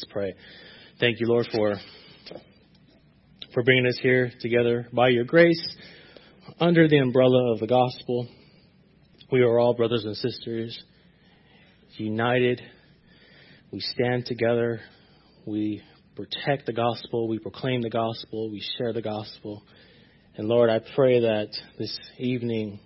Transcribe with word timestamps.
Let's 0.00 0.12
pray. 0.14 0.34
Thank 0.98 1.20
you, 1.20 1.26
Lord, 1.26 1.46
for 1.52 1.74
for 3.52 3.62
bringing 3.62 3.84
us 3.84 3.98
here 4.00 4.32
together 4.40 4.86
by 4.94 5.08
your 5.08 5.24
grace 5.24 5.60
under 6.58 6.88
the 6.88 6.96
umbrella 6.96 7.52
of 7.52 7.60
the 7.60 7.66
gospel. 7.66 8.26
We 9.30 9.42
are 9.42 9.58
all 9.58 9.74
brothers 9.74 10.06
and 10.06 10.16
sisters, 10.16 10.82
united. 11.98 12.62
We 13.70 13.80
stand 13.80 14.24
together. 14.24 14.80
We 15.44 15.82
protect 16.16 16.64
the 16.64 16.72
gospel. 16.72 17.28
We 17.28 17.38
proclaim 17.38 17.82
the 17.82 17.90
gospel. 17.90 18.50
We 18.50 18.64
share 18.78 18.94
the 18.94 19.02
gospel. 19.02 19.62
And 20.36 20.48
Lord, 20.48 20.70
I 20.70 20.80
pray 20.94 21.20
that 21.20 21.48
this 21.78 21.94
evening 22.16 22.80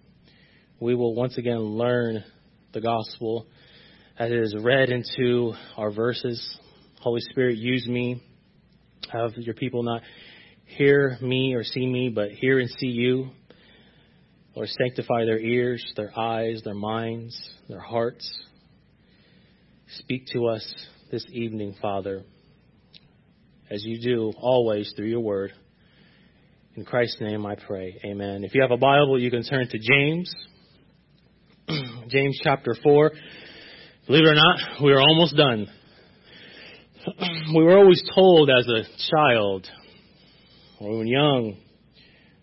we 0.80 0.96
will 0.96 1.14
once 1.14 1.38
again 1.38 1.60
learn 1.60 2.24
the 2.72 2.80
gospel 2.80 3.46
as 4.18 4.32
it 4.32 4.36
is 4.36 4.56
read 4.60 4.90
into 4.90 5.52
our 5.76 5.92
verses. 5.92 6.58
Holy 7.04 7.20
Spirit, 7.20 7.58
use 7.58 7.86
me. 7.86 8.22
Have 9.12 9.32
your 9.36 9.54
people 9.54 9.82
not 9.82 10.00
hear 10.64 11.18
me 11.20 11.52
or 11.52 11.62
see 11.62 11.86
me, 11.86 12.08
but 12.08 12.30
hear 12.30 12.58
and 12.58 12.70
see 12.78 12.86
you. 12.86 13.28
Lord, 14.56 14.70
sanctify 14.70 15.26
their 15.26 15.38
ears, 15.38 15.84
their 15.98 16.18
eyes, 16.18 16.62
their 16.64 16.72
minds, 16.72 17.38
their 17.68 17.78
hearts. 17.78 18.26
Speak 19.98 20.28
to 20.32 20.46
us 20.46 20.74
this 21.12 21.26
evening, 21.30 21.76
Father, 21.82 22.22
as 23.70 23.84
you 23.84 24.00
do 24.00 24.32
always 24.38 24.90
through 24.96 25.08
your 25.08 25.20
word. 25.20 25.52
In 26.74 26.86
Christ's 26.86 27.20
name 27.20 27.44
I 27.44 27.56
pray. 27.56 28.00
Amen. 28.02 28.44
If 28.44 28.54
you 28.54 28.62
have 28.62 28.70
a 28.70 28.78
Bible, 28.78 29.20
you 29.20 29.30
can 29.30 29.44
turn 29.44 29.68
to 29.68 29.78
James. 29.78 30.34
James 32.08 32.40
chapter 32.42 32.74
4. 32.82 33.10
Believe 34.06 34.24
it 34.24 34.28
or 34.30 34.34
not, 34.34 34.82
we 34.82 34.90
are 34.92 35.02
almost 35.02 35.36
done 35.36 35.68
we 37.54 37.62
were 37.62 37.78
always 37.78 38.02
told 38.14 38.50
as 38.50 38.66
a 38.66 38.82
child 39.10 39.68
or 40.80 40.98
when 40.98 41.06
young, 41.06 41.56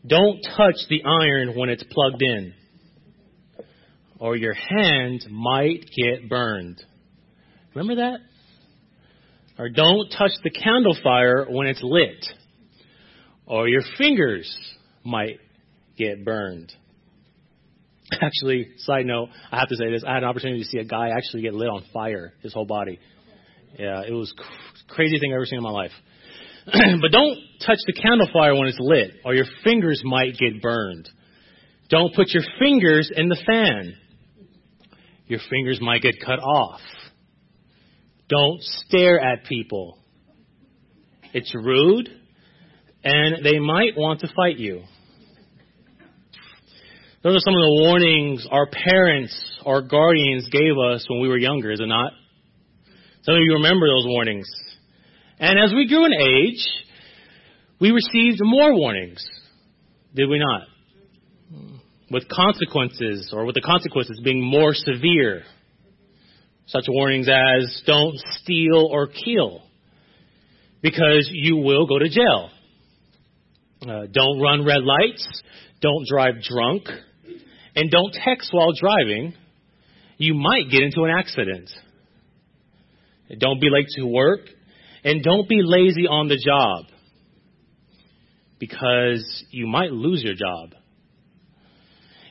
don't 0.06 0.42
touch 0.58 0.76
the 0.90 1.04
iron 1.04 1.56
when 1.56 1.70
it's 1.70 1.84
plugged 1.84 2.22
in, 2.22 2.54
or 4.20 4.36
your 4.36 4.54
hand 4.54 5.26
might 5.30 5.86
get 5.96 6.30
burned. 6.30 6.82
Remember 7.76 7.96
that? 7.96 8.20
Or 9.60 9.70
don't 9.70 10.10
touch 10.10 10.32
the 10.44 10.50
candle 10.50 10.98
fire 11.04 11.46
when 11.50 11.68
it's 11.68 11.82
lit, 11.84 12.26
or 13.46 13.68
your 13.68 13.84
fingers 13.98 14.52
might 15.04 15.40
get 15.98 16.26
burned. 16.26 16.72
Actually, 18.22 18.72
side 18.78 19.06
note, 19.06 19.30
I 19.52 19.60
have 19.60 19.70
to 19.70 19.76
say 19.76 19.92
this. 19.92 20.04
I 20.06 20.16
had 20.16 20.24
an 20.24 20.30
opportunity 20.30 20.64
to 20.64 20.68
see 20.68 20.80
a 20.80 20.84
guy 20.84 21.10
actually 21.10 21.44
get 21.44 21.54
lit 21.54 21.70
on 21.70 21.84
fire, 21.94 22.34
his 22.42 22.54
whole 22.54 22.66
body. 22.66 23.00
Yeah, 23.78 24.04
it 24.08 24.12
was 24.12 24.34
crazy 24.90 25.18
thing 25.20 25.32
I've 25.32 25.38
ever 25.38 25.46
seen 25.46 25.58
in 25.58 25.64
my 25.64 25.72
life. 25.72 25.92
but 26.66 27.12
don't 27.12 27.38
touch 27.66 27.80
the 27.88 27.94
candle 27.94 28.28
fire 28.32 28.54
when 28.56 28.68
it's 28.68 28.80
lit, 28.80 29.12
or 29.26 29.34
your 29.34 29.46
fingers 29.64 30.02
might 30.04 30.38
get 30.38 30.62
burned. 30.62 31.10
Don't 31.90 32.14
put 32.16 32.30
your 32.30 32.44
fingers 32.60 33.12
in 33.14 33.30
the 33.30 33.38
fan. 33.46 33.96
Your 35.28 35.40
fingers 35.50 35.80
might 35.82 36.02
get 36.02 36.16
cut 36.24 36.40
off. 36.40 36.82
Don't 38.30 38.62
stare 38.62 39.20
at 39.20 39.46
people. 39.46 39.98
It's 41.34 41.54
rude, 41.56 42.10
and 43.04 43.44
they 43.44 43.60
might 43.60 43.98
want 43.98 44.22
to 44.22 44.28
fight 44.36 44.58
you. 44.58 44.84
Those 47.24 47.36
are 47.36 47.40
some 47.40 47.54
of 47.54 47.62
the 47.62 47.82
warnings 47.84 48.48
our 48.50 48.68
parents 48.68 49.60
or 49.64 49.82
guardians 49.82 50.50
gave 50.50 50.78
us 50.78 51.06
when 51.10 51.22
we 51.22 51.28
were 51.28 51.38
younger, 51.38 51.72
is 51.72 51.80
it 51.80 51.88
not? 51.88 52.14
Some 53.24 53.36
of 53.36 53.42
you 53.42 53.54
remember 53.54 53.88
those 53.88 54.06
warnings. 54.08 54.48
And 55.40 55.60
as 55.60 55.72
we 55.74 55.88
grew 55.88 56.06
in 56.06 56.14
age, 56.14 56.68
we 57.80 57.92
received 57.92 58.40
more 58.42 58.76
warnings, 58.76 59.24
did 60.16 60.28
we 60.28 60.40
not? 60.40 60.62
With 62.10 62.28
consequences, 62.28 63.32
or 63.32 63.46
with 63.46 63.56
the 63.56 63.62
consequences 63.62 64.20
being 64.24 64.44
more 64.44 64.74
severe. 64.74 65.44
Such 66.66 66.86
warnings 66.88 67.28
as 67.28 67.84
don't 67.86 68.18
steal 68.42 68.88
or 68.92 69.08
kill, 69.08 69.62
because 70.82 71.30
you 71.32 71.58
will 71.58 71.86
go 71.86 72.00
to 72.00 72.10
jail. 72.10 72.50
Uh, 73.82 74.08
don't 74.12 74.40
run 74.40 74.66
red 74.66 74.84
lights, 74.84 75.44
don't 75.82 76.08
drive 76.08 76.36
drunk, 76.42 76.84
and 77.76 77.92
don't 77.92 78.14
text 78.14 78.50
while 78.52 78.74
driving. 78.74 79.34
You 80.18 80.34
might 80.34 80.70
get 80.72 80.82
into 80.82 81.04
an 81.04 81.12
accident. 81.18 81.70
Don't 83.40 83.62
be 83.62 83.70
late 83.70 83.88
to 83.96 84.06
work. 84.06 84.42
And 85.04 85.24
don't 85.24 85.50
be 85.50 85.62
lazy 85.64 86.08
on 86.08 86.28
the 86.28 86.38
job 86.38 86.86
because 88.60 89.44
you 89.50 89.66
might 89.66 89.92
lose 89.92 90.24
your 90.24 90.36
job. 90.36 90.76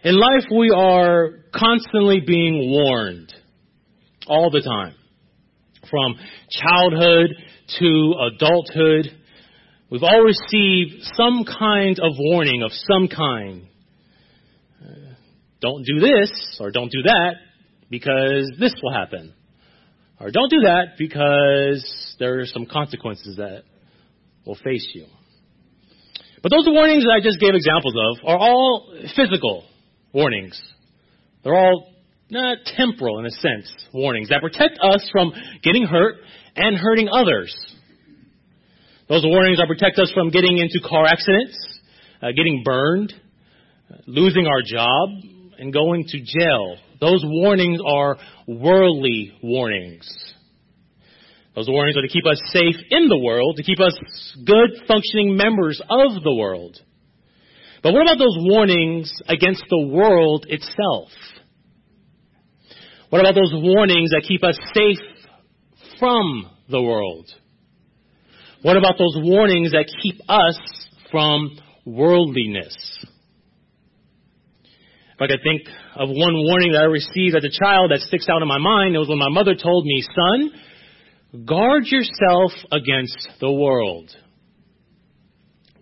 In 0.04 0.18
life, 0.18 0.44
we 0.56 0.70
are 0.70 1.40
constantly 1.54 2.20
being 2.24 2.70
warned 2.70 3.34
all 4.26 4.50
the 4.50 4.62
time. 4.62 4.94
From 5.90 6.14
childhood 6.48 7.30
to 7.80 8.14
adulthood, 8.32 9.08
we've 9.90 10.02
all 10.04 10.22
received 10.22 11.04
some 11.16 11.44
kind 11.44 11.98
of 11.98 12.12
warning 12.16 12.62
of 12.62 12.70
some 12.72 13.08
kind. 13.08 13.66
Uh, 14.80 15.14
don't 15.60 15.84
do 15.84 15.98
this 15.98 16.58
or 16.60 16.70
don't 16.70 16.92
do 16.92 17.02
that 17.02 17.34
because 17.90 18.52
this 18.58 18.72
will 18.82 18.92
happen. 18.92 19.34
Or 20.20 20.30
don't 20.30 20.50
do 20.50 20.60
that 20.60 20.98
because 20.98 22.14
there 22.18 22.40
are 22.40 22.46
some 22.46 22.66
consequences 22.66 23.36
that 23.36 23.62
will 24.46 24.58
face 24.62 24.86
you. 24.94 25.06
But 26.42 26.50
those 26.50 26.66
warnings 26.66 27.04
that 27.04 27.12
I 27.12 27.20
just 27.20 27.40
gave 27.40 27.54
examples 27.54 27.94
of 27.96 28.24
are 28.26 28.36
all 28.36 28.94
physical 29.16 29.64
warnings. 30.12 30.60
They're 31.42 31.54
all 31.54 31.92
not 32.30 32.58
temporal 32.76 33.18
in 33.18 33.26
a 33.26 33.30
sense 33.30 33.72
warnings 33.92 34.28
that 34.28 34.40
protect 34.40 34.78
us 34.80 35.08
from 35.10 35.32
getting 35.62 35.84
hurt 35.84 36.16
and 36.54 36.76
hurting 36.76 37.08
others. 37.10 37.54
Those 39.08 39.24
warnings 39.24 39.58
are 39.58 39.66
protect 39.66 39.98
us 39.98 40.12
from 40.14 40.30
getting 40.30 40.58
into 40.58 40.86
car 40.86 41.06
accidents, 41.06 41.58
uh, 42.22 42.28
getting 42.36 42.62
burned, 42.64 43.12
losing 44.06 44.46
our 44.46 44.62
job, 44.64 45.08
and 45.58 45.72
going 45.72 46.04
to 46.08 46.18
jail. 46.18 46.76
Those 47.00 47.22
warnings 47.24 47.80
are 47.84 48.18
worldly 48.46 49.32
warnings. 49.42 50.06
Those 51.54 51.68
warnings 51.68 51.96
are 51.96 52.02
to 52.02 52.08
keep 52.08 52.26
us 52.26 52.40
safe 52.52 52.76
in 52.90 53.08
the 53.08 53.18
world, 53.18 53.56
to 53.56 53.62
keep 53.62 53.80
us 53.80 53.98
good 54.44 54.86
functioning 54.86 55.36
members 55.36 55.80
of 55.80 56.22
the 56.22 56.34
world. 56.34 56.78
But 57.82 57.92
what 57.94 58.02
about 58.02 58.18
those 58.18 58.36
warnings 58.38 59.12
against 59.26 59.64
the 59.68 59.86
world 59.88 60.46
itself? 60.48 61.08
What 63.08 63.20
about 63.20 63.34
those 63.34 63.52
warnings 63.52 64.10
that 64.10 64.24
keep 64.28 64.44
us 64.44 64.56
safe 64.74 64.98
from 65.98 66.50
the 66.68 66.80
world? 66.80 67.28
What 68.62 68.76
about 68.76 68.98
those 68.98 69.16
warnings 69.16 69.72
that 69.72 69.86
keep 70.02 70.20
us 70.28 70.58
from 71.10 71.58
worldliness? 71.84 72.76
If 75.20 75.30
I 75.30 75.42
think 75.42 75.68
of 75.96 76.08
one 76.08 76.32
warning 76.32 76.72
that 76.72 76.82
I 76.82 76.86
received 76.86 77.36
as 77.36 77.44
a 77.44 77.52
child 77.52 77.90
that 77.90 78.00
sticks 78.00 78.26
out 78.30 78.40
in 78.40 78.48
my 78.48 78.58
mind, 78.58 78.96
it 78.96 78.98
was 78.98 79.08
when 79.08 79.18
my 79.18 79.28
mother 79.28 79.54
told 79.54 79.84
me, 79.84 80.02
son, 80.02 80.50
Guard 81.46 81.84
yourself 81.86 82.52
against 82.72 83.28
the 83.40 83.52
world. 83.52 84.10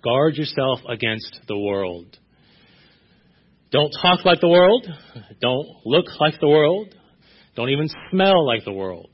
Guard 0.03 0.35
yourself 0.35 0.81
against 0.89 1.41
the 1.47 1.57
world. 1.57 2.19
Don't 3.71 3.91
talk 4.03 4.25
like 4.25 4.41
the 4.41 4.49
world. 4.49 4.87
Don't 5.41 5.69
look 5.87 6.07
like 6.21 6.39
the 6.41 6.49
world. 6.49 6.95
Don't 7.57 7.71
even 7.71 7.89
smell 8.11 8.45
like 8.47 8.65
the 8.65 8.73
world. 8.73 9.11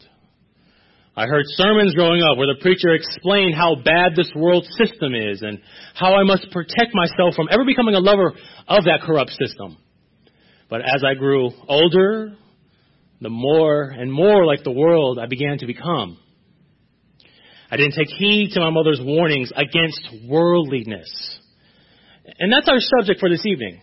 I 1.16 1.26
heard 1.26 1.44
sermons 1.46 1.94
growing 1.94 2.22
up 2.22 2.36
where 2.36 2.48
the 2.48 2.60
preacher 2.60 2.94
explained 2.94 3.54
how 3.54 3.76
bad 3.76 4.16
this 4.16 4.32
world 4.34 4.66
system 4.76 5.14
is 5.14 5.42
and 5.42 5.60
how 5.94 6.14
I 6.14 6.24
must 6.24 6.50
protect 6.50 6.92
myself 6.94 7.34
from 7.36 7.48
ever 7.52 7.64
becoming 7.64 7.94
a 7.94 8.00
lover 8.00 8.32
of 8.66 8.84
that 8.84 9.02
corrupt 9.04 9.30
system. 9.30 9.76
But 10.74 10.80
as 10.80 11.04
I 11.06 11.14
grew 11.14 11.52
older, 11.68 12.32
the 13.20 13.30
more 13.30 13.84
and 13.84 14.12
more 14.12 14.44
like 14.44 14.64
the 14.64 14.72
world 14.72 15.20
I 15.20 15.26
began 15.26 15.58
to 15.58 15.66
become. 15.66 16.18
I 17.70 17.76
didn't 17.76 17.92
take 17.92 18.08
heed 18.08 18.50
to 18.54 18.60
my 18.60 18.70
mother's 18.70 19.00
warnings 19.00 19.52
against 19.54 20.00
worldliness. 20.28 21.38
And 22.40 22.52
that's 22.52 22.68
our 22.68 22.80
subject 22.98 23.20
for 23.20 23.30
this 23.30 23.46
evening. 23.46 23.82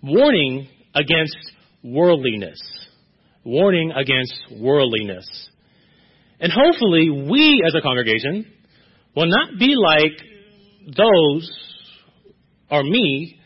Warning 0.00 0.68
against 0.94 1.36
worldliness. 1.82 2.60
Warning 3.44 3.90
against 3.90 4.32
worldliness. 4.60 5.26
And 6.38 6.52
hopefully 6.52 7.10
we 7.10 7.64
as 7.66 7.74
a 7.74 7.80
congregation 7.80 8.46
will 9.16 9.26
not 9.26 9.58
be 9.58 9.74
like 9.74 10.22
those 10.96 11.50
or 12.70 12.84
me 12.84 13.40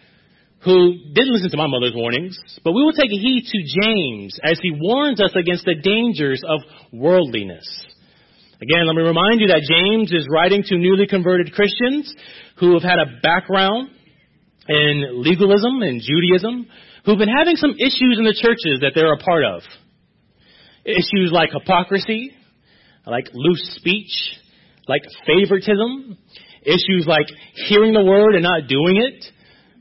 who 0.64 0.92
didn't 1.14 1.32
listen 1.32 1.50
to 1.50 1.56
my 1.56 1.66
mother's 1.66 1.94
warnings, 1.94 2.38
but 2.64 2.72
we 2.72 2.82
will 2.82 2.92
take 2.92 3.10
heed 3.10 3.44
to 3.46 3.80
James 3.82 4.38
as 4.44 4.58
he 4.62 4.72
warns 4.78 5.20
us 5.20 5.32
against 5.34 5.64
the 5.64 5.74
dangers 5.74 6.42
of 6.46 6.60
worldliness. 6.92 7.66
Again, 8.60 8.86
let 8.86 8.94
me 8.94 9.02
remind 9.02 9.40
you 9.40 9.48
that 9.48 9.64
James 9.64 10.12
is 10.12 10.28
writing 10.30 10.62
to 10.66 10.76
newly 10.76 11.06
converted 11.06 11.54
Christians 11.54 12.14
who 12.58 12.74
have 12.74 12.82
had 12.82 12.98
a 12.98 13.20
background 13.22 13.88
in 14.68 15.22
legalism 15.22 15.80
and 15.80 16.02
Judaism, 16.02 16.66
who've 17.06 17.18
been 17.18 17.34
having 17.34 17.56
some 17.56 17.72
issues 17.72 18.16
in 18.18 18.24
the 18.24 18.36
churches 18.36 18.80
that 18.82 18.92
they're 18.94 19.14
a 19.14 19.18
part 19.18 19.44
of. 19.44 19.62
Issues 20.84 21.32
like 21.32 21.50
hypocrisy, 21.52 22.32
like 23.06 23.28
loose 23.32 23.76
speech, 23.76 24.12
like 24.88 25.02
favoritism, 25.26 26.18
issues 26.62 27.06
like 27.06 27.26
hearing 27.68 27.94
the 27.94 28.04
word 28.04 28.34
and 28.34 28.42
not 28.42 28.68
doing 28.68 28.96
it, 29.00 29.24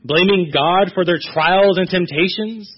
blaming 0.04 0.50
God 0.52 0.92
for 0.94 1.04
their 1.04 1.18
trials 1.32 1.78
and 1.78 1.88
temptations. 1.88 2.70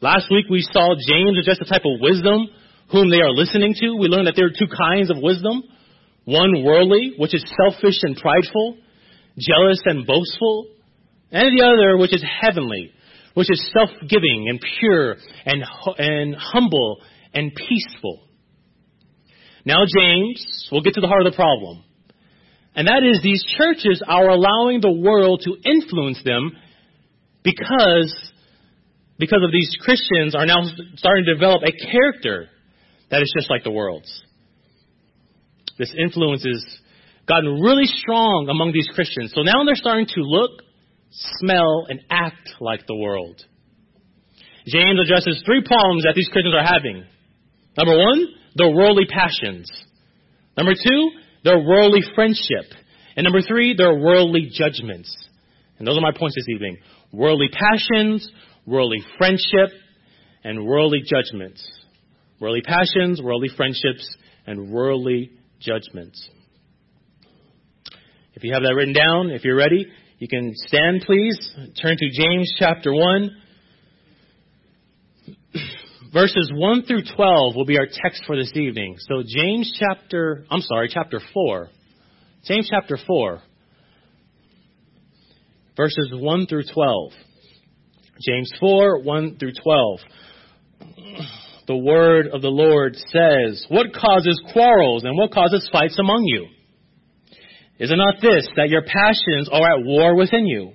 Last 0.00 0.26
week 0.30 0.46
we 0.50 0.62
saw 0.62 0.94
James 1.06 1.38
address 1.38 1.58
the 1.58 1.66
type 1.66 1.84
of 1.84 2.00
wisdom 2.00 2.48
whom 2.90 3.10
they 3.10 3.20
are 3.20 3.30
listening 3.30 3.74
to. 3.80 3.96
We 3.96 4.08
learned 4.08 4.26
that 4.26 4.34
there 4.36 4.46
are 4.46 4.50
two 4.50 4.68
kinds 4.68 5.10
of 5.10 5.16
wisdom. 5.20 5.62
One 6.24 6.62
worldly, 6.62 7.14
which 7.18 7.34
is 7.34 7.44
selfish 7.56 7.98
and 8.02 8.16
prideful, 8.16 8.76
jealous 9.38 9.78
and 9.84 10.06
boastful, 10.06 10.68
and 11.30 11.58
the 11.58 11.64
other, 11.64 11.96
which 11.96 12.14
is 12.14 12.22
heavenly, 12.40 12.92
which 13.34 13.50
is 13.50 13.70
self-giving 13.72 14.46
and 14.48 14.60
pure 14.78 15.16
and, 15.46 15.64
and 15.98 16.36
humble 16.36 17.00
and 17.34 17.50
peaceful. 17.54 18.20
Now 19.64 19.84
James 19.86 20.68
we'll 20.70 20.82
get 20.82 20.94
to 20.94 21.00
the 21.00 21.08
heart 21.08 21.26
of 21.26 21.32
the 21.32 21.36
problem. 21.36 21.84
And 22.74 22.88
that 22.88 23.02
is 23.04 23.20
these 23.22 23.44
churches 23.58 24.02
are 24.06 24.28
allowing 24.28 24.80
the 24.80 24.92
world 24.92 25.42
to 25.44 25.56
influence 25.68 26.22
them 26.24 26.52
because, 27.44 28.14
because 29.18 29.40
of 29.44 29.52
these 29.52 29.76
Christians 29.80 30.34
are 30.34 30.46
now 30.46 30.62
starting 30.96 31.24
to 31.26 31.34
develop 31.34 31.62
a 31.62 31.72
character 31.72 32.48
that 33.10 33.20
is 33.20 33.32
just 33.36 33.50
like 33.50 33.64
the 33.64 33.70
world's. 33.70 34.10
This 35.78 35.92
influence 35.96 36.44
has 36.44 36.64
gotten 37.28 37.60
really 37.60 37.86
strong 37.86 38.48
among 38.50 38.72
these 38.72 38.88
Christians. 38.94 39.32
So 39.34 39.42
now 39.42 39.64
they're 39.64 39.76
starting 39.76 40.06
to 40.06 40.20
look, 40.20 40.62
smell, 41.10 41.86
and 41.88 42.00
act 42.10 42.54
like 42.60 42.86
the 42.86 42.96
world. 42.96 43.42
James 44.66 44.98
addresses 45.00 45.42
three 45.44 45.62
problems 45.64 46.04
that 46.04 46.14
these 46.14 46.28
Christians 46.28 46.54
are 46.54 46.64
having. 46.64 47.04
Number 47.76 47.96
one, 47.98 48.26
their 48.54 48.70
worldly 48.70 49.06
passions. 49.06 49.70
Number 50.56 50.72
two, 50.74 51.10
their 51.44 51.58
worldly 51.58 52.02
friendship. 52.14 52.72
And 53.16 53.24
number 53.24 53.42
three, 53.42 53.74
their 53.76 53.94
worldly 53.94 54.50
judgments. 54.52 55.14
And 55.78 55.86
those 55.86 55.98
are 55.98 56.00
my 56.00 56.12
points 56.16 56.36
this 56.36 56.48
evening. 56.54 56.78
Worldly 57.12 57.48
passions, 57.48 58.30
worldly 58.66 59.02
friendship, 59.18 59.70
and 60.44 60.66
worldly 60.66 61.02
judgments. 61.04 61.66
Worldly 62.40 62.62
passions, 62.62 63.20
worldly 63.22 63.50
friendships, 63.56 64.16
and 64.46 64.70
worldly 64.70 65.32
judgments. 65.60 66.28
If 68.34 68.44
you 68.44 68.52
have 68.54 68.62
that 68.62 68.74
written 68.74 68.94
down, 68.94 69.30
if 69.30 69.44
you're 69.44 69.56
ready, 69.56 69.86
you 70.18 70.28
can 70.28 70.52
stand 70.54 71.02
please. 71.06 71.36
Turn 71.80 71.96
to 71.96 72.10
James 72.10 72.52
chapter 72.58 72.92
1. 72.92 73.30
Verses 76.12 76.50
1 76.54 76.82
through 76.82 77.04
12 77.16 77.56
will 77.56 77.64
be 77.64 77.78
our 77.78 77.86
text 77.86 78.24
for 78.26 78.36
this 78.36 78.52
evening. 78.54 78.96
So 78.98 79.22
James 79.26 79.74
chapter, 79.78 80.44
I'm 80.50 80.60
sorry, 80.60 80.90
chapter 80.92 81.20
4. 81.32 81.68
James 82.44 82.68
chapter 82.70 82.98
4. 83.06 83.40
Verses 85.74 86.10
1 86.12 86.46
through 86.48 86.64
12. 86.72 87.12
James 88.20 88.52
4, 88.60 89.00
1 89.00 89.36
through 89.38 89.52
12. 89.62 89.98
The 91.68 91.76
word 91.76 92.26
of 92.26 92.42
the 92.42 92.48
Lord 92.48 92.96
says, 92.96 93.64
What 93.68 93.94
causes 93.94 94.42
quarrels 94.52 95.04
and 95.04 95.16
what 95.16 95.30
causes 95.30 95.70
fights 95.72 95.96
among 95.96 96.24
you? 96.24 96.48
Is 97.78 97.92
it 97.92 97.96
not 97.96 98.20
this, 98.20 98.48
that 98.56 98.68
your 98.68 98.82
passions 98.82 99.48
are 99.50 99.78
at 99.78 99.84
war 99.84 100.16
within 100.16 100.44
you? 100.44 100.72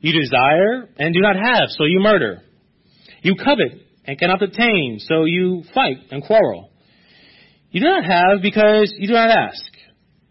You 0.00 0.20
desire 0.20 0.88
and 0.98 1.14
do 1.14 1.20
not 1.20 1.36
have, 1.36 1.68
so 1.68 1.84
you 1.84 2.00
murder. 2.00 2.42
You 3.22 3.36
covet 3.36 3.85
and 4.06 4.18
cannot 4.18 4.42
obtain, 4.42 4.98
so 5.00 5.24
you 5.24 5.64
fight 5.74 5.98
and 6.10 6.22
quarrel. 6.22 6.70
You 7.70 7.80
do 7.80 7.86
not 7.86 8.04
have 8.04 8.42
because 8.42 8.94
you 8.96 9.08
do 9.08 9.14
not 9.14 9.30
ask. 9.30 9.72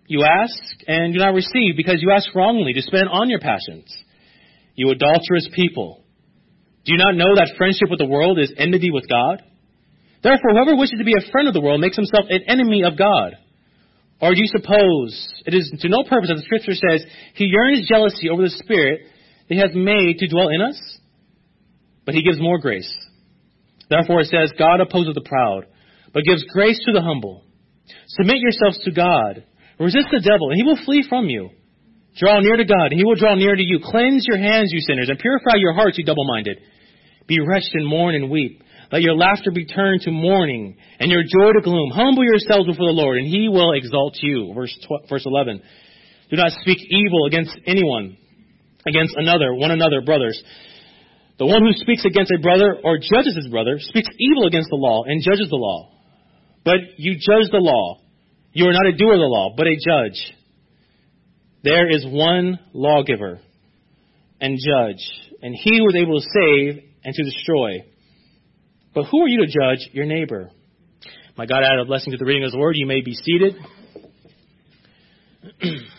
You 0.07 0.23
ask 0.23 0.61
and 0.87 1.13
do 1.13 1.19
not 1.19 1.33
receive 1.33 1.75
because 1.75 2.01
you 2.01 2.11
ask 2.11 2.33
wrongly 2.33 2.73
to 2.73 2.81
spend 2.81 3.09
on 3.09 3.29
your 3.29 3.39
passions. 3.39 3.93
You 4.75 4.91
adulterous 4.91 5.49
people. 5.53 6.03
Do 6.85 6.93
you 6.93 6.97
not 6.97 7.15
know 7.15 7.35
that 7.35 7.55
friendship 7.57 7.89
with 7.89 7.99
the 7.99 8.05
world 8.05 8.39
is 8.39 8.53
enmity 8.57 8.91
with 8.91 9.09
God? 9.09 9.41
Therefore, 10.23 10.51
whoever 10.53 10.75
wishes 10.75 10.99
to 10.99 11.05
be 11.05 11.13
a 11.13 11.31
friend 11.31 11.47
of 11.47 11.53
the 11.53 11.61
world 11.61 11.81
makes 11.81 11.95
himself 11.95 12.25
an 12.29 12.41
enemy 12.47 12.83
of 12.83 12.97
God. 12.97 13.37
Or 14.21 14.33
do 14.33 14.39
you 14.39 14.47
suppose 14.47 15.43
it 15.45 15.53
is 15.53 15.71
to 15.81 15.89
no 15.89 16.03
purpose 16.07 16.29
that 16.29 16.35
the 16.35 16.45
Scripture 16.45 16.73
says, 16.73 17.05
He 17.33 17.45
yearns 17.45 17.87
jealousy 17.87 18.29
over 18.29 18.41
the 18.41 18.49
Spirit 18.49 19.01
that 19.49 19.55
He 19.55 19.59
has 19.59 19.71
made 19.73 20.19
to 20.19 20.27
dwell 20.27 20.49
in 20.49 20.61
us? 20.61 20.79
But 22.05 22.15
He 22.15 22.23
gives 22.23 22.39
more 22.39 22.59
grace. 22.59 22.91
Therefore 23.89 24.21
it 24.21 24.27
says, 24.27 24.51
God 24.57 24.81
opposes 24.81 25.13
the 25.13 25.21
proud, 25.21 25.65
but 26.13 26.23
gives 26.23 26.43
grace 26.45 26.79
to 26.85 26.91
the 26.91 27.01
humble. 27.01 27.43
Submit 28.07 28.37
yourselves 28.37 28.79
to 28.85 28.91
God. 28.91 29.45
Resist 29.79 30.07
the 30.11 30.23
devil, 30.23 30.49
and 30.49 30.57
he 30.57 30.63
will 30.63 30.79
flee 30.85 31.05
from 31.07 31.27
you. 31.27 31.49
Draw 32.17 32.39
near 32.39 32.55
to 32.57 32.65
God, 32.65 32.91
and 32.91 32.97
he 32.97 33.03
will 33.03 33.19
draw 33.19 33.35
near 33.35 33.55
to 33.55 33.61
you. 33.61 33.79
Cleanse 33.83 34.25
your 34.27 34.37
hands, 34.37 34.71
you 34.71 34.79
sinners, 34.79 35.09
and 35.09 35.19
purify 35.19 35.57
your 35.57 35.73
hearts, 35.73 35.97
you 35.97 36.05
double-minded. 36.05 36.59
Be 37.27 37.39
wretched 37.41 37.73
and 37.73 37.85
mourn 37.85 38.15
and 38.15 38.29
weep. 38.29 38.63
Let 38.91 39.01
your 39.01 39.15
laughter 39.15 39.51
be 39.51 39.65
turned 39.65 40.01
to 40.01 40.11
mourning, 40.11 40.77
and 40.99 41.11
your 41.11 41.23
joy 41.23 41.51
to 41.53 41.61
gloom. 41.61 41.91
Humble 41.91 42.23
yourselves 42.23 42.67
before 42.67 42.87
the 42.87 43.01
Lord, 43.01 43.17
and 43.17 43.27
he 43.27 43.49
will 43.49 43.73
exalt 43.73 44.15
you. 44.21 44.53
Verse, 44.55 44.73
12, 44.87 45.09
verse 45.09 45.25
11. 45.25 45.61
Do 46.29 46.37
not 46.37 46.51
speak 46.61 46.77
evil 46.89 47.25
against 47.25 47.51
anyone, 47.67 48.17
against 48.87 49.15
another, 49.17 49.53
one 49.53 49.71
another, 49.71 50.01
brothers. 50.01 50.41
The 51.37 51.45
one 51.45 51.63
who 51.63 51.73
speaks 51.73 52.05
against 52.05 52.31
a 52.31 52.41
brother 52.41 52.77
or 52.83 52.97
judges 52.97 53.35
his 53.35 53.49
brother 53.49 53.77
speaks 53.79 54.07
evil 54.17 54.47
against 54.47 54.69
the 54.69 54.77
law 54.77 55.03
and 55.05 55.21
judges 55.21 55.49
the 55.49 55.57
law. 55.57 55.91
But 56.63 56.77
you 56.97 57.15
judge 57.15 57.51
the 57.51 57.59
law. 57.59 57.99
You 58.53 58.67
are 58.67 58.73
not 58.73 58.87
a 58.87 58.95
doer 58.95 59.13
of 59.13 59.19
the 59.19 59.25
law, 59.25 59.53
but 59.55 59.67
a 59.67 59.75
judge. 59.75 60.33
There 61.63 61.89
is 61.89 62.05
one 62.05 62.59
lawgiver 62.73 63.39
and 64.39 64.57
judge, 64.57 65.03
and 65.41 65.53
he 65.55 65.75
is 65.75 65.95
able 65.95 66.19
to 66.19 66.27
save 66.33 66.83
and 67.03 67.13
to 67.13 67.23
destroy. 67.23 67.85
But 68.93 69.05
who 69.11 69.23
are 69.23 69.27
you 69.27 69.45
to 69.45 69.47
judge 69.47 69.89
your 69.91 70.05
neighbor? 70.05 70.51
My 71.37 71.45
God, 71.45 71.63
add 71.63 71.79
a 71.79 71.85
blessing 71.85 72.11
to 72.11 72.17
the 72.17 72.25
reading 72.25 72.43
of 72.43 72.53
his 72.53 72.57
word. 72.57 72.75
You 72.77 72.85
may 72.85 73.01
be 73.01 73.13
seated. 73.13 73.55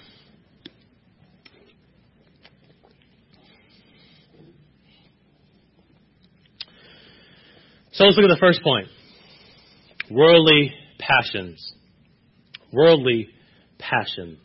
So 7.96 8.05
let's 8.05 8.19
look 8.19 8.31
at 8.31 8.34
the 8.34 8.38
first 8.38 8.62
point. 8.62 8.88
Worldly 10.10 10.70
passions. 10.98 11.72
Worldly 12.70 13.29
passions. 13.79 14.38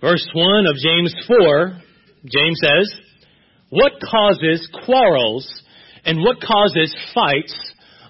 Verse 0.00 0.28
1 0.34 0.66
of 0.66 0.74
James 0.74 1.14
4, 1.28 1.80
James 2.24 2.58
says, 2.60 3.00
What 3.70 3.92
causes 4.02 4.68
quarrels 4.84 5.62
and 6.04 6.18
what 6.18 6.40
causes 6.40 6.96
fights 7.14 7.54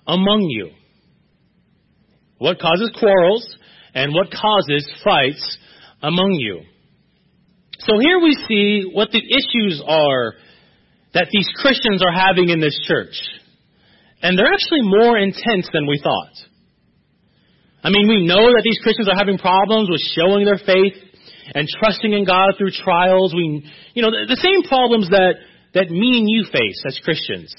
among 0.06 0.46
you? 0.49 0.70
What 2.38 2.58
causes 2.58 2.90
quarrels 2.99 3.54
and 3.94 4.14
what 4.14 4.28
causes 4.30 4.90
fights 5.04 5.58
among 6.02 6.32
you? 6.32 6.62
So 7.80 7.99
here 8.00 8.18
we 8.18 8.32
see 8.49 8.90
what 8.90 9.11
the 9.11 9.20
issues 9.20 9.82
are 9.87 10.32
that 11.12 11.28
these 11.30 11.49
Christians 11.56 12.02
are 12.02 12.18
having 12.18 12.49
in 12.49 12.61
this 12.61 12.78
church. 12.88 13.20
And 14.26 14.35
they're 14.35 14.50
actually 14.50 14.83
more 14.83 15.14
intense 15.16 15.71
than 15.73 15.87
we 15.87 16.02
thought. 16.02 16.35
I 17.85 17.95
mean, 17.95 18.11
we 18.11 18.26
know 18.26 18.42
that 18.42 18.66
these 18.66 18.83
Christians 18.83 19.06
are 19.06 19.14
having 19.14 19.38
problems 19.38 19.87
with 19.87 20.02
showing 20.18 20.42
their 20.42 20.59
faith 20.59 20.99
and 21.54 21.62
trusting 21.78 22.11
in 22.11 22.26
God 22.26 22.59
through 22.59 22.75
trials. 22.75 23.30
We, 23.30 23.62
you 23.95 24.02
know, 24.02 24.11
the, 24.11 24.26
the 24.35 24.42
same 24.42 24.66
problems 24.66 25.11
that, 25.11 25.38
that 25.78 25.95
me 25.95 26.18
and 26.18 26.26
you 26.26 26.42
face 26.50 26.83
as 26.90 26.99
Christians. 27.06 27.54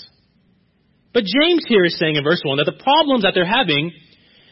But 1.14 1.24
James 1.24 1.64
here 1.72 1.86
is 1.86 1.96
saying 1.98 2.18
in 2.18 2.24
verse 2.28 2.44
1 2.44 2.58
that 2.58 2.68
the 2.68 2.84
problems 2.84 3.24
that 3.24 3.32
they're 3.32 3.48
having 3.48 3.96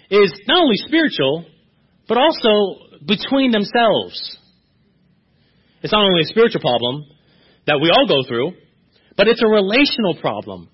is 0.08 0.32
not 0.48 0.64
only 0.64 0.80
spiritual, 0.88 1.44
but 2.08 2.16
also 2.16 2.96
between 3.04 3.52
themselves. 3.52 4.40
It's 5.84 5.92
not 5.92 6.08
only 6.08 6.22
a 6.22 6.32
spiritual 6.32 6.62
problem 6.62 7.12
that 7.68 7.84
we 7.84 7.92
all 7.92 8.08
go 8.08 8.24
through, 8.26 8.56
but 9.18 9.28
it's 9.28 9.44
a 9.44 9.52
relational 9.52 10.16
problem 10.22 10.72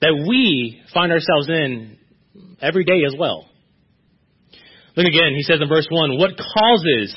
that 0.00 0.12
we 0.28 0.82
find 0.92 1.12
ourselves 1.12 1.48
in 1.48 1.98
every 2.60 2.84
day 2.84 3.04
as 3.06 3.14
well. 3.18 3.48
Look 4.96 5.06
again, 5.06 5.34
he 5.36 5.42
says 5.42 5.60
in 5.60 5.68
verse 5.68 5.86
1 5.90 6.18
what 6.18 6.30
causes 6.36 7.14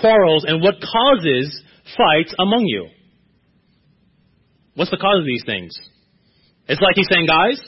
quarrels 0.00 0.44
and 0.44 0.62
what 0.62 0.76
causes 0.80 1.62
fights 1.96 2.34
among 2.38 2.64
you? 2.66 2.88
What's 4.74 4.90
the 4.90 4.96
cause 4.96 5.20
of 5.20 5.26
these 5.26 5.44
things? 5.44 5.72
It's 6.66 6.80
like 6.80 6.94
he's 6.94 7.08
saying, 7.10 7.26
guys, 7.26 7.60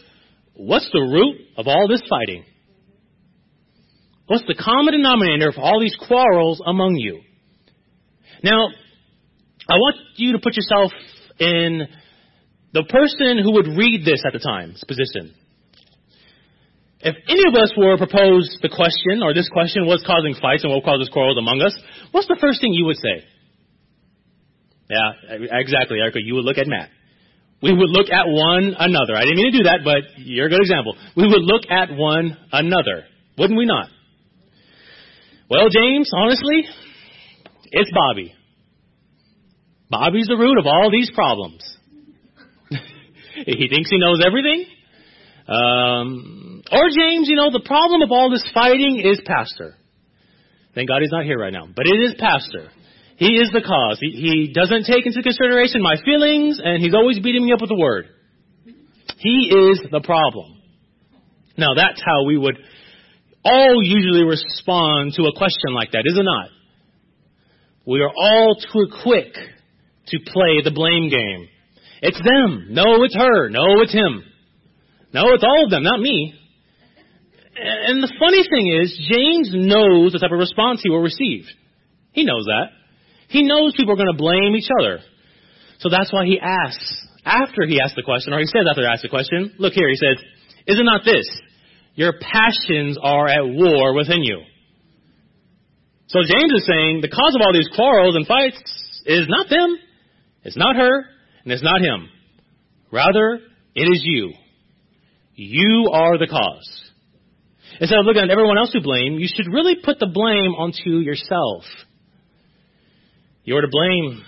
what's 0.54 0.88
the 0.92 1.00
root 1.00 1.37
of 1.57 1.66
all 1.66 1.88
this 1.88 2.02
fighting? 2.09 2.45
What's 4.26 4.45
the 4.47 4.54
common 4.54 4.95
denominator 4.95 5.52
for 5.52 5.61
all 5.61 5.81
these 5.81 5.97
quarrels 6.09 6.62
among 6.64 6.95
you? 6.97 7.21
Now, 8.42 8.69
I 9.69 9.75
want 9.75 9.97
you 10.16 10.33
to 10.33 10.38
put 10.38 10.57
yourself 10.57 10.92
in 11.38 11.87
the 12.72 12.84
person 12.84 13.38
who 13.42 13.52
would 13.52 13.68
read 13.76 14.04
this 14.04 14.22
at 14.26 14.32
the 14.32 14.40
time's 14.40 14.82
position. 14.84 15.34
If 17.00 17.16
any 17.28 17.42
of 17.48 17.54
us 17.54 17.74
were 17.76 17.98
proposed 17.98 18.62
the 18.62 18.70
question, 18.70 19.22
or 19.22 19.34
this 19.34 19.48
question, 19.50 19.86
what's 19.86 20.06
causing 20.06 20.34
fights 20.40 20.62
and 20.62 20.72
what 20.72 20.84
causes 20.84 21.10
quarrels 21.12 21.36
among 21.36 21.60
us, 21.60 21.74
what's 22.12 22.28
the 22.28 22.38
first 22.40 22.60
thing 22.60 22.72
you 22.72 22.86
would 22.86 22.96
say? 22.96 23.26
Yeah, 24.88 25.58
exactly, 25.58 25.98
Erica. 25.98 26.20
You 26.22 26.34
would 26.36 26.44
look 26.44 26.58
at 26.58 26.68
Matt. 26.68 26.90
We 27.62 27.72
would 27.72 27.90
look 27.90 28.10
at 28.10 28.26
one 28.26 28.74
another. 28.78 29.14
I 29.16 29.22
didn't 29.22 29.36
mean 29.36 29.52
to 29.52 29.58
do 29.58 29.64
that, 29.64 29.80
but 29.84 30.18
you're 30.18 30.46
a 30.46 30.50
good 30.50 30.60
example. 30.60 30.96
We 31.16 31.26
would 31.26 31.42
look 31.42 31.62
at 31.70 31.90
one 31.90 32.36
another. 32.52 33.04
Wouldn't 33.38 33.58
we 33.58 33.66
not? 33.66 33.88
Well, 35.48 35.68
James, 35.70 36.10
honestly, 36.14 36.64
it's 37.70 37.90
Bobby. 37.92 38.34
Bobby's 39.90 40.26
the 40.26 40.36
root 40.36 40.58
of 40.58 40.66
all 40.66 40.90
these 40.90 41.10
problems. 41.14 41.62
He 43.34 43.68
thinks 43.68 43.90
he 43.90 43.98
knows 43.98 44.20
everything. 44.24 44.66
Um, 45.48 46.62
or 46.70 46.88
James, 46.88 47.28
you 47.28 47.36
know, 47.36 47.50
the 47.50 47.64
problem 47.64 48.02
of 48.02 48.10
all 48.10 48.30
this 48.30 48.44
fighting 48.54 49.00
is 49.04 49.20
Pastor. 49.24 49.74
Thank 50.74 50.88
God 50.88 51.02
he's 51.02 51.10
not 51.10 51.24
here 51.24 51.38
right 51.38 51.52
now. 51.52 51.66
But 51.66 51.86
it 51.86 51.98
is 52.00 52.14
Pastor. 52.18 52.70
He 53.16 53.36
is 53.36 53.50
the 53.52 53.60
cause. 53.60 53.98
He, 54.00 54.10
he 54.10 54.52
doesn't 54.52 54.84
take 54.84 55.06
into 55.06 55.22
consideration 55.22 55.82
my 55.82 55.96
feelings, 56.04 56.60
and 56.62 56.82
he's 56.82 56.94
always 56.94 57.20
beating 57.20 57.44
me 57.44 57.52
up 57.52 57.60
with 57.60 57.68
the 57.68 57.78
word. 57.78 58.06
He 59.18 59.70
is 59.70 59.80
the 59.90 60.00
problem. 60.00 60.60
Now, 61.56 61.74
that's 61.76 62.00
how 62.04 62.24
we 62.24 62.38
would 62.38 62.56
all 63.44 63.82
usually 63.82 64.24
respond 64.24 65.12
to 65.16 65.24
a 65.24 65.36
question 65.36 65.74
like 65.74 65.92
that, 65.92 66.04
is 66.06 66.18
it 66.18 66.22
not? 66.24 66.48
We 67.86 68.00
are 68.00 68.10
all 68.10 68.56
too 68.56 68.86
quick 69.02 69.34
to 70.06 70.18
play 70.26 70.62
the 70.64 70.70
blame 70.72 71.08
game. 71.08 71.48
It's 72.02 72.18
them. 72.18 72.66
No, 72.71 73.04
it's 73.04 73.16
her. 73.16 73.49
No, 73.49 73.80
it's 73.80 73.94
him. 73.94 74.25
No, 75.14 75.32
it's 75.32 75.44
all 75.44 75.64
of 75.64 75.71
them, 75.71 75.85
not 75.85 76.00
me. 76.00 76.35
And 77.54 78.02
the 78.02 78.12
funny 78.18 78.42
thing 78.42 78.66
is, 78.82 78.90
James 79.12 79.50
knows 79.54 80.12
the 80.12 80.18
type 80.18 80.32
of 80.32 80.38
response 80.38 80.80
he 80.82 80.90
will 80.90 81.02
receive. 81.02 81.47
He 82.11 82.25
knows 82.25 82.44
that. 82.47 82.75
He 83.28 83.42
knows 83.42 83.75
people 83.76 83.94
are 83.94 84.02
going 84.02 84.11
to 84.11 84.18
blame 84.18 84.56
each 84.56 84.68
other. 84.80 84.99
So 85.78 85.88
that's 85.90 86.12
why 86.12 86.26
he 86.26 86.40
asks, 86.40 87.06
after 87.25 87.66
he 87.66 87.80
asks 87.80 87.94
the 87.94 88.02
question, 88.02 88.32
or 88.32 88.40
he 88.40 88.47
says 88.47 88.66
after 88.68 88.82
he 88.82 88.88
asks 88.88 89.02
the 89.02 89.09
question, 89.09 89.54
look 89.59 89.73
here, 89.73 89.88
he 89.88 89.97
says, 89.97 90.18
Is 90.66 90.80
it 90.80 90.85
not 90.85 91.04
this? 91.04 91.28
Your 91.94 92.14
passions 92.18 92.99
are 93.00 93.28
at 93.28 93.47
war 93.47 93.94
within 93.94 94.25
you. 94.25 94.42
So 96.09 96.21
James 96.21 96.52
is 96.52 96.66
saying 96.66 97.00
the 97.00 97.09
cause 97.09 97.35
of 97.35 97.42
all 97.44 97.52
these 97.52 97.68
quarrels 97.76 98.16
and 98.16 98.26
fights 98.26 98.59
is 99.06 99.28
not 99.28 99.49
them, 99.49 99.76
it's 100.42 100.56
not 100.56 100.76
her, 100.76 101.04
and 101.44 101.52
it's 101.52 101.62
not 101.62 101.80
him. 101.80 102.08
Rather, 102.90 103.40
it 103.75 103.82
is 103.82 104.02
you. 104.04 104.32
You 105.34 105.90
are 105.92 106.18
the 106.18 106.26
cause. 106.26 106.90
Instead 107.80 107.99
of 107.99 108.04
looking 108.06 108.22
at 108.22 108.30
everyone 108.30 108.58
else 108.58 108.72
to 108.72 108.80
blame, 108.80 109.18
you 109.18 109.26
should 109.26 109.52
really 109.52 109.76
put 109.82 109.99
the 109.99 110.06
blame 110.06 110.54
onto 110.54 110.99
yourself. 110.99 111.64
You're 113.44 113.62
to 113.62 113.68
blame 113.70 114.22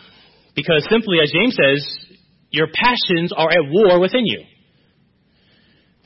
because 0.56 0.86
simply, 0.90 1.18
as 1.22 1.30
James 1.30 1.56
says, 1.56 2.16
your 2.50 2.68
passions 2.72 3.32
are 3.36 3.50
at 3.50 3.70
war 3.70 4.00
within 4.00 4.24
you. 4.24 4.44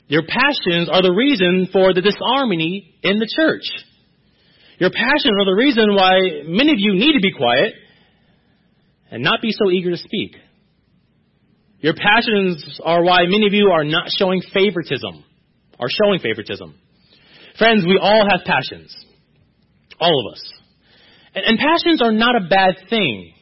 Your 0.07 0.23
passions 0.23 0.89
are 0.91 1.01
the 1.01 1.13
reason 1.13 1.69
for 1.71 1.93
the 1.93 2.01
disharmony 2.01 2.95
in 3.03 3.19
the 3.19 3.31
church. 3.35 3.63
Your 4.79 4.89
passions 4.89 5.35
are 5.39 5.45
the 5.45 5.55
reason 5.55 5.95
why 5.95 6.19
many 6.45 6.71
of 6.71 6.79
you 6.79 6.95
need 6.95 7.13
to 7.13 7.21
be 7.21 7.31
quiet 7.31 7.73
and 9.11 9.23
not 9.23 9.41
be 9.41 9.51
so 9.51 9.69
eager 9.69 9.91
to 9.91 9.97
speak. 9.97 10.35
Your 11.81 11.93
passions 11.93 12.79
are 12.83 13.03
why 13.03 13.23
many 13.23 13.47
of 13.47 13.53
you 13.53 13.69
are 13.69 13.83
not 13.83 14.07
showing 14.17 14.41
favoritism, 14.53 15.23
are 15.79 15.89
showing 15.89 16.19
favoritism. 16.19 16.75
Friends, 17.57 17.85
we 17.85 17.97
all 18.01 18.27
have 18.29 18.45
passions. 18.45 18.95
All 19.99 20.27
of 20.27 20.33
us. 20.33 20.53
And, 21.35 21.45
and 21.45 21.59
passions 21.59 22.01
are 22.01 22.11
not 22.11 22.35
a 22.35 22.47
bad 22.49 22.75
thing. 22.89 23.33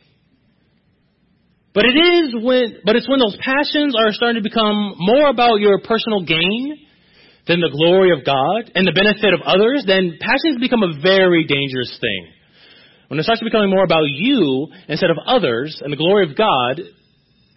But 1.73 1.85
it 1.85 1.97
is 1.97 2.33
when, 2.41 2.79
but 2.83 2.95
it's 2.95 3.07
when 3.07 3.19
those 3.19 3.37
passions 3.39 3.95
are 3.95 4.11
starting 4.11 4.41
to 4.41 4.47
become 4.47 4.95
more 4.97 5.29
about 5.29 5.59
your 5.59 5.79
personal 5.79 6.25
gain 6.25 6.87
than 7.47 7.61
the 7.61 7.69
glory 7.69 8.11
of 8.11 8.25
God 8.25 8.71
and 8.73 8.85
the 8.85 8.91
benefit 8.91 9.33
of 9.33 9.41
others, 9.45 9.83
then 9.85 10.17
passions 10.19 10.59
become 10.59 10.83
a 10.83 10.99
very 11.01 11.45
dangerous 11.45 11.95
thing. 12.01 12.33
When 13.07 13.19
it 13.19 13.23
starts 13.23 13.43
becoming 13.43 13.69
more 13.69 13.83
about 13.83 14.09
you 14.09 14.67
instead 14.89 15.11
of 15.11 15.17
others 15.25 15.79
and 15.81 15.93
the 15.93 15.97
glory 15.97 16.29
of 16.29 16.35
God, 16.35 16.81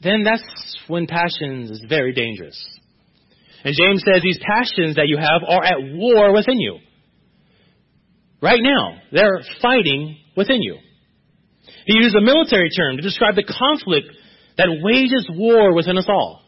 then 0.03 0.23
that's 0.25 0.43
when 0.89 1.07
passions 1.07 1.71
is 1.71 1.83
very 1.89 2.13
dangerous. 2.13 2.59
And 3.65 3.75
James 3.77 4.03
says 4.05 4.23
these 4.23 4.41
passions 4.41 4.97
that 4.97 5.09
you 5.09 5.19
have 5.19 5.43
are 5.47 5.65
at 5.65 5.79
war 5.95 6.33
within 6.33 6.59
you. 6.59 6.79
Right 8.43 8.61
now, 8.63 8.97
they're 9.13 9.43
fighting 9.61 10.17
within 10.37 10.63
you. 10.63 10.79
He 11.85 11.97
used 11.97 12.17
a 12.17 12.23
military 12.23 12.71
term 12.71 12.97
to 12.97 13.03
describe 13.03 13.35
the 13.35 13.45
conflict 13.45 14.09
that 14.57 14.69
wages 14.83 15.29
war 15.31 15.75
within 15.75 15.99
us 15.99 16.07
all. 16.09 16.43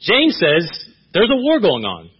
James 0.00 0.38
says 0.38 0.70
there's 1.12 1.30
a 1.30 1.42
war 1.42 1.60
going 1.60 1.84
on. 1.84 2.10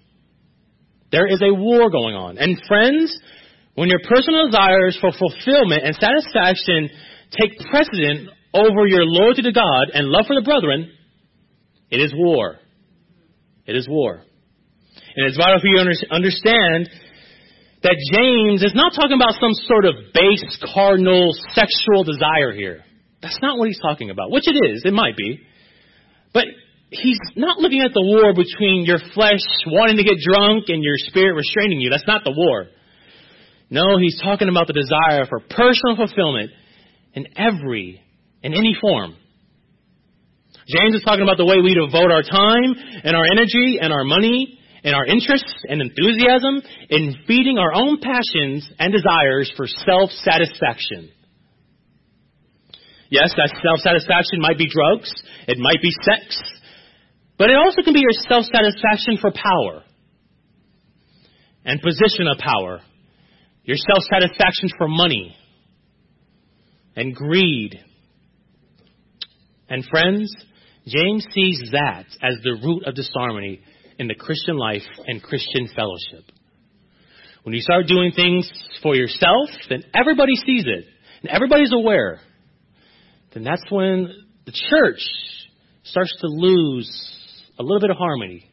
There 1.12 1.26
is 1.26 1.40
a 1.42 1.54
war 1.54 1.90
going 1.90 2.16
on. 2.16 2.38
And 2.38 2.60
friends, 2.66 3.16
when 3.74 3.88
your 3.88 4.00
personal 4.08 4.46
desires 4.46 4.98
for 5.00 5.12
fulfillment 5.12 5.84
and 5.84 5.94
satisfaction 5.94 6.90
take 7.30 7.58
precedent 7.70 8.30
over 8.54 8.86
your 8.86 9.04
loyalty 9.04 9.42
to 9.42 9.52
God 9.52 9.90
and 9.92 10.08
love 10.08 10.26
for 10.26 10.36
the 10.36 10.42
brethren, 10.42 10.90
it 11.90 11.98
is 12.00 12.12
war. 12.14 12.58
It 13.66 13.76
is 13.76 13.88
war. 13.88 14.22
And 15.16 15.26
it's 15.28 15.36
vital 15.36 15.60
for 15.60 15.66
you 15.66 15.78
to 15.78 16.14
understand 16.14 16.88
that 17.82 17.96
James 18.14 18.62
is 18.62 18.74
not 18.74 18.94
talking 18.94 19.14
about 19.14 19.34
some 19.40 19.52
sort 19.66 19.84
of 19.84 19.94
base, 20.14 20.64
carnal, 20.74 21.34
sexual 21.52 22.04
desire 22.04 22.52
here. 22.52 22.84
That's 23.20 23.38
not 23.42 23.58
what 23.58 23.68
he's 23.68 23.80
talking 23.80 24.10
about, 24.10 24.30
which 24.30 24.48
it 24.48 24.56
is. 24.56 24.82
It 24.84 24.92
might 24.92 25.16
be. 25.16 25.40
But 26.32 26.46
he's 26.90 27.18
not 27.36 27.58
looking 27.58 27.82
at 27.82 27.92
the 27.92 28.02
war 28.02 28.34
between 28.34 28.84
your 28.84 28.98
flesh 29.14 29.44
wanting 29.66 29.96
to 29.96 30.04
get 30.04 30.18
drunk 30.18 30.64
and 30.68 30.82
your 30.82 30.96
spirit 30.98 31.34
restraining 31.34 31.80
you. 31.80 31.90
That's 31.90 32.06
not 32.06 32.24
the 32.24 32.34
war. 32.36 32.66
No, 33.70 33.98
he's 33.98 34.20
talking 34.20 34.48
about 34.48 34.66
the 34.66 34.74
desire 34.74 35.26
for 35.26 35.40
personal 35.40 35.96
fulfillment 35.96 36.50
in 37.14 37.26
every 37.36 38.03
in 38.44 38.52
any 38.52 38.76
form. 38.78 39.16
James 40.68 40.94
is 40.94 41.02
talking 41.04 41.24
about 41.24 41.36
the 41.36 41.48
way 41.48 41.60
we 41.64 41.74
devote 41.74 42.12
our 42.12 42.22
time 42.22 42.76
and 43.02 43.16
our 43.16 43.24
energy 43.32 43.80
and 43.80 43.92
our 43.92 44.04
money 44.04 44.60
and 44.84 44.94
our 44.94 45.04
interests 45.04 45.52
and 45.68 45.80
enthusiasm 45.80 46.60
in 46.90 47.16
feeding 47.26 47.56
our 47.58 47.72
own 47.72 47.98
passions 48.00 48.68
and 48.78 48.92
desires 48.92 49.50
for 49.56 49.66
self 49.66 50.10
satisfaction. 50.10 51.10
Yes, 53.10 53.32
that 53.36 53.52
self 53.64 53.80
satisfaction 53.80 54.40
might 54.40 54.58
be 54.58 54.68
drugs, 54.68 55.10
it 55.48 55.58
might 55.58 55.80
be 55.80 55.90
sex, 55.90 56.36
but 57.38 57.50
it 57.50 57.56
also 57.56 57.82
can 57.82 57.94
be 57.94 58.00
your 58.00 58.16
self 58.28 58.44
satisfaction 58.44 59.18
for 59.20 59.32
power 59.32 59.82
and 61.64 61.80
position 61.80 62.28
of 62.28 62.38
power, 62.38 62.80
your 63.64 63.76
self 63.76 64.04
satisfaction 64.12 64.68
for 64.76 64.88
money 64.88 65.34
and 66.96 67.14
greed 67.14 67.80
and 69.68 69.84
friends, 69.84 70.34
James 70.86 71.26
sees 71.32 71.70
that 71.72 72.04
as 72.22 72.34
the 72.42 72.58
root 72.62 72.84
of 72.86 72.94
disharmony 72.94 73.60
in 73.98 74.08
the 74.08 74.14
Christian 74.14 74.56
life 74.56 74.82
and 75.06 75.22
Christian 75.22 75.68
fellowship. 75.74 76.30
When 77.42 77.54
you 77.54 77.60
start 77.60 77.86
doing 77.86 78.12
things 78.12 78.50
for 78.82 78.94
yourself, 78.94 79.50
then 79.68 79.84
everybody 79.94 80.34
sees 80.36 80.64
it 80.66 80.84
and 81.22 81.30
everybody's 81.30 81.72
aware. 81.72 82.20
Then 83.32 83.44
that's 83.44 83.64
when 83.70 84.08
the 84.46 84.52
church 84.70 85.00
starts 85.84 86.14
to 86.20 86.26
lose 86.26 86.90
a 87.58 87.62
little 87.62 87.80
bit 87.80 87.90
of 87.90 87.96
harmony. 87.96 88.50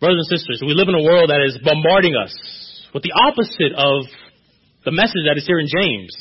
Brothers 0.00 0.28
and 0.30 0.38
sisters, 0.38 0.62
we 0.64 0.74
live 0.74 0.88
in 0.88 0.94
a 0.94 1.02
world 1.02 1.30
that 1.30 1.44
is 1.46 1.58
bombarding 1.64 2.14
us 2.14 2.34
with 2.94 3.02
the 3.02 3.12
opposite 3.12 3.72
of 3.76 4.04
the 4.84 4.92
message 4.92 5.24
that 5.26 5.36
is 5.36 5.46
here 5.46 5.58
in 5.58 5.66
James. 5.66 6.14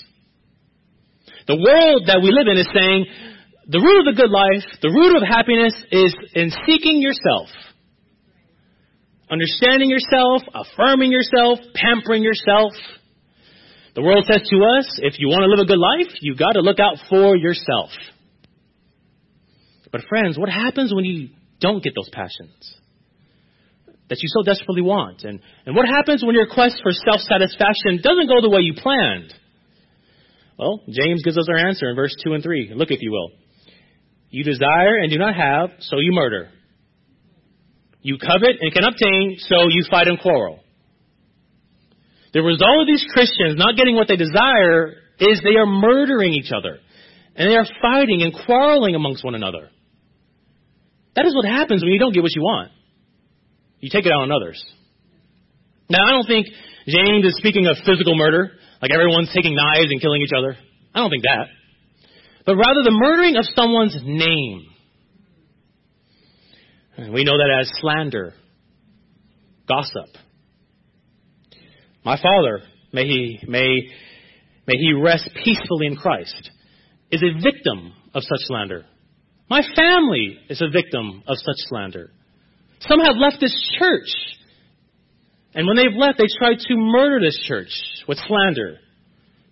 The 1.48 1.56
world 1.56 2.04
that 2.08 2.20
we 2.22 2.32
live 2.32 2.48
in 2.51 2.58
is 2.60 2.68
saying 2.75 3.06
the 3.68 3.80
root 3.80 4.04
of 4.04 4.08
the 4.12 4.20
good 4.20 4.32
life, 4.32 4.68
the 4.82 4.92
root 4.92 5.16
of 5.16 5.24
happiness 5.24 5.74
is 5.92 6.16
in 6.36 6.51
seeking 6.68 7.01
yourself. 7.01 7.48
Understanding 9.32 9.89
yourself, 9.89 10.44
affirming 10.54 11.12
yourself, 11.12 11.60
pampering 11.75 12.24
yourself. 12.24 12.72
The 13.96 14.04
world 14.04 14.25
says 14.32 14.48
to 14.48 14.58
us, 14.77 15.00
if 15.04 15.20
you 15.20 15.27
want 15.27 15.44
to 15.44 15.51
live 15.51 15.63
a 15.63 15.68
good 15.68 15.80
life, 15.80 16.16
you've 16.22 16.38
got 16.38 16.54
to 16.54 16.62
look 16.62 16.80
out 16.80 16.98
for 17.10 17.36
yourself. 17.36 17.89
But 19.92 20.01
friends, 20.08 20.38
what 20.38 20.50
happens 20.50 20.94
when 20.94 21.06
you 21.06 21.30
don't 21.60 21.84
get 21.84 21.94
those 21.96 22.10
passions? 22.10 22.77
that 24.10 24.20
you 24.22 24.30
so 24.32 24.44
desperately 24.44 24.82
want. 24.82 25.24
And, 25.24 25.42
and 25.66 25.75
what 25.75 25.86
happens 25.86 26.24
when 26.24 26.36
your 26.36 26.48
quest 26.48 26.80
for 26.82 26.92
self-satisfaction 26.92 28.00
doesn't 28.01 28.27
go 28.27 28.42
the 28.42 28.50
way 28.50 28.62
you 28.62 28.74
planned? 28.74 29.34
Well, 30.58 30.82
James 30.90 31.22
gives 31.24 31.38
us 31.38 31.48
our 31.50 31.68
answer 31.68 31.90
in 31.90 31.96
verse 31.96 32.16
2 32.24 32.34
and 32.34 32.44
3. 32.44 32.74
Look, 32.76 32.92
if 32.92 33.02
you 33.02 33.12
will. 33.12 33.32
You 34.30 34.44
desire 34.44 34.98
and 34.98 35.12
do 35.12 35.18
not 35.18 35.36
have, 35.36 35.70
so 35.80 36.00
you 36.00 36.12
murder. 36.12 36.50
You 38.02 38.18
covet 38.18 38.58
and 38.62 38.74
can 38.74 38.84
obtain, 38.84 39.38
so 39.40 39.68
you 39.70 39.84
fight 39.90 40.08
and 40.08 40.20
quarrel. 40.20 40.60
The 42.34 42.42
result 42.42 42.82
of 42.82 42.88
these 42.88 43.06
Christians 43.14 43.56
not 43.58 43.76
getting 43.76 43.96
what 43.96 44.08
they 44.08 44.16
desire 44.16 44.94
is 45.20 45.42
they 45.44 45.58
are 45.58 45.66
murdering 45.66 46.34
each 46.34 46.52
other. 46.56 46.80
And 47.36 47.50
they 47.50 47.56
are 47.56 47.66
fighting 47.82 48.22
and 48.24 48.34
quarreling 48.46 48.96
amongst 48.96 49.24
one 49.24 49.36
another. 49.36 49.70
That 51.16 51.26
is 51.26 51.36
what 51.36 51.46
happens 51.46 51.84
when 51.84 51.92
you 51.92 52.00
don't 52.00 52.14
get 52.14 52.24
what 52.24 52.36
you 52.36 52.42
want. 52.42 52.72
You 53.80 53.90
take 53.92 54.06
it 54.06 54.12
out 54.12 54.22
on 54.22 54.32
others. 54.32 54.64
Now, 55.90 56.00
I 56.06 56.12
don't 56.12 56.28
think 56.28 56.48
James 56.88 57.26
is 57.26 57.36
speaking 57.38 57.68
of 57.68 57.78
physical 57.86 58.16
murder, 58.16 58.52
like 58.81 58.91
everyone's 58.91 59.31
taking 59.34 59.55
knives 59.55 59.89
and 59.89 60.01
killing 60.01 60.22
each 60.22 60.36
other. 60.38 60.55
I 60.93 61.00
don't 61.00 61.10
think 61.10 61.24
that. 61.24 61.48
But 62.46 62.55
rather 62.55 62.84
the 62.84 62.91
murdering 62.91 63.36
of 63.36 63.46
someone's 63.55 63.98
name. 64.03 64.67
And 66.96 67.13
we 67.13 67.24
know 67.24 67.38
that 67.38 67.60
as 67.62 67.69
slander, 67.79 68.34
gossip. 69.67 70.07
My 72.03 72.19
father, 72.22 72.62
may 72.93 73.03
he, 73.03 73.39
may, 73.48 73.89
may 74.65 74.77
he 74.77 74.93
rest 74.93 75.29
peacefully 75.43 75.88
in 75.88 75.96
Christ, 75.96 76.50
is 77.12 77.22
a 77.22 77.41
victim 77.41 77.93
of 78.13 78.24
such 78.24 78.39
slander. 78.48 78.86
My 79.50 79.62
family 79.75 80.38
is 80.50 80.62
a 80.62 80.69
victim 80.69 81.24
of 81.27 81.38
such 81.38 81.67
slander. 81.69 82.12
Some 82.81 83.00
have 83.00 83.15
left 83.17 83.38
this 83.39 83.55
church. 83.79 84.10
And 85.58 85.66
when 85.66 85.76
they've 85.76 85.98
left, 85.98 86.20
they 86.20 86.30
tried 86.38 86.60
to 86.60 86.76
murder 86.78 87.20
this 87.20 87.36
church 87.48 87.74
with 88.08 88.20
slander 88.28 88.78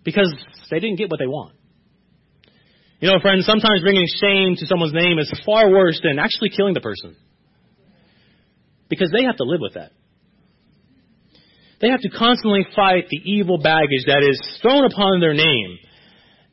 because 0.04 0.32
they 0.70 0.78
didn't 0.78 0.98
get 0.98 1.10
what 1.10 1.18
they 1.18 1.26
want. 1.26 1.56
You 3.00 3.10
know, 3.10 3.18
friends, 3.20 3.44
sometimes 3.44 3.82
bringing 3.82 4.06
shame 4.22 4.54
to 4.56 4.66
someone's 4.66 4.94
name 4.94 5.18
is 5.18 5.28
far 5.44 5.68
worse 5.68 6.00
than 6.00 6.20
actually 6.20 6.50
killing 6.50 6.74
the 6.74 6.80
person. 6.80 7.16
Because 8.88 9.10
they 9.10 9.24
have 9.24 9.36
to 9.38 9.42
live 9.42 9.58
with 9.60 9.74
that. 9.74 9.90
They 11.80 11.88
have 11.88 12.00
to 12.02 12.08
constantly 12.08 12.64
fight 12.76 13.08
the 13.10 13.20
evil 13.24 13.58
baggage 13.58 14.06
that 14.06 14.22
is 14.22 14.40
thrown 14.62 14.84
upon 14.84 15.18
their 15.18 15.34
name. 15.34 15.76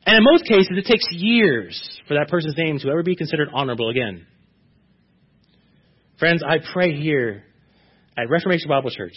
And 0.04 0.16
in 0.16 0.24
most 0.24 0.46
cases, 0.46 0.72
it 0.72 0.84
takes 0.84 1.06
years 1.12 1.80
for 2.08 2.14
that 2.14 2.28
person's 2.28 2.56
name 2.58 2.80
to 2.80 2.88
ever 2.88 3.04
be 3.04 3.14
considered 3.14 3.50
honorable 3.54 3.88
again. 3.88 4.26
Friends, 6.18 6.42
I 6.44 6.58
pray 6.72 7.00
here 7.00 7.44
at 8.18 8.28
Reformation 8.28 8.68
Bible 8.68 8.90
Church 8.90 9.14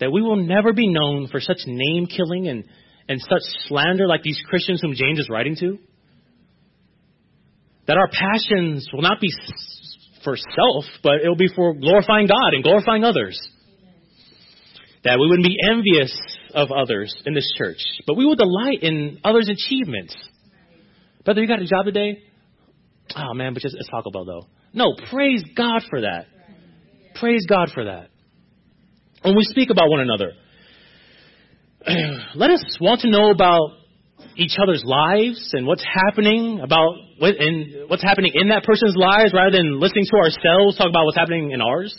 that 0.00 0.10
we 0.10 0.22
will 0.22 0.36
never 0.36 0.72
be 0.72 0.88
known 0.88 1.28
for 1.28 1.40
such 1.40 1.58
name 1.66 2.06
killing 2.06 2.48
and, 2.48 2.64
and 3.08 3.20
such 3.20 3.42
slander 3.68 4.06
like 4.06 4.22
these 4.22 4.40
Christians 4.48 4.80
whom 4.80 4.94
James 4.94 5.18
is 5.18 5.28
writing 5.30 5.56
to. 5.60 5.78
That 7.86 7.96
our 7.96 8.08
passions 8.08 8.88
will 8.92 9.02
not 9.02 9.20
be 9.20 9.30
for 10.24 10.36
self, 10.36 10.84
but 11.02 11.16
it 11.22 11.28
will 11.28 11.36
be 11.36 11.52
for 11.54 11.74
glorifying 11.74 12.26
God 12.26 12.54
and 12.54 12.64
glorifying 12.64 13.04
others. 13.04 13.38
That 15.04 15.18
we 15.20 15.28
wouldn't 15.28 15.46
be 15.46 15.56
envious 15.70 16.16
of 16.54 16.70
others 16.72 17.14
in 17.26 17.34
this 17.34 17.52
church, 17.58 17.78
but 18.06 18.16
we 18.16 18.24
will 18.24 18.36
delight 18.36 18.82
in 18.82 19.18
others' 19.22 19.50
achievements. 19.50 20.16
Brother, 21.24 21.42
you 21.42 21.48
got 21.48 21.60
a 21.60 21.66
job 21.66 21.84
today? 21.84 22.22
Oh 23.14 23.34
man, 23.34 23.52
but 23.52 23.62
just 23.62 23.76
it's 23.78 23.88
Taco 23.90 24.10
Bell 24.10 24.24
though. 24.24 24.46
No, 24.72 24.94
praise 25.10 25.42
God 25.56 25.82
for 25.90 26.00
that. 26.02 26.26
Praise 27.16 27.44
God 27.48 27.70
for 27.72 27.84
that. 27.84 28.08
When 29.24 29.36
we 29.36 29.44
speak 29.44 29.70
about 29.70 29.88
one 29.88 30.00
another, 30.00 30.32
let 32.34 32.50
us 32.50 32.62
want 32.78 33.00
to 33.00 33.08
know 33.08 33.30
about 33.30 33.70
each 34.36 34.56
other's 34.62 34.82
lives 34.84 35.50
and 35.54 35.66
what's 35.66 35.82
happening 35.82 36.60
about 36.60 36.96
in, 37.20 37.86
what's 37.88 38.02
happening 38.02 38.32
in 38.34 38.48
that 38.48 38.64
person's 38.64 38.94
lives 38.94 39.32
rather 39.32 39.56
than 39.56 39.80
listening 39.80 40.04
to 40.10 40.16
ourselves 40.18 40.76
talk 40.76 40.90
about 40.90 41.06
what's 41.06 41.16
happening 41.16 41.52
in 41.52 41.62
ours. 41.62 41.94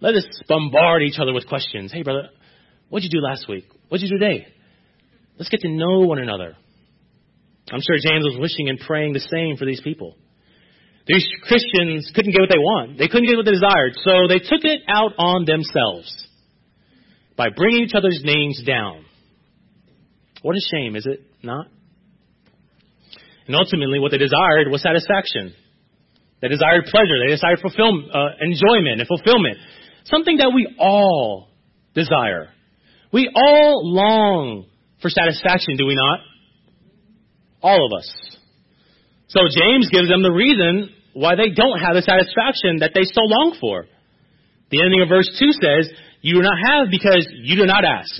Let 0.00 0.16
us 0.16 0.26
bombard 0.48 1.02
each 1.02 1.20
other 1.20 1.32
with 1.32 1.46
questions. 1.46 1.92
Hey, 1.92 2.02
brother, 2.02 2.28
what'd 2.88 3.04
you 3.04 3.20
do 3.20 3.24
last 3.24 3.48
week? 3.48 3.66
What'd 3.88 4.02
you 4.02 4.18
do 4.18 4.18
today? 4.18 4.48
Let's 5.38 5.48
get 5.48 5.60
to 5.60 5.68
know 5.68 6.00
one 6.00 6.18
another. 6.18 6.56
I'm 7.70 7.80
sure 7.80 7.96
James 8.02 8.24
was 8.24 8.36
wishing 8.40 8.68
and 8.68 8.80
praying 8.80 9.12
the 9.12 9.20
same 9.20 9.56
for 9.56 9.64
these 9.64 9.80
people. 9.80 10.16
These 11.06 11.26
Christians 11.42 12.10
couldn't 12.14 12.32
get 12.32 12.40
what 12.40 12.50
they 12.50 12.58
want. 12.58 12.98
They 12.98 13.06
couldn't 13.06 13.28
get 13.28 13.36
what 13.36 13.46
they 13.46 13.52
desired. 13.52 13.94
So 14.02 14.26
they 14.28 14.40
took 14.40 14.64
it 14.66 14.82
out 14.88 15.12
on 15.18 15.44
themselves 15.44 16.10
by 17.36 17.50
bringing 17.54 17.84
each 17.84 17.94
other's 17.94 18.20
names 18.24 18.60
down. 18.66 19.04
What 20.42 20.56
a 20.56 20.60
shame, 20.74 20.96
is 20.96 21.06
it 21.06 21.20
not? 21.42 21.66
And 23.46 23.54
ultimately, 23.54 24.00
what 24.00 24.10
they 24.10 24.18
desired 24.18 24.66
was 24.68 24.82
satisfaction. 24.82 25.54
They 26.42 26.48
desired 26.48 26.86
pleasure. 26.90 27.18
They 27.22 27.30
desired 27.30 27.60
fulfill, 27.60 27.94
uh, 28.12 28.42
enjoyment 28.42 28.98
and 28.98 29.06
fulfillment. 29.06 29.58
Something 30.04 30.38
that 30.38 30.50
we 30.54 30.74
all 30.78 31.48
desire. 31.94 32.48
We 33.12 33.30
all 33.32 33.94
long 33.94 34.66
for 35.00 35.08
satisfaction, 35.08 35.76
do 35.76 35.86
we 35.86 35.94
not? 35.94 36.20
All 37.62 37.86
of 37.86 37.98
us. 37.98 38.36
So 39.28 39.40
James 39.50 39.88
gives 39.90 40.08
them 40.08 40.22
the 40.22 40.30
reason 40.30 40.90
why 41.16 41.34
they 41.34 41.48
don't 41.48 41.80
have 41.80 41.96
the 41.96 42.04
satisfaction 42.04 42.84
that 42.84 42.92
they 42.92 43.08
so 43.08 43.24
long 43.24 43.56
for. 43.58 43.86
The 44.68 44.84
ending 44.84 45.00
of 45.00 45.08
verse 45.08 45.24
2 45.40 45.52
says, 45.52 45.88
You 46.20 46.34
do 46.34 46.42
not 46.42 46.58
have 46.60 46.90
because 46.90 47.26
you 47.32 47.56
do 47.56 47.64
not 47.64 47.84
ask. 47.86 48.12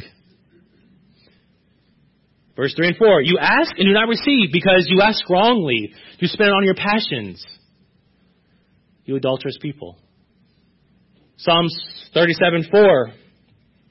Verse 2.57 2.73
3 2.75 2.89
and 2.89 2.97
4, 2.97 3.21
You 3.21 3.37
ask 3.39 3.77
and 3.77 3.87
do 3.87 3.93
not 3.93 4.09
receive 4.09 4.49
because 4.51 4.87
you 4.89 5.03
ask 5.03 5.21
wrongly 5.29 5.93
to 6.21 6.27
spend 6.27 6.49
it 6.49 6.57
on 6.57 6.65
your 6.65 6.75
passions. 6.75 7.45
You 9.05 9.17
adulterous 9.17 9.59
people. 9.61 9.99
Psalms 11.37 11.77
37 12.15 12.69
4, 12.71 12.81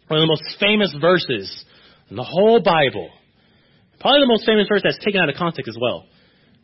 one 0.07 0.19
of 0.19 0.23
the 0.23 0.25
most 0.25 0.57
famous 0.59 0.95
verses 0.99 1.63
in 2.09 2.15
the 2.15 2.23
whole 2.23 2.59
Bible. 2.59 3.11
Probably 3.99 4.21
the 4.21 4.33
most 4.33 4.47
famous 4.47 4.65
verse 4.67 4.81
that's 4.83 4.97
taken 5.05 5.21
out 5.21 5.29
of 5.29 5.35
context 5.35 5.69
as 5.69 5.77
well. 5.79 6.07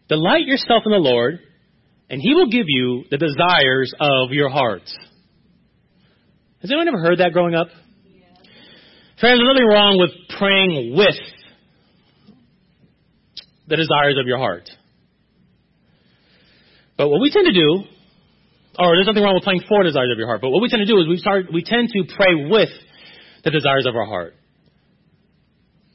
Delight 0.09 0.47
yourself 0.47 0.81
in 0.87 0.91
the 0.91 0.97
Lord, 0.97 1.39
and 2.11 2.21
he 2.21 2.35
will 2.35 2.47
give 2.47 2.65
you 2.67 3.05
the 3.09 3.17
desires 3.17 3.93
of 3.97 4.31
your 4.31 4.49
heart. 4.49 4.83
Has 6.61 6.69
anyone 6.69 6.89
ever 6.89 6.99
heard 6.99 7.19
that 7.19 7.31
growing 7.31 7.55
up? 7.55 7.67
Yeah. 8.03 8.27
Friends, 9.17 9.39
there's 9.39 9.47
nothing 9.47 9.65
wrong 9.65 9.97
with 9.97 10.11
praying 10.37 10.93
with 10.93 11.15
the 13.65 13.77
desires 13.77 14.17
of 14.19 14.27
your 14.27 14.37
heart. 14.37 14.69
But 16.97 17.07
what 17.07 17.21
we 17.21 17.31
tend 17.31 17.45
to 17.47 17.53
do, 17.53 17.87
or 18.77 18.95
there's 18.97 19.07
nothing 19.07 19.23
wrong 19.23 19.35
with 19.35 19.45
praying 19.45 19.63
for 19.69 19.81
desires 19.81 20.11
of 20.11 20.17
your 20.17 20.27
heart, 20.27 20.41
but 20.41 20.49
what 20.49 20.61
we 20.61 20.67
tend 20.67 20.85
to 20.85 20.93
do 20.93 20.99
is 20.99 21.07
we 21.07 21.15
start, 21.15 21.45
we 21.51 21.63
tend 21.63 21.87
to 21.95 22.03
pray 22.13 22.35
with 22.49 22.69
the 23.45 23.51
desires 23.51 23.85
of 23.87 23.95
our 23.95 24.05
heart. 24.05 24.35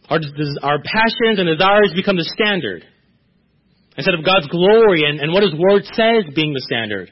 Our, 0.09 0.19
our 0.63 0.79
passions 0.81 1.39
and 1.39 1.47
desires 1.47 1.93
become 1.95 2.17
the 2.17 2.25
standard 2.25 2.85
instead 3.97 4.15
of 4.15 4.25
God's 4.25 4.49
glory 4.49 5.05
and, 5.09 5.21
and 5.21 5.33
what 5.33 5.43
His 5.43 5.55
Word 5.55 5.85
says 5.93 6.25
being 6.35 6.53
the 6.53 6.65
standard. 6.65 7.11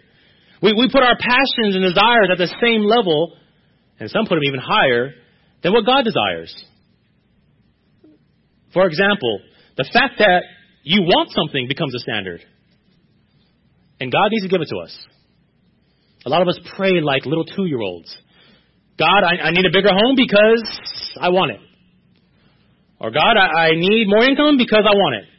We, 0.62 0.72
we 0.72 0.88
put 0.90 1.02
our 1.02 1.16
passions 1.16 1.76
and 1.76 1.82
desires 1.82 2.28
at 2.30 2.38
the 2.38 2.48
same 2.62 2.84
level, 2.84 3.36
and 3.98 4.10
some 4.10 4.26
put 4.26 4.36
them 4.36 4.44
even 4.44 4.60
higher, 4.60 5.12
than 5.62 5.72
what 5.72 5.86
God 5.86 6.04
desires. 6.04 6.52
For 8.72 8.86
example, 8.86 9.40
the 9.76 9.88
fact 9.92 10.18
that 10.18 10.42
you 10.82 11.02
want 11.02 11.30
something 11.30 11.66
becomes 11.68 11.94
a 11.94 11.98
standard. 12.00 12.40
And 14.00 14.12
God 14.12 14.28
needs 14.30 14.44
to 14.44 14.50
give 14.50 14.60
it 14.60 14.68
to 14.68 14.78
us. 14.78 14.96
A 16.26 16.28
lot 16.28 16.42
of 16.42 16.48
us 16.48 16.58
pray 16.76 17.00
like 17.00 17.24
little 17.24 17.44
two 17.44 17.64
year 17.64 17.80
olds. 17.80 18.14
God, 18.98 19.24
I, 19.24 19.48
I, 19.48 19.50
need 19.50 19.64
a 19.66 19.72
bigger 19.72 19.90
home 19.90 20.14
because 20.16 20.62
I 21.20 21.30
want 21.30 21.52
it. 21.52 21.60
Or 23.00 23.10
God, 23.10 23.36
I, 23.36 23.68
I 23.68 23.70
need 23.74 24.06
more 24.06 24.24
income 24.24 24.56
because 24.56 24.84
I 24.88 24.94
want 24.94 25.24
it. 25.24 25.33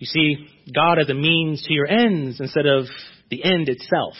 You 0.00 0.06
see 0.06 0.48
God 0.74 0.98
as 0.98 1.10
a 1.10 1.14
means 1.14 1.62
to 1.62 1.72
your 1.72 1.86
ends 1.86 2.40
instead 2.40 2.66
of 2.66 2.86
the 3.30 3.44
end 3.44 3.68
itself. 3.68 4.14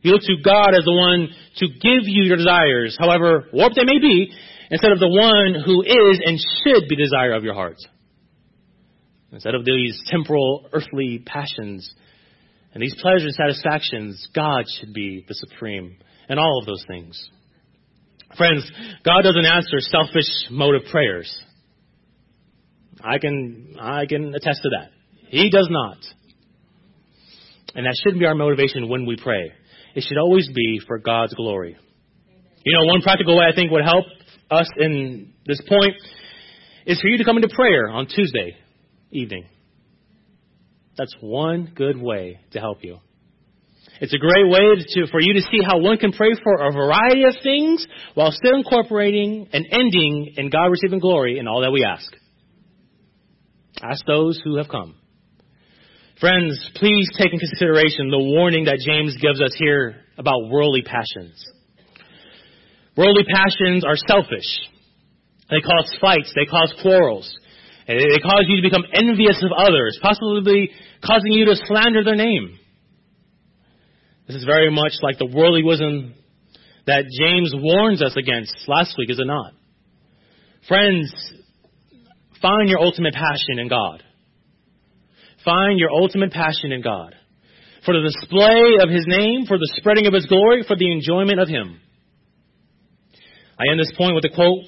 You 0.00 0.12
look 0.12 0.22
to 0.22 0.42
God 0.42 0.74
as 0.74 0.84
the 0.84 0.92
one 0.92 1.28
to 1.56 1.66
give 1.68 2.08
you 2.08 2.24
your 2.24 2.38
desires, 2.38 2.96
however 2.98 3.44
warped 3.52 3.76
they 3.76 3.84
may 3.84 3.98
be, 3.98 4.32
instead 4.70 4.92
of 4.92 4.98
the 4.98 5.08
one 5.08 5.62
who 5.64 5.82
is 5.82 6.20
and 6.24 6.38
should 6.38 6.88
be 6.88 6.96
the 6.96 7.04
desire 7.04 7.34
of 7.34 7.44
your 7.44 7.54
heart. 7.54 7.76
Instead 9.32 9.54
of 9.54 9.64
these 9.64 10.00
temporal, 10.06 10.66
earthly 10.72 11.22
passions 11.24 11.94
and 12.72 12.82
these 12.82 12.94
pleasures 13.00 13.24
and 13.24 13.34
satisfactions, 13.34 14.28
God 14.34 14.64
should 14.78 14.94
be 14.94 15.24
the 15.28 15.34
supreme 15.34 15.96
in 16.28 16.38
all 16.38 16.58
of 16.60 16.66
those 16.66 16.84
things. 16.88 17.28
Friends, 18.38 18.64
God 19.04 19.22
doesn't 19.22 19.44
answer 19.44 19.78
selfish 19.80 20.48
motive 20.50 20.88
prayers. 20.90 21.38
I 23.04 23.18
can, 23.18 23.76
I 23.78 24.06
can 24.06 24.34
attest 24.34 24.60
to 24.62 24.70
that. 24.78 24.90
He 25.28 25.50
does 25.50 25.68
not. 25.70 25.98
And 27.74 27.86
that 27.86 27.96
shouldn't 28.02 28.20
be 28.20 28.26
our 28.26 28.34
motivation 28.34 28.88
when 28.88 29.04
we 29.04 29.16
pray. 29.16 29.52
It 29.94 30.04
should 30.08 30.18
always 30.18 30.48
be 30.54 30.80
for 30.86 30.98
God's 30.98 31.34
glory. 31.34 31.76
You 32.64 32.78
know, 32.78 32.86
one 32.86 33.02
practical 33.02 33.36
way 33.36 33.44
I 33.44 33.54
think 33.54 33.70
would 33.70 33.84
help 33.84 34.06
us 34.50 34.68
in 34.78 35.34
this 35.46 35.60
point 35.68 35.94
is 36.86 37.00
for 37.00 37.08
you 37.08 37.18
to 37.18 37.24
come 37.24 37.36
into 37.36 37.54
prayer 37.54 37.88
on 37.88 38.06
Tuesday 38.06 38.56
evening. 39.10 39.44
That's 40.96 41.14
one 41.20 41.72
good 41.74 42.00
way 42.00 42.40
to 42.52 42.60
help 42.60 42.78
you. 42.82 42.98
It's 44.00 44.14
a 44.14 44.18
great 44.18 44.48
way 44.48 44.82
to, 44.82 45.06
for 45.10 45.20
you 45.20 45.34
to 45.34 45.42
see 45.42 45.60
how 45.64 45.78
one 45.78 45.98
can 45.98 46.12
pray 46.12 46.30
for 46.42 46.54
a 46.54 46.72
variety 46.72 47.24
of 47.24 47.34
things 47.42 47.86
while 48.14 48.32
still 48.32 48.56
incorporating 48.56 49.48
and 49.52 49.66
ending 49.70 50.34
in 50.36 50.50
God 50.50 50.66
receiving 50.66 50.98
glory 51.00 51.38
in 51.38 51.46
all 51.46 51.60
that 51.60 51.70
we 51.70 51.84
ask. 51.84 52.12
Ask 53.82 54.04
those 54.06 54.40
who 54.44 54.56
have 54.56 54.68
come. 54.68 54.94
Friends, 56.20 56.70
please 56.76 57.08
take 57.18 57.32
in 57.32 57.38
consideration 57.38 58.10
the 58.10 58.18
warning 58.18 58.66
that 58.66 58.78
James 58.84 59.16
gives 59.20 59.40
us 59.40 59.54
here 59.58 59.96
about 60.16 60.48
worldly 60.48 60.82
passions. 60.82 61.44
Worldly 62.96 63.24
passions 63.24 63.84
are 63.84 63.96
selfish. 63.96 64.46
They 65.50 65.60
cause 65.60 65.96
fights. 66.00 66.32
They 66.34 66.46
cause 66.46 66.72
quarrels. 66.80 67.36
They 67.86 68.20
cause 68.22 68.44
you 68.46 68.62
to 68.62 68.62
become 68.62 68.84
envious 68.94 69.42
of 69.42 69.50
others, 69.52 69.98
possibly 70.00 70.70
causing 71.04 71.32
you 71.32 71.46
to 71.46 71.56
slander 71.66 72.04
their 72.04 72.14
name. 72.14 72.58
This 74.26 74.36
is 74.36 74.44
very 74.44 74.70
much 74.70 74.92
like 75.02 75.18
the 75.18 75.26
worldly 75.26 75.62
wisdom 75.62 76.14
that 76.86 77.04
James 77.18 77.52
warns 77.54 78.02
us 78.02 78.16
against 78.16 78.54
last 78.68 78.94
week, 78.96 79.10
is 79.10 79.18
it 79.18 79.26
not? 79.26 79.52
Friends, 80.66 81.12
find 82.44 82.68
your 82.68 82.80
ultimate 82.80 83.14
passion 83.14 83.58
in 83.58 83.68
God. 83.68 84.02
Find 85.44 85.78
your 85.78 85.90
ultimate 85.90 86.30
passion 86.30 86.72
in 86.72 86.82
God. 86.82 87.14
For 87.86 87.94
the 87.94 88.02
display 88.02 88.76
of 88.82 88.90
His 88.90 89.04
name, 89.06 89.46
for 89.46 89.56
the 89.56 89.72
spreading 89.76 90.06
of 90.06 90.12
His 90.12 90.26
glory, 90.26 90.62
for 90.66 90.76
the 90.76 90.92
enjoyment 90.92 91.40
of 91.40 91.48
Him. 91.48 91.80
I 93.58 93.70
end 93.70 93.80
this 93.80 93.92
point 93.96 94.14
with 94.14 94.24
a 94.24 94.34
quote 94.34 94.64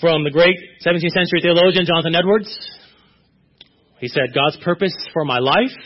from 0.00 0.22
the 0.22 0.30
great 0.30 0.56
17th 0.86 1.10
century 1.10 1.40
theologian 1.42 1.86
Jonathan 1.86 2.14
Edwards. 2.14 2.48
He 3.98 4.08
said, 4.08 4.34
God's 4.34 4.58
purpose 4.62 4.94
for 5.12 5.24
my 5.24 5.38
life 5.38 5.76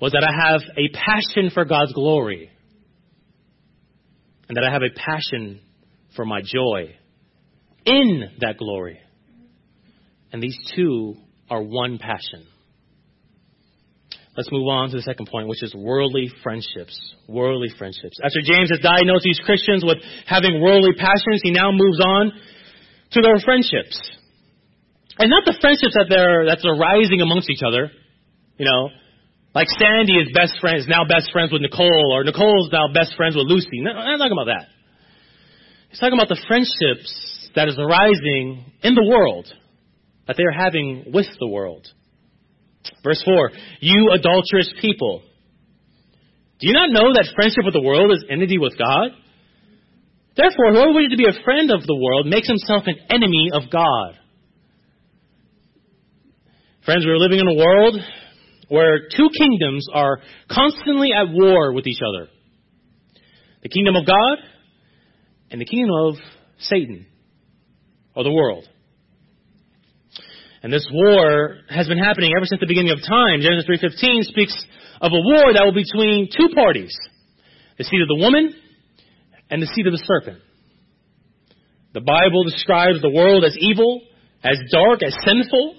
was 0.00 0.12
that 0.12 0.24
I 0.24 0.50
have 0.50 0.60
a 0.76 0.88
passion 0.92 1.50
for 1.54 1.64
God's 1.64 1.92
glory 1.92 2.50
and 4.48 4.56
that 4.56 4.64
I 4.64 4.72
have 4.72 4.82
a 4.82 4.90
passion 4.90 5.60
for 6.16 6.24
my 6.24 6.40
joy 6.42 6.96
in 7.84 8.30
that 8.40 8.58
glory. 8.58 9.00
And 10.32 10.42
these 10.42 10.56
two 10.74 11.16
are 11.48 11.62
one 11.62 11.98
passion. 11.98 12.46
Let's 14.36 14.52
move 14.52 14.68
on 14.68 14.90
to 14.90 14.96
the 14.96 15.02
second 15.02 15.26
point, 15.26 15.48
which 15.48 15.62
is 15.62 15.74
worldly 15.74 16.30
friendships. 16.42 16.94
Worldly 17.28 17.68
friendships. 17.76 18.16
After 18.22 18.38
James 18.40 18.70
has 18.70 18.78
diagnosed 18.78 19.24
these 19.24 19.40
Christians 19.44 19.84
with 19.84 19.98
having 20.26 20.62
worldly 20.62 20.94
passions, 20.94 21.42
he 21.42 21.50
now 21.50 21.72
moves 21.72 21.98
on 22.00 22.32
to 23.12 23.20
their 23.20 23.38
friendships. 23.44 23.98
And 25.18 25.28
not 25.28 25.44
the 25.44 25.58
friendships 25.60 25.92
that 25.98 26.06
they're, 26.08 26.46
that's 26.46 26.64
arising 26.64 27.20
amongst 27.20 27.50
each 27.50 27.66
other. 27.66 27.90
You 28.56 28.66
know, 28.70 28.88
like 29.54 29.66
Sandy 29.68 30.14
is 30.14 30.30
best 30.32 30.54
friends, 30.60 30.86
now 30.86 31.04
best 31.04 31.32
friends 31.32 31.50
with 31.50 31.60
Nicole, 31.60 32.14
or 32.14 32.22
Nicole's 32.22 32.70
now 32.70 32.86
best 32.94 33.16
friends 33.16 33.34
with 33.34 33.46
Lucy. 33.46 33.82
No, 33.82 33.90
I'm 33.90 34.16
not 34.16 34.22
talking 34.22 34.38
about 34.38 34.52
that. 34.54 34.68
He's 35.90 35.98
talking 35.98 36.14
about 36.14 36.28
the 36.28 36.40
friendships 36.46 37.10
that 37.56 37.66
is 37.66 37.74
arising 37.76 38.72
in 38.82 38.94
the 38.94 39.02
world, 39.02 39.52
that 40.30 40.36
they 40.36 40.44
are 40.44 40.54
having 40.54 41.10
with 41.12 41.26
the 41.40 41.48
world. 41.48 41.88
Verse 43.02 43.20
4, 43.24 43.50
you 43.80 44.12
adulterous 44.14 44.72
people. 44.80 45.22
Do 46.60 46.68
you 46.68 46.72
not 46.72 46.90
know 46.90 47.12
that 47.12 47.32
friendship 47.34 47.64
with 47.64 47.74
the 47.74 47.82
world 47.82 48.12
is 48.12 48.24
enmity 48.30 48.56
with 48.56 48.78
God? 48.78 49.10
Therefore, 50.36 50.70
whoever 50.70 50.92
wishes 50.92 51.10
to 51.10 51.16
be 51.16 51.26
a 51.26 51.42
friend 51.42 51.72
of 51.72 51.82
the 51.84 51.96
world 51.96 52.26
makes 52.28 52.46
himself 52.46 52.84
an 52.86 52.94
enemy 53.10 53.50
of 53.52 53.72
God. 53.72 54.20
Friends, 56.84 57.04
we're 57.04 57.18
living 57.18 57.40
in 57.40 57.48
a 57.48 57.58
world 57.58 57.96
where 58.68 59.08
two 59.10 59.30
kingdoms 59.36 59.84
are 59.92 60.20
constantly 60.48 61.10
at 61.10 61.26
war 61.28 61.72
with 61.72 61.88
each 61.88 61.98
other 62.06 62.30
the 63.64 63.68
kingdom 63.68 63.96
of 63.96 64.06
God 64.06 64.38
and 65.50 65.60
the 65.60 65.64
kingdom 65.64 65.90
of 65.90 66.14
Satan, 66.60 67.06
or 68.14 68.22
the 68.22 68.32
world. 68.32 68.68
And 70.62 70.72
this 70.72 70.86
war 70.92 71.56
has 71.68 71.88
been 71.88 71.98
happening 71.98 72.32
ever 72.36 72.44
since 72.44 72.60
the 72.60 72.66
beginning 72.68 72.92
of 72.92 73.00
time. 73.00 73.40
Genesis 73.40 73.68
3.15 73.68 74.24
speaks 74.24 74.54
of 75.00 75.12
a 75.12 75.20
war 75.20 75.52
that 75.54 75.64
will 75.64 75.72
be 75.72 75.84
between 75.84 76.28
two 76.28 76.54
parties. 76.54 76.94
The 77.78 77.84
seed 77.84 78.02
of 78.02 78.08
the 78.08 78.20
woman 78.20 78.54
and 79.48 79.62
the 79.62 79.66
seed 79.74 79.86
of 79.86 79.92
the 79.92 80.04
serpent. 80.04 80.42
The 81.94 82.02
Bible 82.02 82.44
describes 82.44 83.00
the 83.00 83.10
world 83.10 83.44
as 83.44 83.56
evil, 83.58 84.02
as 84.44 84.58
dark, 84.70 85.02
as 85.02 85.16
sinful. 85.24 85.76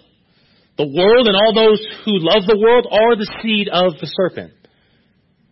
The 0.78 0.88
world 0.88 1.28
and 1.28 1.36
all 1.38 1.54
those 1.54 1.80
who 2.06 2.18
love 2.18 2.44
the 2.48 2.58
world 2.58 2.88
are 2.90 3.16
the 3.16 3.30
seed 3.42 3.70
of 3.72 3.94
the 4.02 4.10
serpent. 4.10 4.54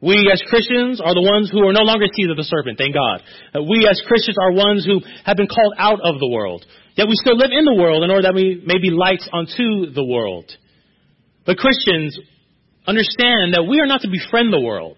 We 0.02 0.30
as 0.32 0.42
Christians 0.48 1.02
are 1.02 1.14
the 1.14 1.22
ones 1.22 1.52
who 1.52 1.68
are 1.68 1.74
no 1.74 1.84
longer 1.84 2.06
seed 2.08 2.30
of 2.32 2.38
the 2.38 2.48
serpent, 2.48 2.78
thank 2.78 2.96
God. 2.96 3.20
Uh, 3.54 3.64
we 3.64 3.86
as 3.90 4.02
Christians 4.08 4.38
are 4.40 4.52
ones 4.52 4.86
who 4.86 5.02
have 5.26 5.36
been 5.36 5.52
called 5.52 5.74
out 5.78 6.00
of 6.00 6.20
the 6.20 6.30
world. 6.30 6.66
Yet 6.96 7.08
we 7.08 7.16
still 7.16 7.36
live 7.36 7.52
in 7.52 7.66
the 7.66 7.76
world 7.76 8.04
in 8.04 8.10
order 8.10 8.24
that 8.24 8.34
we 8.34 8.64
may 8.66 8.80
be 8.80 8.92
lights 8.92 9.28
unto 9.32 9.92
the 9.92 10.04
world. 10.04 10.50
But 11.46 11.58
Christians 11.58 12.18
understand 12.88 13.54
that 13.54 13.68
we 13.68 13.80
are 13.82 13.88
not 13.88 14.02
to 14.02 14.10
befriend 14.10 14.54
the 14.54 14.60
world. 14.60 14.98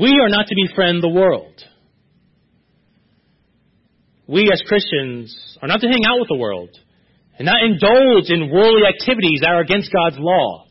We 0.00 0.10
are 0.20 0.28
not 0.28 0.46
to 0.46 0.54
befriend 0.54 1.02
the 1.02 1.08
world. 1.08 1.62
We 4.26 4.50
as 4.52 4.62
Christians 4.66 5.58
are 5.62 5.68
not 5.68 5.80
to 5.80 5.86
hang 5.86 6.04
out 6.06 6.18
with 6.18 6.28
the 6.28 6.38
world 6.38 6.70
and 7.38 7.46
not 7.46 7.62
indulge 7.62 8.30
in 8.30 8.50
worldly 8.50 8.86
activities 8.88 9.40
that 9.42 9.50
are 9.50 9.60
against 9.60 9.92
God's 9.92 10.16
law. 10.18 10.66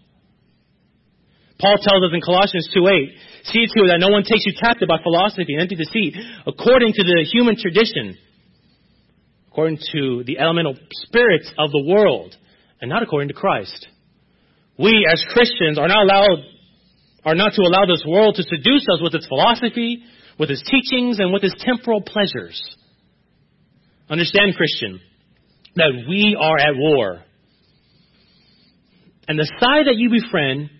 Paul 1.61 1.77
tells 1.77 2.01
us 2.01 2.09
in 2.11 2.21
Colossians 2.25 2.67
2.8, 2.73 3.45
see 3.53 3.69
to 3.69 3.79
it 3.85 3.89
that 3.93 4.01
no 4.01 4.09
one 4.09 4.25
takes 4.25 4.41
you 4.49 4.53
captive 4.57 4.89
by 4.89 4.97
philosophy 4.97 5.53
and 5.53 5.61
empty 5.61 5.77
deceit, 5.77 6.17
according 6.47 6.93
to 6.93 7.03
the 7.05 7.21
human 7.31 7.55
tradition, 7.55 8.17
according 9.51 9.77
to 9.93 10.23
the 10.25 10.39
elemental 10.39 10.73
spirits 11.05 11.53
of 11.59 11.69
the 11.69 11.85
world, 11.85 12.35
and 12.81 12.89
not 12.89 13.03
according 13.03 13.29
to 13.29 13.37
Christ. 13.37 13.87
We 14.79 15.05
as 15.05 15.23
Christians 15.29 15.77
are 15.77 15.87
not 15.87 16.01
allowed, 16.01 16.39
are 17.25 17.35
not 17.35 17.53
to 17.53 17.61
allow 17.61 17.85
this 17.85 18.03
world 18.07 18.35
to 18.35 18.43
seduce 18.43 18.87
us 18.89 18.99
with 18.99 19.13
its 19.13 19.27
philosophy, 19.27 20.01
with 20.39 20.49
its 20.49 20.63
teachings, 20.65 21.19
and 21.19 21.31
with 21.31 21.43
its 21.43 21.53
temporal 21.63 22.01
pleasures. 22.01 22.57
Understand, 24.09 24.55
Christian, 24.55 24.99
that 25.75 25.93
we 26.09 26.35
are 26.39 26.57
at 26.57 26.75
war. 26.75 27.21
And 29.27 29.37
the 29.37 29.45
side 29.59 29.85
that 29.85 29.95
you 29.95 30.09
befriend 30.09 30.71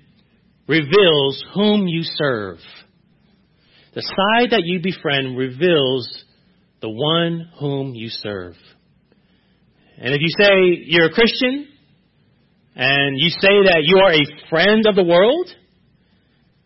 reveals 0.71 1.43
whom 1.53 1.85
you 1.85 2.01
serve. 2.03 2.57
The 3.93 4.01
side 4.01 4.51
that 4.51 4.61
you 4.63 4.79
befriend 4.81 5.37
reveals 5.37 6.23
the 6.81 6.89
one 6.89 7.49
whom 7.59 7.93
you 7.93 8.07
serve. 8.07 8.55
And 9.97 10.13
if 10.13 10.21
you 10.21 10.29
say 10.39 10.83
you're 10.85 11.07
a 11.07 11.13
Christian 11.13 11.67
and 12.73 13.19
you 13.19 13.29
say 13.29 13.49
that 13.65 13.81
you 13.83 13.97
are 13.97 14.13
a 14.13 14.49
friend 14.49 14.87
of 14.87 14.95
the 14.95 15.03
world, 15.03 15.49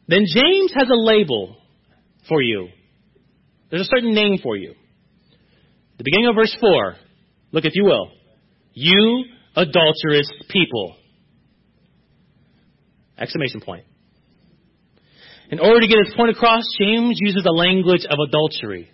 then 0.07 0.25
James 0.31 0.71
has 0.75 0.87
a 0.87 0.95
label 0.95 1.57
for 2.29 2.43
you. 2.43 2.67
There's 3.71 3.81
a 3.81 3.89
certain 3.95 4.13
name 4.13 4.37
for 4.43 4.55
you. 4.55 4.75
The 5.97 6.03
beginning 6.03 6.27
of 6.27 6.35
verse 6.35 6.55
4, 6.61 6.95
look 7.53 7.65
if 7.65 7.73
you 7.73 7.85
will. 7.85 8.11
You 8.73 9.23
adulterous 9.55 10.31
people. 10.49 10.95
Exclamation 13.17 13.61
point. 13.61 13.85
In 15.51 15.59
order 15.59 15.81
to 15.81 15.87
get 15.87 15.97
his 16.05 16.13
point 16.15 16.31
across, 16.31 16.63
James 16.79 17.17
uses 17.19 17.43
the 17.43 17.51
language 17.51 18.05
of 18.09 18.17
adultery. 18.17 18.89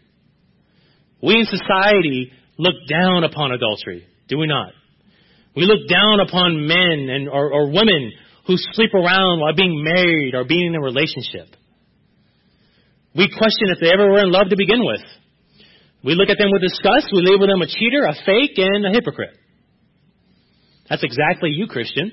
We 1.22 1.36
in 1.36 1.46
society 1.46 2.32
look 2.58 2.76
down 2.90 3.24
upon 3.24 3.52
adultery, 3.52 4.06
do 4.28 4.38
we 4.38 4.48
not? 4.48 4.74
We 5.56 5.64
look 5.66 5.88
down 5.90 6.20
upon 6.20 6.68
men 6.68 7.10
and 7.10 7.30
or, 7.30 7.52
or 7.54 7.68
women 7.68 8.12
who 8.48 8.56
sleep 8.58 8.94
around 8.94 9.40
while 9.40 9.56
being 9.56 9.84
married 9.84 10.34
or 10.36 10.46
being 10.46 10.68
in 10.68 10.76
a 10.76 10.82
relationship. 10.82 11.56
We 13.16 13.28
question 13.28 13.68
if 13.70 13.80
they 13.82 13.92
ever 13.92 14.10
were 14.10 14.24
in 14.24 14.32
love 14.32 14.50
to 14.50 14.56
begin 14.58 14.84
with. 14.84 15.04
We 16.04 16.16
look 16.16 16.30
at 16.30 16.38
them 16.38 16.50
with 16.52 16.62
disgust. 16.62 17.14
We 17.14 17.22
label 17.22 17.48
them 17.48 17.62
a 17.62 17.68
cheater, 17.68 18.06
a 18.06 18.14
fake, 18.26 18.58
and 18.58 18.86
a 18.86 18.92
hypocrite. 18.92 19.36
That's 20.90 21.04
exactly 21.04 21.52
you, 21.52 21.68
Christian, 21.68 22.12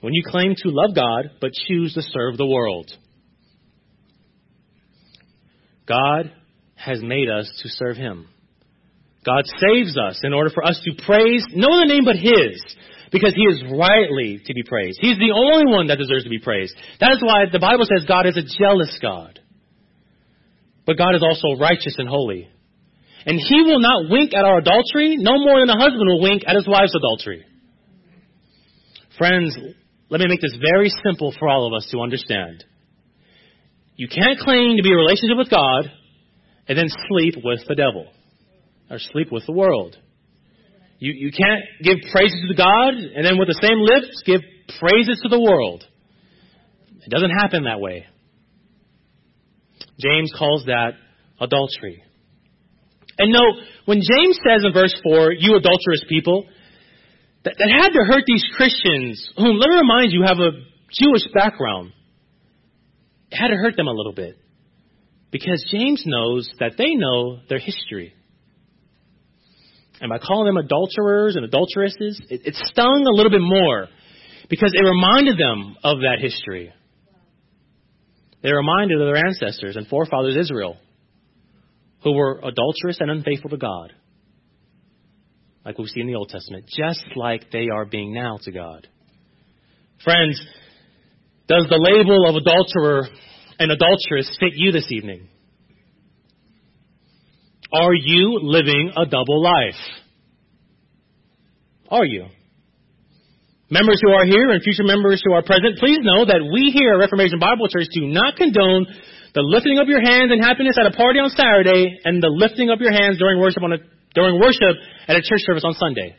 when 0.00 0.12
you 0.12 0.22
claim 0.26 0.54
to 0.54 0.70
love 0.70 0.94
God 0.94 1.30
but 1.40 1.52
choose 1.66 1.94
to 1.94 2.02
serve 2.02 2.36
the 2.36 2.46
world. 2.46 2.90
God 5.88 6.30
has 6.76 7.00
made 7.02 7.28
us 7.28 7.50
to 7.62 7.68
serve 7.68 7.96
Him. 7.96 8.28
God 9.24 9.44
saves 9.46 9.96
us 9.96 10.20
in 10.22 10.32
order 10.32 10.50
for 10.50 10.64
us 10.64 10.80
to 10.84 11.04
praise 11.04 11.44
no 11.52 11.68
other 11.72 11.86
name 11.86 12.04
but 12.04 12.16
His, 12.16 12.62
because 13.10 13.34
He 13.34 13.42
is 13.42 13.64
rightly 13.72 14.40
to 14.44 14.54
be 14.54 14.62
praised. 14.62 14.98
He's 15.00 15.18
the 15.18 15.32
only 15.34 15.72
one 15.72 15.88
that 15.88 15.98
deserves 15.98 16.24
to 16.24 16.30
be 16.30 16.38
praised. 16.38 16.74
That 17.00 17.12
is 17.12 17.22
why 17.22 17.46
the 17.50 17.58
Bible 17.58 17.84
says 17.84 18.06
God 18.06 18.26
is 18.26 18.36
a 18.36 18.46
jealous 18.58 18.96
God. 19.00 19.40
But 20.86 20.98
God 20.98 21.14
is 21.14 21.22
also 21.22 21.60
righteous 21.60 21.96
and 21.98 22.08
holy. 22.08 22.48
And 23.26 23.38
He 23.38 23.62
will 23.62 23.80
not 23.80 24.08
wink 24.08 24.32
at 24.32 24.44
our 24.44 24.58
adultery 24.58 25.16
no 25.18 25.38
more 25.38 25.60
than 25.60 25.68
a 25.68 25.78
husband 25.78 26.06
will 26.06 26.22
wink 26.22 26.44
at 26.46 26.56
his 26.56 26.66
wife's 26.68 26.94
adultery. 26.94 27.44
Friends, 29.18 29.56
let 30.08 30.20
me 30.20 30.28
make 30.28 30.40
this 30.40 30.56
very 30.62 30.90
simple 31.04 31.34
for 31.38 31.48
all 31.48 31.66
of 31.66 31.76
us 31.76 31.88
to 31.90 32.00
understand. 32.00 32.64
You 33.98 34.06
can't 34.06 34.38
claim 34.38 34.76
to 34.76 34.82
be 34.82 34.90
in 34.90 34.94
a 34.94 35.02
relationship 35.02 35.36
with 35.36 35.50
God 35.50 35.90
and 36.68 36.78
then 36.78 36.86
sleep 37.08 37.34
with 37.42 37.66
the 37.66 37.74
devil 37.74 38.06
or 38.88 38.98
sleep 39.00 39.32
with 39.32 39.44
the 39.44 39.52
world. 39.52 39.96
You, 41.00 41.12
you 41.12 41.32
can't 41.32 41.64
give 41.82 41.98
praises 42.12 42.38
to 42.48 42.54
God 42.54 42.94
and 42.94 43.26
then 43.26 43.38
with 43.38 43.48
the 43.48 43.58
same 43.60 43.82
lips 43.82 44.22
give 44.24 44.40
praises 44.78 45.18
to 45.24 45.28
the 45.28 45.40
world. 45.40 45.84
It 47.04 47.10
doesn't 47.10 47.30
happen 47.42 47.64
that 47.64 47.80
way. 47.80 48.06
James 49.98 50.32
calls 50.38 50.66
that 50.66 50.92
adultery. 51.40 52.04
And 53.18 53.32
note, 53.32 53.64
when 53.86 53.98
James 53.98 54.38
says 54.46 54.62
in 54.64 54.72
verse 54.72 54.94
4, 55.02 55.32
you 55.32 55.56
adulterous 55.56 56.04
people, 56.08 56.46
that, 57.42 57.54
that 57.58 57.68
had 57.68 57.88
to 57.90 58.04
hurt 58.06 58.22
these 58.28 58.44
Christians, 58.56 59.32
whom, 59.36 59.58
let 59.58 59.70
me 59.70 59.76
remind 59.76 60.12
you, 60.12 60.22
have 60.22 60.38
a 60.38 60.52
Jewish 60.92 61.26
background. 61.34 61.94
It 63.30 63.36
had 63.36 63.48
to 63.48 63.56
hurt 63.56 63.76
them 63.76 63.88
a 63.88 63.92
little 63.92 64.12
bit. 64.12 64.36
Because 65.30 65.64
James 65.70 66.02
knows 66.06 66.48
that 66.58 66.72
they 66.78 66.94
know 66.94 67.40
their 67.48 67.58
history. 67.58 68.14
And 70.00 70.10
by 70.10 70.18
calling 70.18 70.46
them 70.46 70.56
adulterers 70.56 71.36
and 71.36 71.44
adulteresses, 71.44 72.20
it, 72.30 72.42
it 72.44 72.54
stung 72.54 73.04
a 73.06 73.14
little 73.14 73.30
bit 73.30 73.42
more 73.42 73.88
because 74.48 74.72
it 74.74 74.82
reminded 74.82 75.36
them 75.38 75.76
of 75.82 75.98
that 75.98 76.18
history. 76.20 76.72
They 78.42 78.52
reminded 78.52 79.00
of 79.00 79.06
their 79.06 79.26
ancestors 79.26 79.76
and 79.76 79.86
forefathers 79.88 80.36
Israel, 80.36 80.76
who 82.04 82.12
were 82.12 82.38
adulterous 82.38 82.98
and 83.00 83.10
unfaithful 83.10 83.50
to 83.50 83.56
God, 83.56 83.92
like 85.64 85.76
we 85.76 85.86
see 85.88 86.00
in 86.00 86.06
the 86.06 86.14
Old 86.14 86.28
Testament, 86.28 86.66
just 86.68 87.04
like 87.16 87.50
they 87.50 87.68
are 87.68 87.84
being 87.84 88.14
now 88.14 88.38
to 88.42 88.52
God. 88.52 88.86
Friends, 90.04 90.40
does 91.48 91.66
the 91.68 91.80
label 91.80 92.28
of 92.28 92.36
adulterer 92.36 93.08
and 93.58 93.72
adulteress 93.72 94.36
fit 94.38 94.52
you 94.54 94.70
this 94.70 94.86
evening? 94.92 95.28
Are 97.72 97.94
you 97.94 98.40
living 98.42 98.92
a 98.96 99.04
double 99.04 99.42
life? 99.42 99.80
Are 101.90 102.04
you? 102.04 102.26
Members 103.70 104.00
who 104.00 104.12
are 104.12 104.24
here 104.24 104.48
and 104.48 104.62
future 104.62 104.84
members 104.84 105.20
who 105.24 105.32
are 105.32 105.42
present, 105.42 105.76
please 105.78 105.98
know 106.00 106.24
that 106.24 106.40
we 106.40 106.72
here 106.72 106.94
at 106.94 107.00
Reformation 107.00 107.38
Bible 107.38 107.68
Church 107.68 107.88
do 107.92 108.06
not 108.06 108.36
condone 108.36 108.86
the 109.34 109.44
lifting 109.44 109.78
of 109.78 109.88
your 109.88 110.00
hands 110.00 110.32
in 110.32 110.40
happiness 110.40 110.76
at 110.80 110.86
a 110.86 110.96
party 110.96 111.20
on 111.20 111.28
Saturday 111.28 112.00
and 112.04 112.22
the 112.22 112.32
lifting 112.32 112.70
of 112.70 112.80
your 112.80 112.92
hands 112.92 113.18
during 113.18 113.40
worship 113.40 113.62
on 113.62 113.72
a, 113.72 113.78
during 114.14 114.40
worship 114.40 114.76
at 115.06 115.16
a 115.16 115.20
church 115.20 115.44
service 115.44 115.64
on 115.64 115.74
Sunday. 115.74 116.16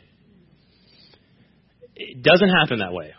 It 1.96 2.22
doesn't 2.22 2.48
happen 2.48 2.78
that 2.78 2.92
way. 2.92 3.14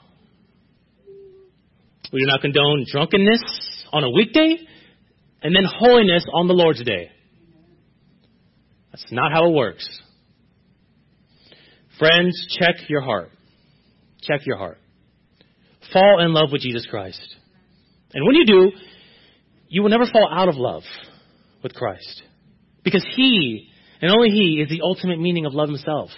We 2.11 2.19
do 2.19 2.25
not 2.27 2.41
condone 2.41 2.85
drunkenness 2.91 3.85
on 3.93 4.03
a 4.03 4.09
weekday 4.09 4.57
and 5.41 5.55
then 5.55 5.63
holiness 5.65 6.25
on 6.33 6.47
the 6.47 6.53
Lord's 6.53 6.83
day. 6.83 7.09
That's 8.91 9.05
not 9.11 9.31
how 9.31 9.49
it 9.49 9.53
works. 9.53 9.87
Friends, 11.97 12.57
check 12.59 12.75
your 12.89 13.01
heart. 13.01 13.29
Check 14.21 14.45
your 14.45 14.57
heart. 14.57 14.77
Fall 15.93 16.23
in 16.23 16.33
love 16.33 16.49
with 16.51 16.61
Jesus 16.61 16.85
Christ. 16.89 17.21
And 18.13 18.25
when 18.25 18.35
you 18.35 18.45
do, 18.45 18.71
you 19.69 19.81
will 19.81 19.89
never 19.89 20.05
fall 20.05 20.29
out 20.31 20.49
of 20.49 20.55
love 20.55 20.83
with 21.63 21.73
Christ. 21.73 22.23
Because 22.83 23.05
He, 23.15 23.69
and 24.01 24.11
only 24.11 24.29
He, 24.29 24.61
is 24.61 24.69
the 24.69 24.81
ultimate 24.83 25.19
meaning 25.19 25.45
of 25.45 25.53
love 25.53 25.69
Himself. 25.69 26.09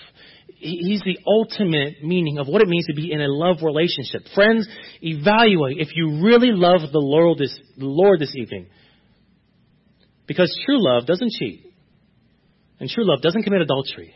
He's 0.63 1.02
the 1.02 1.19
ultimate 1.28 2.04
meaning 2.04 2.38
of 2.38 2.47
what 2.47 2.62
it 2.62 2.69
means 2.69 2.86
to 2.88 2.93
be 2.95 3.12
in 3.12 3.19
a 3.19 3.28
love 3.28 3.58
relationship. 3.62 4.23
Friends, 4.34 4.65
evaluate 5.02 5.78
if 5.80 5.89
you 5.93 6.23
really 6.23 6.52
love 6.56 6.82
the 6.91 7.04
Lord 7.04 7.38
this, 7.38 7.54
the 7.78 7.86
Lord 7.86 8.21
this 8.21 8.34
evening. 8.36 8.67
Because 10.26 10.47
true 10.65 10.80
love 10.80 11.06
doesn't 11.06 11.32
cheat. 11.38 11.73
And 12.80 12.89
true 12.89 13.04
love 13.06 13.21
doesn't 13.21 13.43
commit 13.43 13.62
adultery, 13.62 14.15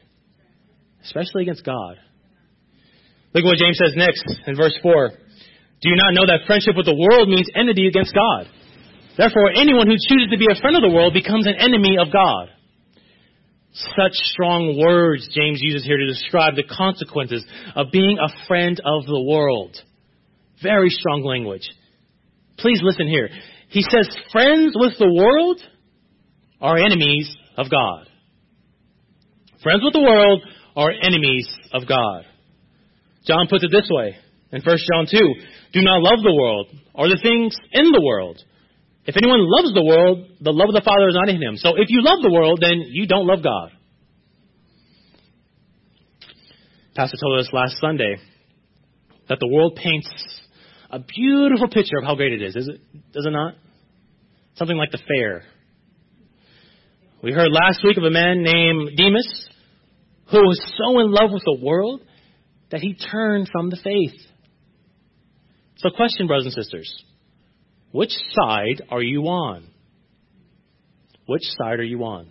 especially 1.04 1.44
against 1.44 1.66
God. 1.66 1.98
Look 3.34 3.44
at 3.44 3.48
what 3.48 3.58
James 3.58 3.78
says 3.78 3.94
next 3.96 4.24
in 4.48 4.56
verse 4.56 4.78
4. 4.82 5.10
Do 5.10 5.90
you 5.90 5.96
not 5.96 6.14
know 6.14 6.26
that 6.28 6.48
friendship 6.48 6.76
with 6.76 6.86
the 6.86 6.96
world 6.96 7.28
means 7.28 7.48
enmity 7.54 7.88
against 7.88 8.16
God? 8.16 8.48
Therefore, 9.18 9.52
anyone 9.52 9.88
who 9.88 10.00
chooses 10.00 10.32
to 10.32 10.38
be 10.38 10.48
a 10.50 10.60
friend 10.62 10.76
of 10.76 10.82
the 10.82 10.96
world 10.96 11.14
becomes 11.14 11.46
an 11.46 11.56
enemy 11.60 11.98
of 12.00 12.08
God. 12.12 12.50
Such 13.74 14.14
strong 14.14 14.82
words 14.84 15.30
James 15.34 15.60
uses 15.62 15.86
here 15.86 15.98
to 15.98 16.08
describe 16.08 16.56
the 16.56 16.64
consequences 16.64 17.46
of 17.76 17.88
being 17.92 18.18
a 18.18 18.48
friend 18.48 18.80
of 18.84 19.06
the 19.06 19.22
world. 19.22 19.78
Very 20.64 20.90
strong 20.90 21.24
language. 21.24 21.70
Please 22.58 22.80
listen 22.82 23.08
here. 23.08 23.30
He 23.70 23.84
says, 23.84 24.10
friends 24.32 24.74
with 24.76 24.94
the 24.98 25.14
world 25.14 25.62
are 26.60 26.78
enemies 26.78 27.36
of 27.56 27.70
God. 27.70 28.08
Friends 29.62 29.82
with 29.84 29.94
the 29.94 30.02
world 30.02 30.42
are 30.76 30.92
enemies 30.92 31.48
of 31.74 31.88
God. 31.88 32.26
John 33.26 33.48
puts 33.50 33.64
it 33.64 33.72
this 33.72 33.90
way 33.92 34.16
in 34.52 34.62
1 34.62 34.78
John 34.92 35.06
2 35.10 35.18
Do 35.74 35.82
not 35.82 36.02
love 36.02 36.24
the 36.24 36.34
world 36.34 36.68
or 36.94 37.08
the 37.08 37.20
things 37.22 37.56
in 37.74 37.92
the 37.92 38.02
world. 38.02 38.42
If 39.08 39.16
anyone 39.16 39.40
loves 39.40 39.74
the 39.74 39.84
world, 39.84 40.28
the 40.42 40.52
love 40.52 40.68
of 40.68 40.76
the 40.76 40.84
Father 40.84 41.08
is 41.08 41.16
not 41.16 41.30
in 41.30 41.42
him. 41.42 41.56
So 41.56 41.76
if 41.78 41.90
you 41.90 42.04
love 42.04 42.20
the 42.22 42.32
world, 42.32 42.60
then 42.62 42.84
you 42.92 43.08
don't 43.08 43.26
love 43.26 43.42
God. 43.42 43.72
Pastor 46.94 47.16
told 47.18 47.40
us 47.40 47.50
last 47.54 47.78
Sunday 47.80 48.18
that 49.30 49.38
the 49.40 49.48
world 49.48 49.80
paints 49.82 50.10
a 50.90 51.00
beautiful 51.00 51.70
picture 51.70 51.98
of 51.98 52.04
how 52.04 52.16
great 52.16 52.34
it 52.34 52.42
is. 52.42 52.56
Is 52.56 52.68
it, 52.68 52.82
does 53.14 53.26
it 53.26 53.32
not? 53.32 53.56
Something 54.56 54.78
like 54.78 54.92
the 54.92 55.00
fair. 55.08 55.44
We 57.24 57.32
heard 57.32 57.52
last 57.52 57.80
week 57.86 57.98
of 57.98 58.04
a 58.04 58.10
man 58.10 58.44
named 58.44 58.98
Demas 58.98 59.50
who 60.32 60.40
was 60.40 60.60
so 60.78 61.00
in 61.00 61.12
love 61.12 61.32
with 61.32 61.44
the 61.46 61.58
world 61.64 62.02
that 62.72 62.82
he 62.82 62.94
turned 62.94 63.48
from 63.50 63.70
the 63.70 63.78
faith. 63.82 64.20
So, 65.78 65.92
question, 65.92 66.28
brothers 66.28 66.46
and 66.46 66.54
sisters 66.54 67.04
which 67.98 68.12
side 68.30 68.84
are 68.92 69.02
you 69.02 69.24
on? 69.24 69.66
Which 71.26 71.42
side 71.58 71.80
are 71.80 71.84
you 71.84 72.04
on? 72.04 72.30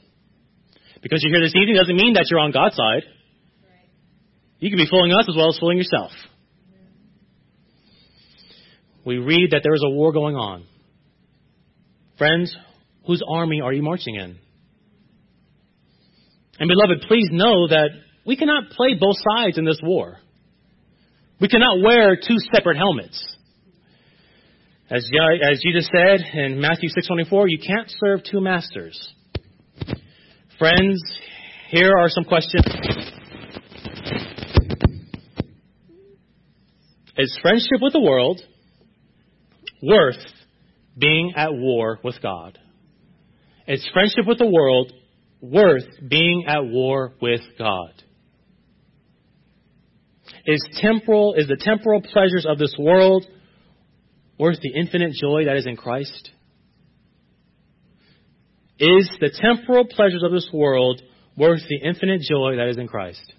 Because 1.02 1.24
you're 1.24 1.32
here 1.32 1.44
this 1.44 1.56
evening 1.56 1.74
doesn't 1.74 1.96
mean 1.96 2.14
that 2.14 2.26
you're 2.30 2.38
on 2.38 2.52
God's 2.52 2.76
side. 2.76 3.02
You 4.60 4.70
can 4.70 4.78
be 4.78 4.86
fooling 4.88 5.10
us 5.10 5.26
as 5.28 5.34
well 5.36 5.48
as 5.48 5.58
fooling 5.58 5.78
yourself. 5.78 6.12
We 9.04 9.18
read 9.18 9.50
that 9.50 9.62
there 9.64 9.74
is 9.74 9.82
a 9.84 9.90
war 9.90 10.12
going 10.12 10.36
on. 10.36 10.66
Friends, 12.16 12.56
whose 13.04 13.20
army 13.28 13.60
are 13.60 13.72
you 13.72 13.82
marching 13.82 14.14
in? 14.14 14.38
And 16.60 16.68
beloved, 16.68 17.08
please 17.08 17.26
know 17.32 17.66
that 17.66 17.88
we 18.24 18.36
cannot 18.36 18.70
play 18.70 18.94
both 18.94 19.16
sides 19.34 19.58
in 19.58 19.64
this 19.64 19.80
war. 19.82 20.18
We 21.40 21.48
cannot 21.48 21.82
wear 21.82 22.14
two 22.14 22.36
separate 22.54 22.76
helmets. 22.76 23.35
As, 24.88 25.04
as 25.50 25.60
Jesus 25.62 25.88
said 25.92 26.20
in 26.32 26.60
Matthew 26.60 26.88
6.24, 26.90 27.46
you 27.48 27.58
can't 27.58 27.90
serve 27.98 28.20
two 28.22 28.40
masters. 28.40 29.14
Friends, 30.60 31.02
here 31.70 31.92
are 31.98 32.08
some 32.08 32.22
questions. 32.22 32.64
Is 37.18 37.36
friendship 37.42 37.80
with 37.80 37.94
the 37.94 38.00
world 38.00 38.40
worth 39.82 40.24
being 40.96 41.32
at 41.34 41.52
war 41.52 41.98
with 42.04 42.22
God? 42.22 42.56
Is 43.66 43.88
friendship 43.92 44.24
with 44.24 44.38
the 44.38 44.46
world 44.46 44.92
worth 45.40 45.88
being 46.08 46.44
at 46.46 46.64
war 46.64 47.12
with 47.20 47.40
God? 47.58 47.90
Is 50.46 50.60
temporal 50.80 51.34
is 51.34 51.48
the 51.48 51.56
temporal 51.58 52.02
pleasures 52.02 52.46
of 52.48 52.58
this 52.58 52.76
world 52.78 53.26
worth 54.38 54.60
the 54.60 54.72
infinite 54.78 55.12
joy 55.20 55.44
that 55.46 55.56
is 55.56 55.66
in 55.66 55.76
Christ? 55.76 56.30
Is 58.78 59.10
the 59.20 59.30
temporal 59.30 59.86
pleasures 59.86 60.22
of 60.22 60.32
this 60.32 60.48
world 60.52 61.00
worth 61.36 61.62
the 61.68 61.86
infinite 61.86 62.20
joy 62.22 62.56
that 62.56 62.68
is 62.68 62.76
in 62.76 62.88
Christ? 62.88 63.32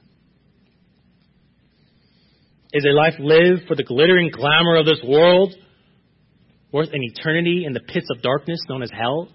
Is 2.74 2.86
a 2.86 2.94
life 2.94 3.16
lived 3.20 3.68
for 3.68 3.76
the 3.76 3.84
glittering 3.84 4.32
glamour 4.32 4.78
of 4.78 4.86
this 4.86 5.02
world 5.08 5.54
worth 6.72 6.90
an 6.92 7.02
eternity 7.02 7.64
in 7.66 7.74
the 7.74 7.80
pits 7.80 8.08
of 8.12 8.22
darkness 8.22 8.60
known 8.68 8.84
as 8.84 8.92
hell? 8.92 9.30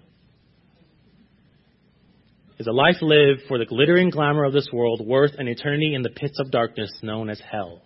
is 2.63 2.67
a 2.67 2.71
life 2.71 3.01
lived 3.01 3.41
for 3.49 3.57
the 3.57 3.65
glittering 3.65 4.09
glamour 4.09 4.45
of 4.45 4.53
this 4.53 4.69
world 4.71 5.05
worth 5.05 5.31
an 5.37 5.49
eternity 5.49 5.95
in 5.95 6.01
the 6.01 6.09
pits 6.09 6.39
of 6.39 6.49
darkness 6.49 6.89
known 7.01 7.29
as 7.29 7.41
hell? 7.51 7.81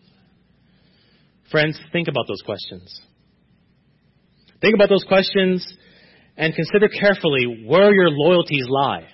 Friends, 1.49 1.79
think 1.91 2.07
about 2.07 2.25
those 2.27 2.41
questions. 2.45 3.01
Think 4.61 4.75
about 4.75 4.89
those 4.89 5.05
questions 5.07 5.65
and 6.35 6.53
consider 6.53 6.87
carefully 6.87 7.63
where 7.65 7.93
your 7.93 8.09
loyalties 8.09 8.65
lie. 8.67 9.07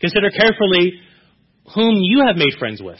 Consider 0.00 0.30
carefully 0.30 1.00
whom 1.74 1.94
you 2.00 2.24
have 2.26 2.36
made 2.36 2.54
friends 2.58 2.82
with. 2.82 2.98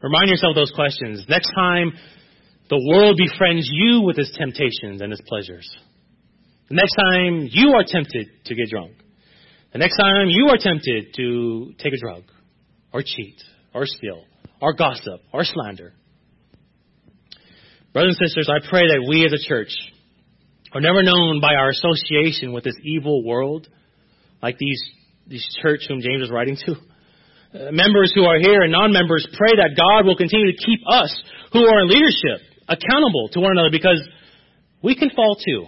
Remind 0.00 0.28
yourself 0.28 0.50
of 0.50 0.56
those 0.56 0.72
questions. 0.72 1.24
Next 1.28 1.50
time 1.54 1.92
the 2.70 2.80
world 2.92 3.16
befriends 3.16 3.68
you 3.72 4.02
with 4.02 4.18
its 4.18 4.30
temptations 4.36 5.00
and 5.00 5.12
its 5.12 5.22
pleasures. 5.26 5.68
The 6.68 6.74
next 6.74 6.94
time 6.94 7.48
you 7.50 7.72
are 7.72 7.84
tempted 7.86 8.26
to 8.44 8.54
get 8.54 8.68
drunk. 8.68 8.92
The 9.72 9.78
next 9.78 9.96
time 9.96 10.28
you 10.28 10.48
are 10.48 10.58
tempted 10.58 11.14
to 11.14 11.72
take 11.78 11.92
a 11.92 12.00
drug, 12.00 12.24
or 12.92 13.02
cheat, 13.04 13.36
or 13.74 13.84
steal, 13.84 14.24
or 14.60 14.72
gossip, 14.74 15.20
or 15.32 15.44
slander. 15.44 15.92
Brothers 17.92 18.16
and 18.20 18.28
sisters, 18.28 18.50
I 18.50 18.60
pray 18.68 18.82
that 18.82 19.06
we 19.08 19.24
as 19.24 19.32
a 19.32 19.48
church 19.48 19.72
are 20.72 20.80
never 20.80 21.02
known 21.02 21.40
by 21.40 21.54
our 21.54 21.70
association 21.70 22.52
with 22.52 22.64
this 22.64 22.76
evil 22.84 23.24
world, 23.24 23.66
like 24.42 24.58
these, 24.58 24.80
these 25.26 25.46
church 25.62 25.80
whom 25.88 26.00
James 26.00 26.22
is 26.22 26.30
writing 26.30 26.56
to. 26.66 26.72
Uh, 26.72 27.72
members 27.72 28.12
who 28.14 28.24
are 28.24 28.38
here 28.38 28.60
and 28.60 28.72
non-members 28.72 29.26
pray 29.32 29.56
that 29.56 29.72
God 29.72 30.04
will 30.04 30.16
continue 30.16 30.52
to 30.52 30.58
keep 30.58 30.80
us 30.86 31.22
who 31.52 31.64
are 31.64 31.80
in 31.80 31.88
leadership 31.88 32.44
accountable 32.68 33.30
to 33.32 33.40
one 33.40 33.52
another 33.52 33.70
because 33.72 34.02
we 34.82 34.94
can 34.94 35.08
fall 35.08 35.36
too. 35.42 35.66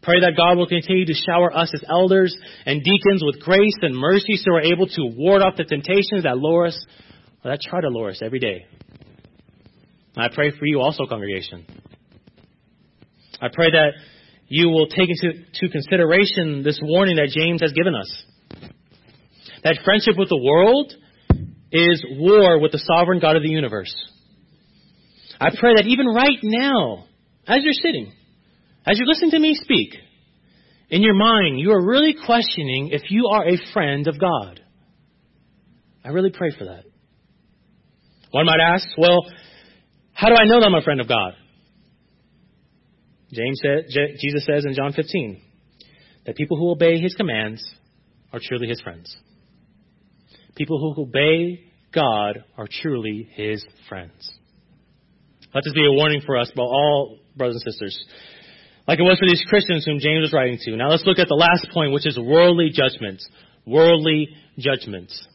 Pray 0.00 0.20
that 0.20 0.36
God 0.36 0.56
will 0.56 0.68
continue 0.68 1.06
to 1.06 1.12
shower 1.12 1.52
us 1.52 1.74
as 1.74 1.82
elders 1.90 2.34
and 2.64 2.84
deacons 2.84 3.22
with 3.24 3.40
grace 3.40 3.76
and 3.82 3.96
mercy 3.96 4.36
so 4.36 4.52
we're 4.52 4.72
able 4.72 4.86
to 4.86 5.06
ward 5.16 5.42
off 5.42 5.56
the 5.56 5.64
temptations 5.64 6.22
that 6.22 6.38
lure 6.38 6.66
us, 6.66 6.86
that 7.42 7.58
try 7.60 7.80
to 7.80 7.88
lure 7.88 8.10
us 8.10 8.20
every 8.22 8.38
day. 8.38 8.64
I 10.18 10.28
pray 10.34 10.50
for 10.50 10.66
you 10.66 10.80
also, 10.80 11.06
congregation. 11.06 11.64
I 13.40 13.48
pray 13.52 13.70
that 13.70 13.90
you 14.48 14.68
will 14.68 14.88
take 14.88 15.08
into 15.08 15.44
to 15.54 15.68
consideration 15.68 16.62
this 16.64 16.80
warning 16.82 17.16
that 17.16 17.28
James 17.28 17.60
has 17.60 17.72
given 17.72 17.94
us. 17.94 18.24
That 19.62 19.78
friendship 19.84 20.14
with 20.16 20.28
the 20.28 20.40
world 20.42 20.92
is 21.70 22.04
war 22.10 22.60
with 22.60 22.72
the 22.72 22.78
sovereign 22.78 23.20
God 23.20 23.36
of 23.36 23.42
the 23.42 23.50
universe. 23.50 23.94
I 25.40 25.50
pray 25.56 25.74
that 25.76 25.86
even 25.86 26.06
right 26.06 26.38
now, 26.42 27.04
as 27.46 27.62
you're 27.62 27.72
sitting, 27.72 28.12
as 28.86 28.98
you're 28.98 29.06
listening 29.06 29.32
to 29.32 29.38
me 29.38 29.54
speak, 29.54 29.94
in 30.90 31.02
your 31.02 31.14
mind, 31.14 31.60
you 31.60 31.70
are 31.72 31.86
really 31.86 32.16
questioning 32.26 32.88
if 32.92 33.10
you 33.10 33.28
are 33.30 33.46
a 33.46 33.58
friend 33.72 34.08
of 34.08 34.18
God. 34.18 34.60
I 36.04 36.08
really 36.08 36.30
pray 36.30 36.50
for 36.58 36.64
that. 36.64 36.84
One 38.30 38.46
might 38.46 38.60
ask, 38.60 38.86
well, 38.96 39.26
how 40.18 40.30
do 40.30 40.34
I 40.34 40.46
know 40.46 40.58
that 40.58 40.66
I'm 40.66 40.74
a 40.74 40.82
friend 40.82 41.00
of 41.00 41.06
God? 41.06 41.34
James 43.30 43.60
said, 43.62 43.84
Jesus 44.18 44.44
says 44.44 44.64
in 44.66 44.74
John 44.74 44.92
15 44.92 45.40
that 46.26 46.34
people 46.34 46.56
who 46.56 46.72
obey 46.72 46.98
his 46.98 47.14
commands 47.14 47.62
are 48.32 48.40
truly 48.42 48.66
his 48.66 48.80
friends. 48.80 49.16
People 50.56 50.80
who 50.80 51.02
obey 51.02 51.60
God 51.94 52.42
are 52.56 52.66
truly 52.68 53.28
his 53.30 53.64
friends. 53.88 54.32
Let 55.54 55.62
this 55.62 55.72
be 55.72 55.86
a 55.86 55.92
warning 55.92 56.22
for 56.26 56.36
us 56.36 56.50
about 56.52 56.64
all 56.64 57.20
brothers 57.36 57.62
and 57.64 57.72
sisters. 57.72 58.04
Like 58.88 58.98
it 58.98 59.04
was 59.04 59.20
for 59.20 59.28
these 59.28 59.44
Christians 59.48 59.84
whom 59.84 60.00
James 60.00 60.22
was 60.22 60.32
writing 60.32 60.58
to. 60.62 60.76
Now 60.76 60.88
let's 60.88 61.06
look 61.06 61.20
at 61.20 61.28
the 61.28 61.36
last 61.36 61.68
point, 61.72 61.92
which 61.92 62.08
is 62.08 62.18
worldly 62.18 62.70
judgments. 62.72 63.24
Worldly 63.64 64.30
judgments. 64.58 65.28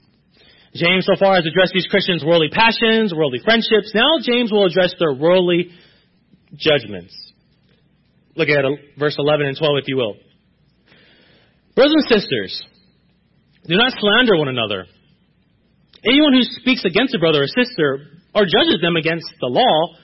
James 0.76 1.06
so 1.06 1.14
far 1.20 1.36
has 1.36 1.46
addressed 1.46 1.74
these 1.74 1.86
Christians' 1.86 2.26
worldly 2.26 2.50
passions, 2.50 3.14
worldly 3.14 3.40
friendships. 3.46 3.94
Now 3.94 4.18
James 4.22 4.52
will 4.52 4.66
address 4.66 4.94
their 4.98 5.14
worldly 5.14 5.70
judgments. 6.56 7.14
Look 8.36 8.50
at 8.50 8.66
verse 8.98 9.16
11 9.18 9.46
and 9.46 9.58
12, 9.58 9.78
if 9.84 9.88
you 9.88 9.98
will. 9.98 10.16
Brothers 11.76 11.94
and 11.98 12.22
sisters, 12.22 12.64
do 13.68 13.76
not 13.76 13.94
slander 14.00 14.38
one 14.38 14.48
another. 14.48 14.86
Anyone 16.06 16.34
who 16.34 16.44
speaks 16.44 16.84
against 16.86 17.16
a 17.16 17.20
brother 17.20 17.44
or 17.44 17.48
sister 17.48 18.08
or 18.34 18.44
judges 18.44 18.82
them 18.82 18.96
against 18.96 19.28
the 19.40 19.48
law 19.48 19.96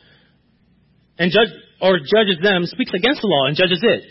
and 1.18 1.32
judge, 1.32 1.50
or 1.82 2.00
judges 2.00 2.38
them 2.42 2.66
speaks 2.66 2.92
against 2.94 3.22
the 3.22 3.28
law 3.28 3.48
and 3.48 3.58
judges 3.58 3.80
it. 3.82 4.04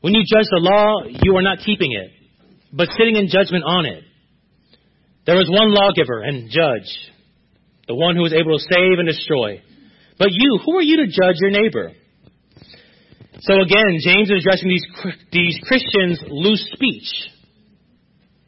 When 0.00 0.12
you 0.12 0.22
judge 0.22 0.46
the 0.50 0.60
law, 0.60 1.02
you 1.22 1.36
are 1.36 1.42
not 1.42 1.58
keeping 1.64 1.92
it, 1.92 2.10
but 2.72 2.88
sitting 2.98 3.16
in 3.16 3.28
judgment 3.28 3.64
on 3.64 3.86
it. 3.86 4.04
There 5.28 5.36
is 5.44 5.52
one 5.52 5.76
lawgiver 5.76 6.24
and 6.24 6.48
judge, 6.48 6.88
the 7.84 7.92
one 7.94 8.16
who 8.16 8.24
is 8.24 8.32
able 8.32 8.56
to 8.56 8.64
save 8.64 8.96
and 8.96 9.04
destroy. 9.04 9.60
But 10.16 10.32
you, 10.32 10.58
who 10.64 10.80
are 10.80 10.82
you 10.82 11.04
to 11.04 11.12
judge 11.12 11.36
your 11.36 11.52
neighbor? 11.52 11.92
So 13.44 13.60
again, 13.60 14.00
James 14.00 14.32
is 14.32 14.40
addressing 14.40 14.72
these, 14.72 14.88
these 15.30 15.60
Christians' 15.68 16.24
loose 16.32 16.64
speech. 16.72 17.12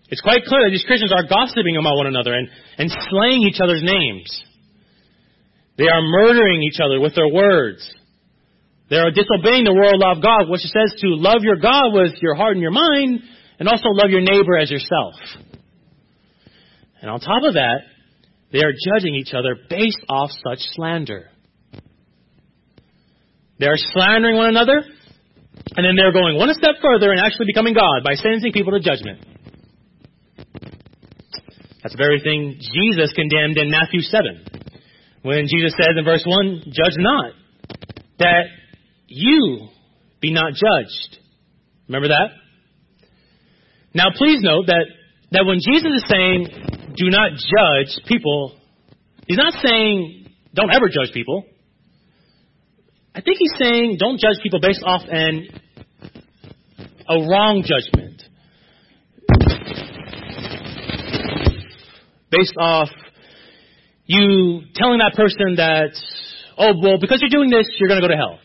It's 0.08 0.24
quite 0.24 0.48
clear 0.48 0.64
that 0.64 0.72
these 0.72 0.88
Christians 0.88 1.12
are 1.12 1.28
gossiping 1.28 1.76
about 1.76 2.00
one 2.00 2.06
another 2.08 2.32
and, 2.32 2.48
and 2.78 2.88
slaying 3.12 3.44
each 3.44 3.60
other's 3.60 3.84
names. 3.84 4.32
They 5.76 5.84
are 5.84 6.00
murdering 6.00 6.62
each 6.62 6.80
other 6.80 6.98
with 6.98 7.14
their 7.14 7.28
words. 7.28 7.84
They 8.88 8.96
are 8.96 9.12
disobeying 9.12 9.68
the 9.68 9.76
royal 9.76 10.00
law 10.00 10.16
of 10.16 10.24
God, 10.24 10.48
which 10.48 10.64
says 10.64 10.96
to 11.04 11.08
love 11.12 11.44
your 11.44 11.60
God 11.60 11.92
with 11.92 12.16
your 12.22 12.36
heart 12.36 12.56
and 12.56 12.62
your 12.62 12.72
mind, 12.72 13.20
and 13.60 13.68
also 13.68 13.92
love 13.92 14.08
your 14.08 14.24
neighbor 14.24 14.56
as 14.56 14.70
yourself. 14.70 15.20
And 17.00 17.10
on 17.10 17.20
top 17.20 17.42
of 17.44 17.54
that, 17.54 17.80
they 18.52 18.58
are 18.58 18.72
judging 18.72 19.14
each 19.14 19.32
other 19.32 19.56
based 19.68 20.04
off 20.08 20.30
such 20.44 20.58
slander. 20.74 21.30
They 23.58 23.66
are 23.66 23.76
slandering 23.76 24.36
one 24.36 24.48
another, 24.48 24.82
and 25.76 25.84
then 25.84 25.94
they're 25.96 26.12
going 26.12 26.36
one 26.36 26.52
step 26.54 26.76
further 26.82 27.12
and 27.12 27.20
actually 27.20 27.46
becoming 27.46 27.74
God 27.74 28.02
by 28.04 28.14
sentencing 28.14 28.52
people 28.52 28.72
to 28.72 28.80
judgment. 28.80 29.24
That's 31.82 31.94
the 31.94 31.98
very 31.98 32.20
thing 32.20 32.56
Jesus 32.58 33.12
condemned 33.14 33.56
in 33.56 33.70
Matthew 33.70 34.00
7. 34.00 34.44
When 35.22 35.46
Jesus 35.46 35.72
says 35.76 35.96
in 35.96 36.04
verse 36.04 36.24
1, 36.26 36.62
Judge 36.66 36.96
not, 36.96 37.32
that 38.18 38.44
you 39.06 39.68
be 40.20 40.32
not 40.32 40.52
judged. 40.52 41.18
Remember 41.88 42.08
that? 42.08 42.28
Now 43.94 44.06
please 44.14 44.40
note 44.42 44.66
that, 44.66 44.86
that 45.32 45.44
when 45.44 45.58
Jesus 45.60 45.90
is 46.02 46.04
saying 46.08 46.79
do 47.00 47.08
not 47.08 47.30
judge 47.32 48.04
people, 48.06 48.52
he's 49.26 49.38
not 49.38 49.54
saying 49.64 50.26
don't 50.54 50.70
ever 50.70 50.88
judge 50.88 51.14
people. 51.14 51.44
I 53.14 53.22
think 53.22 53.38
he's 53.38 53.54
saying 53.58 53.96
don't 53.98 54.20
judge 54.20 54.36
people 54.42 54.60
based 54.60 54.82
off 54.84 55.00
an 55.08 55.48
a 57.08 57.14
wrong 57.26 57.64
judgment. 57.64 58.22
Based 62.30 62.54
off 62.58 62.88
you 64.04 64.60
telling 64.74 64.98
that 64.98 65.14
person 65.16 65.56
that, 65.56 65.96
oh, 66.58 66.74
well, 66.82 66.98
because 67.00 67.20
you're 67.20 67.30
doing 67.30 67.50
this, 67.50 67.66
you're 67.78 67.88
going 67.88 68.00
to 68.00 68.06
go 68.06 68.12
to 68.12 68.16
hell. 68.16 68.38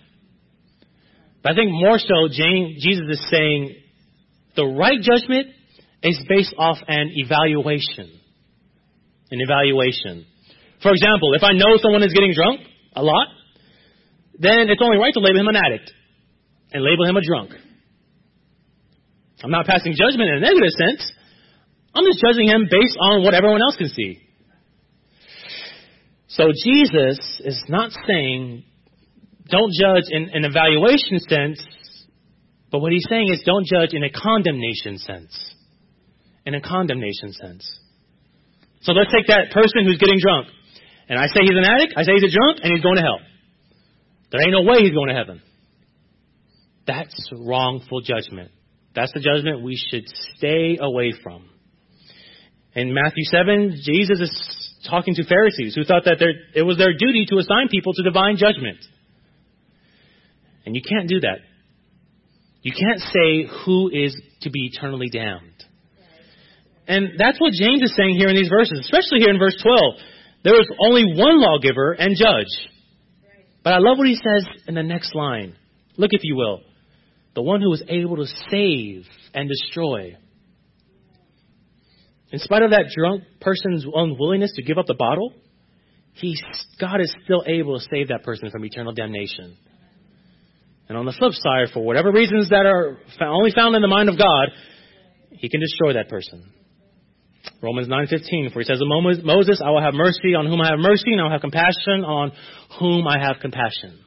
But 1.43 1.51
I 1.51 1.55
think 1.55 1.71
more 1.71 1.99
so, 1.99 2.27
Jesus 2.29 3.05
is 3.09 3.27
saying 3.29 3.75
the 4.55 4.65
right 4.65 4.99
judgment 5.01 5.49
is 6.01 6.23
based 6.27 6.55
off 6.57 6.77
an 6.87 7.11
evaluation 7.15 8.21
an 9.31 9.39
evaluation. 9.41 10.25
For 10.81 10.91
example, 10.91 11.33
if 11.33 11.43
I 11.43 11.53
know 11.53 11.77
someone 11.81 12.03
is 12.03 12.13
getting 12.13 12.33
drunk 12.33 12.61
a 12.95 13.03
lot, 13.03 13.27
then 14.37 14.69
it's 14.69 14.81
only 14.81 14.97
right 14.97 15.13
to 15.13 15.19
label 15.19 15.39
him 15.39 15.47
an 15.47 15.55
addict 15.55 15.91
and 16.73 16.83
label 16.83 17.05
him 17.05 17.15
a 17.15 17.21
drunk. 17.21 17.51
I'm 19.43 19.51
not 19.51 19.65
passing 19.65 19.93
judgment 19.93 20.29
in 20.29 20.37
a 20.37 20.39
negative 20.39 20.71
sense. 20.77 21.11
I'm 21.93 22.05
just 22.05 22.19
judging 22.19 22.47
him 22.47 22.67
based 22.69 22.97
on 22.99 23.23
what 23.23 23.33
everyone 23.33 23.61
else 23.61 23.77
can 23.77 23.89
see. 23.89 24.19
So 26.27 26.51
Jesus 26.51 27.41
is 27.45 27.63
not 27.69 27.91
saying 28.05 28.63
don't 29.47 29.71
judge 29.79 30.05
in 30.09 30.29
an 30.33 30.43
evaluation 30.43 31.19
sense, 31.19 31.63
but 32.71 32.79
what 32.79 32.91
he's 32.91 33.05
saying 33.07 33.29
is 33.31 33.43
don't 33.45 33.65
judge 33.65 33.93
in 33.93 34.03
a 34.03 34.09
condemnation 34.09 34.97
sense. 34.97 35.53
In 36.45 36.55
a 36.55 36.61
condemnation 36.61 37.31
sense. 37.31 37.79
So 38.85 38.93
let's 38.93 39.09
take 39.11 39.25
that 39.27 39.49
person 39.49 39.85
who's 39.85 39.97
getting 39.97 40.21
drunk. 40.21 40.47
And 41.09 41.17
I 41.17 41.25
say 41.27 41.41
he's 41.41 41.57
an 41.57 41.65
addict, 41.65 41.93
I 41.97 42.03
say 42.03 42.13
he's 42.13 42.29
a 42.29 42.33
drunk, 42.33 42.59
and 42.61 42.71
he's 42.71 42.83
going 42.83 42.97
to 42.97 43.01
hell. 43.01 43.19
There 44.31 44.41
ain't 44.41 44.53
no 44.53 44.61
way 44.61 44.81
he's 44.81 44.93
going 44.93 45.09
to 45.09 45.15
heaven. 45.15 45.41
That's 46.85 47.13
wrongful 47.33 48.01
judgment. 48.01 48.51
That's 48.93 49.11
the 49.13 49.21
judgment 49.21 49.63
we 49.63 49.75
should 49.75 50.05
stay 50.37 50.77
away 50.79 51.13
from. 51.23 51.49
In 52.75 52.93
Matthew 52.93 53.23
7, 53.25 53.81
Jesus 53.81 54.19
is 54.19 54.79
talking 54.87 55.15
to 55.15 55.23
Pharisees 55.25 55.73
who 55.73 55.83
thought 55.83 56.03
that 56.05 56.21
it 56.53 56.61
was 56.61 56.77
their 56.77 56.93
duty 56.93 57.25
to 57.29 57.37
assign 57.37 57.69
people 57.69 57.93
to 57.93 58.03
divine 58.03 58.37
judgment. 58.37 58.77
And 60.65 60.75
you 60.75 60.81
can't 60.87 61.09
do 61.09 61.21
that. 61.21 61.39
You 62.61 62.71
can't 62.71 62.99
say 62.99 63.49
who 63.65 63.89
is 63.89 64.15
to 64.41 64.51
be 64.51 64.69
eternally 64.71 65.09
damned. 65.09 65.64
And 66.87 67.17
that's 67.17 67.39
what 67.39 67.53
James 67.53 67.81
is 67.81 67.95
saying 67.97 68.15
here 68.17 68.29
in 68.29 68.35
these 68.35 68.49
verses, 68.49 68.79
especially 68.81 69.19
here 69.19 69.29
in 69.29 69.39
verse 69.39 69.57
12. 69.61 69.95
There 70.43 70.53
was 70.53 70.69
only 70.79 71.19
one 71.19 71.41
lawgiver 71.41 71.93
and 71.93 72.15
judge. 72.15 72.53
But 73.63 73.73
I 73.73 73.79
love 73.79 73.97
what 73.97 74.07
he 74.07 74.15
says 74.15 74.45
in 74.67 74.75
the 74.75 74.83
next 74.83 75.15
line. 75.15 75.55
Look, 75.97 76.11
if 76.13 76.21
you 76.23 76.35
will. 76.35 76.61
The 77.33 77.41
one 77.41 77.61
who 77.61 77.69
was 77.69 77.83
able 77.89 78.17
to 78.17 78.27
save 78.51 79.05
and 79.33 79.49
destroy. 79.49 80.15
In 82.31 82.39
spite 82.39 82.61
of 82.61 82.71
that 82.71 82.91
drunk 82.95 83.23
person's 83.41 83.85
unwillingness 83.91 84.53
to 84.55 84.61
give 84.61 84.77
up 84.77 84.85
the 84.85 84.93
bottle, 84.93 85.33
he, 86.13 86.37
God 86.79 87.01
is 87.01 87.13
still 87.23 87.43
able 87.47 87.79
to 87.79 87.85
save 87.91 88.09
that 88.09 88.23
person 88.23 88.51
from 88.51 88.63
eternal 88.63 88.93
damnation. 88.93 89.57
And 90.87 90.97
on 90.97 91.05
the 91.05 91.13
flip 91.17 91.33
side, 91.33 91.73
for 91.73 91.83
whatever 91.83 92.11
reasons 92.11 92.49
that 92.49 92.65
are 92.65 92.99
only 93.21 93.51
found 93.55 93.75
in 93.75 93.81
the 93.81 93.87
mind 93.87 94.09
of 94.09 94.17
God, 94.17 94.49
he 95.31 95.49
can 95.49 95.59
destroy 95.59 95.93
that 95.93 96.09
person. 96.09 96.53
Romans 97.61 97.87
9:15, 97.87 98.51
for 98.51 98.59
he 98.59 98.65
says 98.65 98.79
Moses, 98.81 99.61
I 99.63 99.69
will 99.71 99.81
have 99.81 99.93
mercy 99.93 100.35
on 100.35 100.45
whom 100.45 100.61
I 100.61 100.69
have 100.69 100.79
mercy, 100.79 101.11
and 101.11 101.21
I 101.21 101.23
will 101.23 101.31
have 101.31 101.41
compassion 101.41 102.03
on 102.05 102.31
whom 102.79 103.07
I 103.07 103.19
have 103.19 103.37
compassion. 103.41 103.99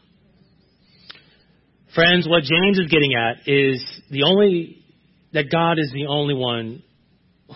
Friends, 1.94 2.28
what 2.28 2.42
James 2.42 2.78
is 2.78 2.90
getting 2.90 3.14
at 3.14 3.48
is 3.48 3.82
the 4.10 4.24
only 4.24 4.84
that 5.32 5.50
God 5.50 5.78
is 5.78 5.90
the 5.92 6.06
only 6.06 6.34
one 6.34 6.82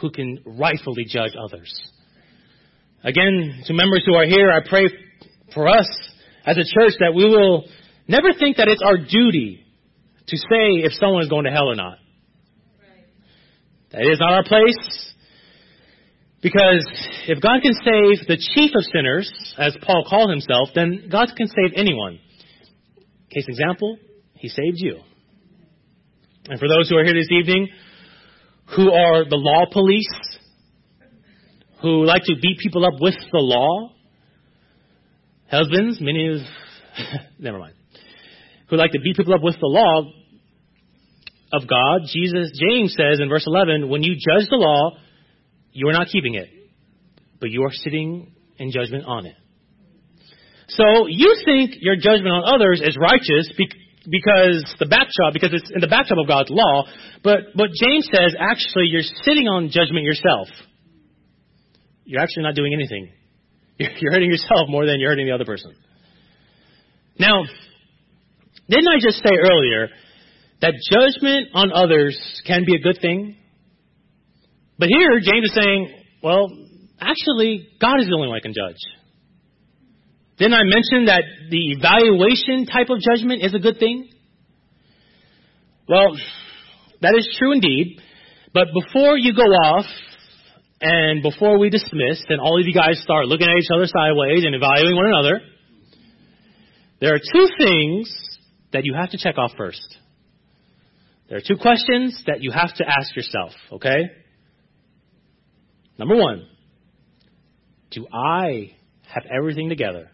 who 0.01 0.11
can 0.11 0.39
rightfully 0.45 1.05
judge 1.05 1.33
others. 1.39 1.73
Again, 3.05 3.63
to 3.67 3.75
members 3.75 4.03
who 4.07 4.15
are 4.15 4.27
here, 4.27 4.51
I 4.51 4.61
pray 4.69 4.89
for 5.55 5.69
us 5.69 5.89
as 6.47 6.57
a 6.57 6.65
church 6.65 6.95
that 7.01 7.13
we 7.15 7.27
will 7.27 7.65
never 8.09 8.33
think 8.39 8.57
that 8.57 8.69
it's 8.69 8.83
our 8.83 8.97
duty 8.97 9.65
to 10.27 10.37
say 10.37 10.83
if 10.85 10.93
someone 10.95 11.23
is 11.23 11.29
going 11.29 11.45
to 11.45 11.51
hell 11.51 11.69
or 11.69 11.75
not. 11.75 11.99
That 13.91 14.03
is 14.03 14.19
not 14.19 14.33
our 14.33 14.45
place. 14.45 15.12
Because 16.43 16.85
if 17.29 17.41
God 17.41 17.63
can 17.63 17.73
save 17.73 18.27
the 18.27 18.37
chief 18.37 18.73
of 18.75 18.83
sinners, 18.93 19.31
as 19.57 19.77
Paul 19.81 20.05
called 20.09 20.29
himself, 20.29 20.71
then 20.75 21.09
God 21.11 21.29
can 21.37 21.47
save 21.47 21.75
anyone. 21.77 22.19
Case 23.33 23.47
example, 23.49 23.97
he 24.35 24.49
saved 24.49 24.77
you. 24.79 24.99
And 26.49 26.59
for 26.59 26.67
those 26.67 26.89
who 26.89 26.97
are 26.97 27.05
here 27.05 27.15
this 27.15 27.31
evening, 27.31 27.69
who 28.75 28.91
are 28.91 29.25
the 29.25 29.37
law 29.37 29.67
police, 29.73 30.11
who 31.81 32.05
like 32.05 32.25
to 32.25 32.35
beat 32.43 32.59
people 32.59 32.85
up 32.85 32.95
with 33.01 33.15
the 33.31 33.39
law, 33.39 33.93
husbands, 35.49 35.99
many 36.01 36.35
of, 36.35 36.41
never 37.39 37.59
mind, 37.59 37.75
who 38.69 38.77
like 38.77 38.91
to 38.93 39.01
beat 39.01 39.17
people 39.17 39.35
up 39.35 39.43
with 39.43 39.55
the 39.61 39.67
law 39.67 40.11
of 41.53 41.69
God, 41.69 42.01
Jesus, 42.13 42.51
James 42.59 42.95
says 42.97 43.21
in 43.21 43.29
verse 43.29 43.45
11, 43.47 43.89
when 43.89 44.03
you 44.03 44.15
judge 44.15 44.49
the 44.51 44.57
law, 44.57 44.97
you 45.73 45.89
are 45.89 45.93
not 45.93 46.09
keeping 46.09 46.35
it, 46.35 46.49
but 47.41 47.51
you 47.51 47.63
are 47.65 47.73
sitting 47.73 48.33
in 48.59 48.71
judgment 48.71 49.05
on 49.07 49.27
it. 49.27 49.35
So 50.69 51.07
you 51.09 51.37
think 51.45 51.75
your 51.81 51.97
judgment 51.97 52.33
on 52.33 52.55
others 52.55 52.81
is 52.83 52.97
righteous 52.97 53.53
because 53.57 54.65
the 54.79 54.87
backdrop, 54.87 55.33
because 55.33 55.51
it's 55.53 55.71
in 55.75 55.81
the 55.81 55.89
backdrop 55.89 56.19
of 56.21 56.29
God's 56.29 56.51
law, 56.51 56.85
but 57.23 57.53
but 57.55 57.69
James 57.77 58.09
says 58.13 58.35
actually 58.39 58.87
you're 58.89 59.07
sitting 59.25 59.49
on 59.49 59.69
judgment 59.69 60.05
yourself. 60.05 60.49
You're 62.05 62.21
actually 62.21 62.45
not 62.45 62.55
doing 62.55 62.75
anything. 62.75 63.13
You're 63.79 64.13
hurting 64.13 64.31
yourself 64.31 64.69
more 64.69 64.87
than 64.87 65.01
you're 65.01 65.11
hurting 65.11 65.27
the 65.27 65.33
other 65.33 65.47
person. 65.47 65.75
Now, 67.19 67.43
didn't 68.69 68.89
I 68.89 68.99
just 69.01 69.17
say 69.19 69.31
earlier 69.33 69.89
that 70.61 70.75
judgment 70.91 71.49
on 71.55 71.73
others 71.73 72.17
can 72.47 72.65
be 72.65 72.77
a 72.77 72.81
good 72.81 72.99
thing? 73.01 73.37
But 74.83 74.89
here, 74.89 75.21
James 75.21 75.45
is 75.45 75.55
saying, 75.55 75.95
well, 76.25 76.51
actually, 77.01 77.69
God 77.81 78.01
is 78.01 78.09
the 78.09 78.15
only 78.17 78.27
one 78.27 78.39
who 78.39 78.43
can 78.43 78.53
judge. 78.53 78.83
Didn't 80.39 80.55
I 80.55 80.65
mention 80.65 81.05
that 81.05 81.23
the 81.51 81.71
evaluation 81.79 82.67
type 82.67 82.91
of 82.91 82.99
judgment 82.99 83.45
is 83.45 83.55
a 83.55 83.61
good 83.61 83.79
thing? 83.79 84.11
Well, 85.89 86.19
that 87.01 87.15
is 87.17 87.33
true 87.39 87.53
indeed. 87.53 88.01
But 88.53 88.75
before 88.75 89.17
you 89.17 89.37
go 89.37 89.47
off 89.47 89.87
and 90.81 91.23
before 91.23 91.61
we 91.61 91.71
dismiss 91.71 92.25
and 92.29 92.41
all 92.41 92.59
of 92.59 92.67
you 92.67 92.75
guys 92.75 93.01
start 93.05 93.27
looking 93.27 93.47
at 93.47 93.57
each 93.57 93.71
other 93.73 93.87
sideways 93.87 94.43
and 94.45 94.53
evaluating 94.53 94.97
one 94.97 95.07
another, 95.07 95.41
there 97.01 97.15
are 97.15 97.21
two 97.21 97.49
things 97.57 98.13
that 98.73 98.85
you 98.85 98.95
have 98.95 99.11
to 99.11 99.17
check 99.17 99.39
off 99.39 99.53
first. 99.57 99.97
There 101.29 101.39
are 101.39 101.47
two 101.47 101.63
questions 101.63 102.21
that 102.27 102.43
you 102.43 102.51
have 102.51 102.75
to 102.75 102.85
ask 102.85 103.15
yourself, 103.15 103.53
okay? 103.75 104.22
Number 105.99 106.17
one, 106.17 106.47
do 107.91 108.07
I 108.13 108.73
have 109.03 109.25
everything 109.31 109.69
together? 109.69 110.11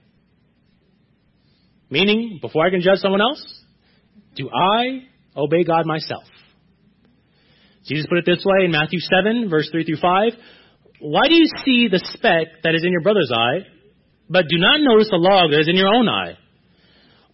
Meaning, 1.90 2.38
before 2.42 2.66
I 2.66 2.70
can 2.70 2.82
judge 2.82 2.98
someone 2.98 3.20
else, 3.20 3.42
do 4.36 4.50
I 4.50 5.04
obey 5.36 5.64
God 5.64 5.86
myself? 5.86 6.24
Jesus 7.88 8.06
put 8.08 8.18
it 8.18 8.26
this 8.26 8.44
way 8.44 8.66
in 8.66 8.72
Matthew 8.72 9.00
7, 9.00 9.48
verse 9.48 9.68
3 9.72 9.84
through 9.84 9.96
5. 9.96 10.32
Why 11.00 11.28
do 11.28 11.34
you 11.34 11.46
see 11.64 11.88
the 11.90 12.00
speck 12.12 12.62
that 12.64 12.74
is 12.74 12.84
in 12.84 12.92
your 12.92 13.02
brother's 13.02 13.30
eye, 13.32 13.64
but 14.28 14.44
do 14.48 14.58
not 14.58 14.80
notice 14.80 15.08
the 15.10 15.16
log 15.16 15.50
that 15.52 15.60
is 15.60 15.68
in 15.68 15.76
your 15.76 15.94
own 15.94 16.08
eye? 16.08 16.36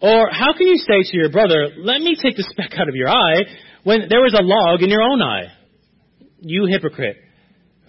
Or 0.00 0.28
how 0.30 0.52
can 0.52 0.68
you 0.68 0.76
say 0.76 1.02
to 1.02 1.16
your 1.16 1.30
brother, 1.30 1.70
let 1.78 2.00
me 2.00 2.14
take 2.20 2.36
the 2.36 2.46
speck 2.50 2.78
out 2.78 2.88
of 2.88 2.94
your 2.94 3.08
eye, 3.08 3.42
when 3.82 4.06
there 4.08 4.26
is 4.26 4.34
a 4.34 4.42
log 4.42 4.82
in 4.82 4.90
your 4.90 5.02
own 5.02 5.22
eye? 5.22 5.48
You 6.40 6.66
hypocrite. 6.66 7.16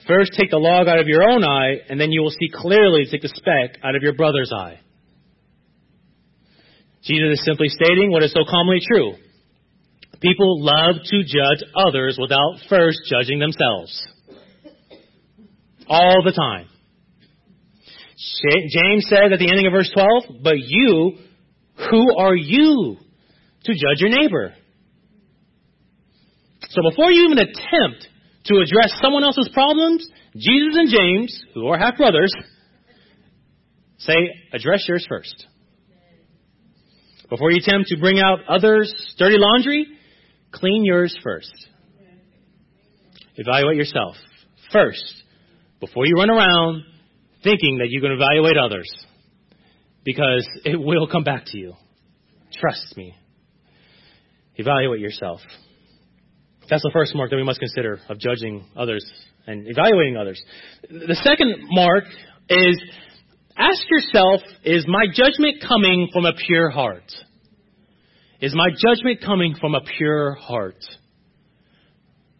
First 0.07 0.33
take 0.37 0.51
the 0.51 0.57
log 0.57 0.87
out 0.87 0.99
of 0.99 1.07
your 1.07 1.23
own 1.23 1.43
eye, 1.43 1.77
and 1.89 1.99
then 1.99 2.11
you 2.11 2.21
will 2.21 2.31
see 2.31 2.49
clearly 2.53 3.05
to 3.05 3.11
take 3.11 3.23
the 3.23 3.29
speck 3.29 3.79
out 3.83 3.95
of 3.95 4.03
your 4.03 4.13
brother's 4.13 4.51
eye. 4.55 4.79
Jesus 7.03 7.39
is 7.39 7.45
simply 7.45 7.69
stating 7.69 8.11
what 8.11 8.23
is 8.23 8.31
so 8.31 8.41
commonly 8.49 8.81
true. 8.85 9.13
People 10.21 10.63
love 10.63 10.95
to 11.03 11.23
judge 11.23 11.67
others 11.75 12.17
without 12.19 12.55
first 12.69 12.99
judging 13.09 13.39
themselves. 13.39 14.07
All 15.87 16.23
the 16.23 16.31
time. 16.31 16.67
James 18.69 19.05
says 19.09 19.31
at 19.31 19.39
the 19.39 19.49
ending 19.49 19.67
of 19.67 19.73
verse 19.73 19.91
12, 19.93 20.41
But 20.43 20.57
you, 20.57 21.17
who 21.89 22.17
are 22.17 22.35
you 22.35 22.97
to 23.65 23.71
judge 23.73 23.99
your 23.99 24.09
neighbor? 24.09 24.53
So 26.69 26.81
before 26.89 27.11
you 27.11 27.25
even 27.25 27.39
attempt 27.39 28.07
to 28.45 28.55
address 28.57 28.93
someone 29.01 29.23
else's 29.23 29.49
problems, 29.53 30.07
Jesus 30.35 30.75
and 30.75 30.89
James, 30.89 31.43
who 31.53 31.67
are 31.67 31.77
half 31.77 31.97
brothers, 31.97 32.31
say, 33.97 34.13
address 34.53 34.85
yours 34.87 35.05
first. 35.09 35.47
Before 37.29 37.51
you 37.51 37.57
attempt 37.57 37.89
to 37.89 37.97
bring 37.97 38.19
out 38.19 38.39
others' 38.47 38.93
dirty 39.17 39.37
laundry, 39.37 39.87
clean 40.51 40.85
yours 40.85 41.17
first. 41.23 41.51
Evaluate 43.35 43.77
yourself 43.77 44.15
first 44.71 45.23
before 45.79 46.05
you 46.05 46.15
run 46.15 46.29
around 46.29 46.83
thinking 47.43 47.79
that 47.79 47.89
going 48.01 48.17
to 48.17 48.23
evaluate 48.23 48.57
others 48.57 48.87
because 50.03 50.47
it 50.63 50.79
will 50.79 51.07
come 51.07 51.23
back 51.23 51.45
to 51.47 51.57
you. 51.57 51.73
Trust 52.53 52.95
me. 52.95 53.15
Evaluate 54.55 55.01
yourself. 55.01 55.41
That's 56.69 56.81
the 56.81 56.91
first 56.91 57.15
mark 57.15 57.29
that 57.29 57.35
we 57.35 57.43
must 57.43 57.59
consider 57.59 57.99
of 58.09 58.19
judging 58.19 58.65
others 58.75 59.05
and 59.47 59.67
evaluating 59.67 60.17
others. 60.17 60.41
The 60.89 61.15
second 61.23 61.67
mark 61.69 62.05
is 62.49 62.81
ask 63.57 63.81
yourself, 63.89 64.41
is 64.63 64.85
my 64.87 65.05
judgment 65.13 65.63
coming 65.67 66.09
from 66.11 66.25
a 66.25 66.33
pure 66.47 66.69
heart? 66.69 67.11
Is 68.41 68.53
my 68.55 68.69
judgment 68.69 69.21
coming 69.23 69.55
from 69.59 69.75
a 69.75 69.81
pure 69.97 70.33
heart? 70.33 70.83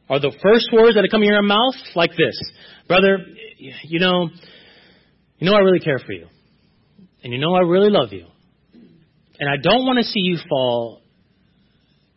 Are 0.10 0.20
the 0.20 0.32
first 0.42 0.70
words 0.72 0.96
that 0.96 1.08
come 1.10 1.24
in 1.24 1.30
your 1.30 1.42
mouth 1.42 1.76
like 1.96 2.12
this? 2.12 2.40
Brother, 2.88 3.20
you 3.58 4.00
know, 4.00 4.30
you 5.40 5.50
know 5.50 5.56
I 5.56 5.60
really 5.60 5.80
care 5.80 6.00
for 6.00 6.12
you. 6.12 6.28
And 7.24 7.34
you 7.34 7.40
know 7.40 7.56
I 7.56 7.62
really 7.62 7.90
love 7.90 8.12
you. 8.12 8.28
And 9.40 9.50
I 9.50 9.56
don't 9.62 9.86
want 9.86 9.98
to 10.00 10.04
see 10.04 10.20
you 10.22 10.38
fall. 10.48 11.02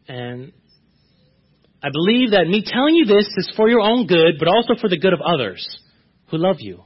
And 0.06 0.52
I 1.83 1.91
believe 1.91 2.33
that 2.33 2.49
me 2.49 2.64
telling 2.66 2.97
you 2.97 3.05
this 3.05 3.29
is 3.37 3.53
for 3.57 3.68
your 3.68 3.81
own 3.81 4.07
good, 4.07 4.35
but 4.39 4.49
also 4.49 4.74
for 4.81 4.89
the 4.89 4.99
good 4.99 5.12
of 5.12 5.20
others 5.20 5.64
who 6.31 6.39
love 6.39 6.57
you. 6.59 6.83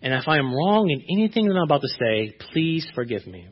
And 0.00 0.14
if 0.14 0.26
I 0.26 0.38
am 0.38 0.54
wrong 0.54 0.88
in 0.88 1.02
anything 1.10 1.46
that 1.48 1.54
I'm 1.54 1.64
about 1.64 1.82
to 1.82 1.88
say, 1.88 2.34
please 2.52 2.88
forgive 2.94 3.26
me. 3.26 3.48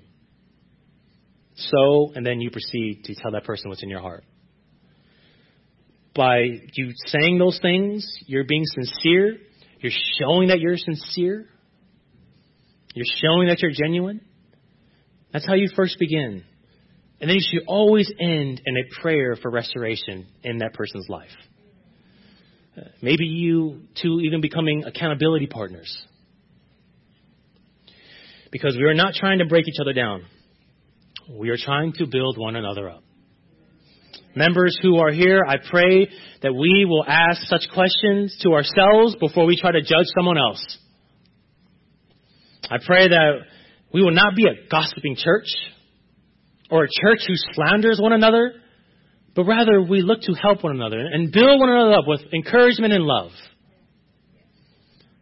So, 1.57 2.12
and 2.14 2.25
then 2.25 2.41
you 2.41 2.51
proceed 2.51 3.05
to 3.05 3.14
tell 3.14 3.33
that 3.33 3.45
person 3.45 3.69
what's 3.69 3.83
in 3.83 3.91
your 3.91 4.01
heart. 4.01 4.25
By 6.14 6.41
you 6.73 6.93
saying 7.07 7.39
those 7.39 7.59
things, 7.61 8.11
you're 8.27 8.45
being 8.45 8.64
sincere. 8.64 9.37
You're 9.81 9.93
showing 10.19 10.49
that 10.49 10.61
you're 10.61 10.79
sincere. 10.79 11.47
You're 12.95 13.07
showing 13.23 13.49
that 13.49 13.61
you're 13.61 13.73
genuine. 13.73 14.23
That's 15.33 15.47
how 15.47 15.55
you 15.55 15.69
first 15.77 15.99
begin 15.99 16.45
And 17.21 17.29
then 17.29 17.37
you 17.37 17.43
should 17.51 17.66
always 17.66 18.11
end 18.21 18.61
in 18.64 18.77
a 18.77 19.01
prayer 19.01 19.37
for 19.41 19.51
restoration 19.51 20.27
in 20.45 20.59
that 20.59 20.75
person's 20.75 21.09
life. 21.09 21.31
Uh, 22.77 22.83
maybe 23.03 23.25
you 23.25 23.83
two 24.01 24.21
even 24.21 24.41
becoming 24.41 24.85
accountability 24.85 25.47
partners. 25.47 25.93
Because 28.53 28.77
we 28.77 28.85
are 28.85 28.95
not 28.95 29.14
trying 29.14 29.41
to 29.41 29.47
break 29.47 29.66
each 29.69 29.81
other 29.81 29.93
down. 29.93 30.25
We 31.31 31.51
are 31.51 31.59
trying 31.59 31.93
to 31.95 32.07
build 32.07 32.39
one 32.39 32.57
another 32.57 32.89
up. 32.89 33.03
Members 34.35 34.79
who 34.81 34.99
are 34.99 35.11
here, 35.11 35.43
I 35.47 35.57
pray 35.57 36.09
that 36.43 36.55
we 36.55 36.87
will 36.89 37.05
ask 37.07 37.43
such 37.49 37.62
questions 37.75 38.37
to 38.43 38.53
ourselves 38.53 39.16
before 39.19 39.47
we 39.47 39.61
try 39.61 39.73
to 39.73 39.81
judge 39.81 40.07
someone 40.16 40.39
else. 40.39 40.79
I 42.71 42.77
pray 42.85 43.09
that 43.09 43.33
we 43.93 44.03
will 44.03 44.12
not 44.12 44.37
be 44.37 44.45
a 44.45 44.69
gossiping 44.71 45.16
church 45.16 45.49
or 46.71 46.85
a 46.85 46.89
church 46.89 47.21
who 47.27 47.35
slanders 47.55 47.99
one 48.01 48.12
another, 48.12 48.53
but 49.35 49.45
rather 49.45 49.83
we 49.83 50.03
look 50.03 50.21
to 50.23 50.33
help 50.35 50.62
one 50.62 50.75
another 50.75 50.99
and 51.01 51.33
build 51.33 51.61
one 51.61 51.71
another 51.71 51.93
up 51.93 52.05
with 52.07 52.21
encouragement 52.33 52.93
and 52.93 53.05
love. 53.05 53.31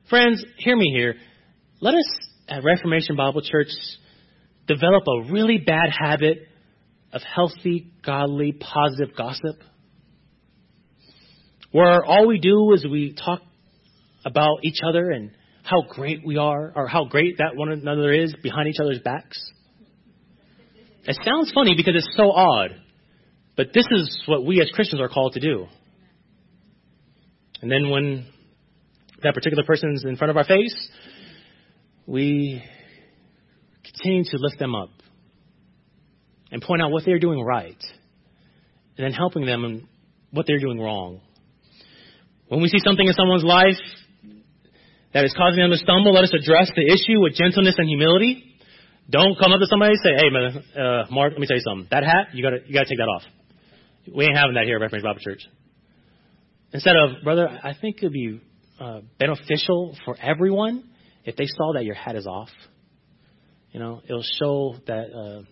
Friends, 0.08 0.44
hear 0.58 0.76
me 0.76 0.92
here. 0.94 1.16
Let 1.80 1.94
us 1.94 2.06
at 2.48 2.64
Reformation 2.64 3.16
Bible 3.16 3.42
Church 3.42 3.68
develop 4.66 5.04
a 5.06 5.32
really 5.32 5.58
bad 5.58 5.90
habit 5.90 6.38
of 7.12 7.22
healthy, 7.22 7.92
godly, 8.04 8.52
positive 8.52 9.16
gossip, 9.16 9.56
where 11.72 12.04
all 12.04 12.26
we 12.26 12.38
do 12.38 12.72
is 12.72 12.86
we 12.90 13.14
talk 13.14 13.42
about 14.24 14.58
each 14.64 14.80
other 14.86 15.10
and 15.10 15.30
how 15.62 15.82
great 15.88 16.20
we 16.24 16.36
are, 16.36 16.72
or 16.76 16.86
how 16.86 17.04
great 17.04 17.38
that 17.38 17.56
one 17.56 17.70
another 17.70 18.12
is 18.12 18.34
behind 18.42 18.68
each 18.68 18.80
other's 18.80 19.00
backs. 19.00 19.36
It 21.06 21.16
sounds 21.24 21.52
funny 21.54 21.74
because 21.76 21.94
it's 21.96 22.16
so 22.16 22.32
odd, 22.32 22.70
but 23.56 23.68
this 23.72 23.86
is 23.90 24.22
what 24.26 24.44
we 24.44 24.60
as 24.60 24.70
Christians 24.70 25.00
are 25.00 25.08
called 25.08 25.34
to 25.34 25.40
do. 25.40 25.66
And 27.62 27.70
then 27.70 27.90
when 27.90 28.26
that 29.22 29.34
particular 29.34 29.62
person 29.64 29.92
is 29.94 30.04
in 30.06 30.16
front 30.16 30.30
of 30.30 30.36
our 30.36 30.44
face, 30.44 30.90
we 32.06 32.62
continue 33.84 34.24
to 34.24 34.36
lift 34.38 34.58
them 34.58 34.74
up 34.74 34.90
and 36.50 36.60
point 36.60 36.82
out 36.82 36.90
what 36.90 37.04
they're 37.04 37.18
doing 37.18 37.40
right, 37.40 37.82
and 38.96 39.04
then 39.04 39.12
helping 39.12 39.46
them 39.46 39.64
in 39.64 39.88
what 40.30 40.46
they're 40.46 40.60
doing 40.60 40.80
wrong. 40.80 41.20
When 42.48 42.60
we 42.60 42.68
see 42.68 42.78
something 42.84 43.06
in 43.06 43.14
someone's 43.14 43.44
life 43.44 43.78
that 45.12 45.24
is 45.24 45.34
causing 45.36 45.60
them 45.60 45.70
to 45.70 45.78
stumble, 45.78 46.14
let 46.14 46.24
us 46.24 46.34
address 46.34 46.70
the 46.74 46.86
issue 46.86 47.20
with 47.20 47.34
gentleness 47.34 47.74
and 47.78 47.88
humility. 47.88 48.45
Don't 49.08 49.38
come 49.38 49.52
up 49.52 49.60
to 49.60 49.66
somebody 49.66 49.92
and 49.92 50.00
say, 50.02 50.14
"Hey, 50.16 50.30
man, 50.30 50.64
uh, 50.76 51.06
Mark, 51.10 51.32
let 51.32 51.40
me 51.40 51.46
tell 51.46 51.56
you 51.56 51.62
something. 51.62 51.86
That 51.90 52.02
hat, 52.02 52.34
you 52.34 52.42
gotta, 52.42 52.58
you 52.66 52.74
gotta 52.74 52.88
take 52.88 52.98
that 52.98 53.08
off. 53.08 53.22
We 54.12 54.24
ain't 54.24 54.36
having 54.36 54.54
that 54.54 54.64
here 54.64 54.76
at 54.76 54.82
Reformation 54.82 55.08
Bible 55.08 55.20
Church." 55.20 55.42
Instead 56.72 56.96
of, 56.96 57.22
brother, 57.22 57.48
I 57.48 57.74
think 57.80 57.98
it'd 57.98 58.12
be 58.12 58.40
uh, 58.80 59.00
beneficial 59.18 59.96
for 60.04 60.16
everyone 60.20 60.84
if 61.24 61.36
they 61.36 61.46
saw 61.46 61.72
that 61.74 61.84
your 61.84 61.94
hat 61.94 62.16
is 62.16 62.26
off. 62.26 62.50
You 63.70 63.80
know, 63.80 64.02
it'll 64.04 64.24
show 64.38 64.76
that 64.86 65.12
uh, 65.12 65.42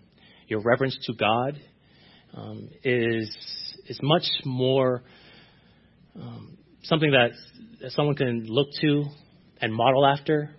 your 0.48 0.60
reverence 0.60 0.98
to 1.06 1.14
God 1.14 1.60
um, 2.34 2.68
is 2.82 3.34
is 3.86 3.98
much 4.02 4.24
more 4.44 5.02
um, 6.20 6.56
something 6.82 7.10
that 7.10 7.30
someone 7.90 8.16
can 8.16 8.44
look 8.46 8.68
to 8.80 9.04
and 9.60 9.74
model 9.74 10.06
after. 10.06 10.50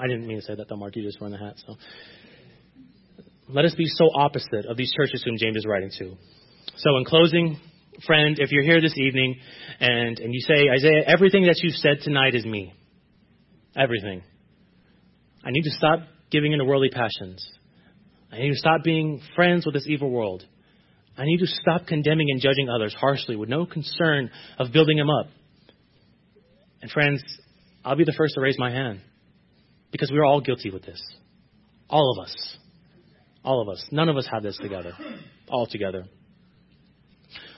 I 0.00 0.06
didn't 0.06 0.26
mean 0.26 0.38
to 0.38 0.42
say 0.42 0.54
that, 0.54 0.66
though, 0.66 0.76
Mark. 0.76 0.96
You 0.96 1.02
just 1.02 1.20
wearing 1.20 1.36
the 1.38 1.44
hat. 1.44 1.56
So 1.66 1.76
let 3.50 3.66
us 3.66 3.74
be 3.74 3.84
so 3.86 4.08
opposite 4.14 4.64
of 4.66 4.76
these 4.78 4.92
churches 4.96 5.22
whom 5.24 5.36
James 5.36 5.56
is 5.56 5.66
writing 5.66 5.90
to. 5.98 6.16
So, 6.76 6.96
in 6.96 7.04
closing, 7.04 7.60
friend, 8.06 8.38
if 8.38 8.50
you're 8.50 8.62
here 8.62 8.80
this 8.80 8.96
evening 8.96 9.36
and, 9.78 10.18
and 10.18 10.32
you 10.32 10.40
say, 10.40 10.68
Isaiah, 10.74 11.02
everything 11.06 11.44
that 11.44 11.56
you've 11.62 11.74
said 11.74 11.98
tonight 12.02 12.34
is 12.34 12.46
me, 12.46 12.72
everything. 13.76 14.22
I 15.44 15.50
need 15.50 15.62
to 15.62 15.70
stop 15.70 16.00
giving 16.30 16.52
into 16.52 16.64
worldly 16.64 16.90
passions. 16.90 17.46
I 18.32 18.38
need 18.38 18.52
to 18.52 18.58
stop 18.58 18.82
being 18.82 19.20
friends 19.34 19.66
with 19.66 19.74
this 19.74 19.86
evil 19.86 20.10
world. 20.10 20.44
I 21.18 21.24
need 21.24 21.38
to 21.38 21.46
stop 21.46 21.86
condemning 21.86 22.28
and 22.30 22.40
judging 22.40 22.70
others 22.70 22.94
harshly 22.94 23.36
with 23.36 23.50
no 23.50 23.66
concern 23.66 24.30
of 24.58 24.72
building 24.72 24.96
them 24.96 25.10
up. 25.10 25.26
And 26.80 26.90
friends, 26.90 27.22
I'll 27.84 27.96
be 27.96 28.04
the 28.04 28.14
first 28.16 28.34
to 28.36 28.40
raise 28.40 28.58
my 28.58 28.70
hand 28.70 29.00
because 29.90 30.10
we're 30.12 30.24
all 30.24 30.40
guilty 30.40 30.70
with 30.70 30.82
this. 30.82 31.00
All 31.88 32.16
of 32.16 32.24
us. 32.24 32.56
All 33.44 33.62
of 33.62 33.68
us. 33.68 33.84
None 33.90 34.08
of 34.08 34.16
us 34.16 34.28
have 34.30 34.42
this 34.42 34.58
together. 34.58 34.92
All 35.48 35.66
together. 35.66 36.04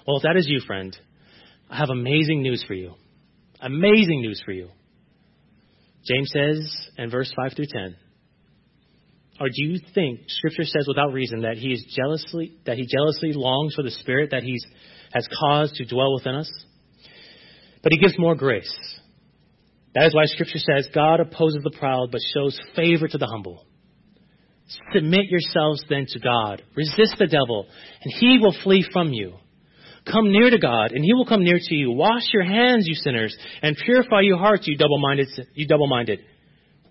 Well, 0.06 0.16
if 0.16 0.22
that 0.22 0.36
is 0.36 0.46
you, 0.48 0.60
friend, 0.66 0.96
I 1.70 1.76
have 1.76 1.90
amazing 1.90 2.42
news 2.42 2.64
for 2.66 2.74
you. 2.74 2.94
Amazing 3.60 4.22
news 4.22 4.42
for 4.44 4.52
you. 4.52 4.68
James 6.04 6.30
says 6.32 6.88
in 6.98 7.10
verse 7.10 7.32
5 7.36 7.52
through 7.54 7.66
10, 7.66 7.96
or 9.40 9.48
do 9.48 9.54
you 9.54 9.78
think 9.94 10.20
Scripture 10.28 10.64
says 10.64 10.86
without 10.86 11.12
reason 11.12 11.42
that 11.42 11.56
he 11.56 11.72
is 11.72 11.84
jealously 11.96 12.58
that 12.66 12.76
he 12.76 12.86
jealously 12.86 13.32
longs 13.32 13.74
for 13.74 13.82
the 13.82 13.90
Spirit 13.90 14.30
that 14.30 14.42
he 14.42 14.56
has 15.12 15.26
caused 15.40 15.74
to 15.76 15.86
dwell 15.86 16.14
within 16.14 16.34
us? 16.34 16.50
But 17.82 17.92
he 17.92 17.98
gives 17.98 18.18
more 18.18 18.34
grace. 18.34 18.72
That 19.94 20.06
is 20.06 20.14
why 20.14 20.24
Scripture 20.26 20.58
says 20.58 20.88
God 20.94 21.20
opposes 21.20 21.62
the 21.62 21.76
proud 21.78 22.10
but 22.10 22.20
shows 22.34 22.58
favor 22.74 23.08
to 23.08 23.18
the 23.18 23.26
humble. 23.26 23.66
Submit 24.92 25.26
yourselves 25.28 25.84
then 25.88 26.06
to 26.08 26.18
God. 26.18 26.62
Resist 26.74 27.16
the 27.18 27.26
devil, 27.26 27.66
and 28.02 28.12
he 28.18 28.38
will 28.38 28.54
flee 28.64 28.86
from 28.92 29.12
you. 29.12 29.34
Come 30.10 30.32
near 30.32 30.50
to 30.50 30.58
God, 30.58 30.92
and 30.92 31.04
he 31.04 31.12
will 31.12 31.26
come 31.26 31.44
near 31.44 31.58
to 31.60 31.74
you. 31.74 31.92
Wash 31.92 32.22
your 32.32 32.42
hands, 32.42 32.86
you 32.86 32.94
sinners, 32.94 33.36
and 33.60 33.76
purify 33.76 34.22
your 34.22 34.38
hearts, 34.38 34.66
you 34.66 34.76
double-minded. 34.76 35.28
You 35.54 35.66
double-minded. 35.66 36.20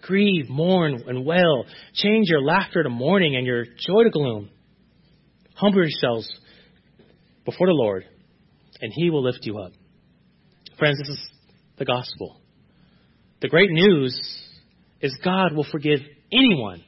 Grieve, 0.01 0.49
mourn, 0.49 1.03
and 1.07 1.25
wail. 1.25 1.65
Change 1.93 2.27
your 2.29 2.41
laughter 2.41 2.83
to 2.83 2.89
mourning 2.89 3.35
and 3.35 3.45
your 3.45 3.65
joy 3.65 4.03
to 4.03 4.09
gloom. 4.11 4.49
Humble 5.55 5.79
yourselves 5.79 6.27
before 7.45 7.67
the 7.67 7.73
Lord, 7.73 8.05
and 8.79 8.91
he 8.95 9.09
will 9.09 9.23
lift 9.23 9.39
you 9.41 9.59
up. 9.59 9.71
Friends, 10.77 10.97
this 10.99 11.09
is 11.09 11.19
the 11.77 11.85
gospel. 11.85 12.40
The 13.41 13.49
great 13.49 13.71
news 13.71 14.15
is 15.01 15.17
God 15.23 15.53
will 15.53 15.65
forgive 15.69 15.99
anyone 16.31 16.83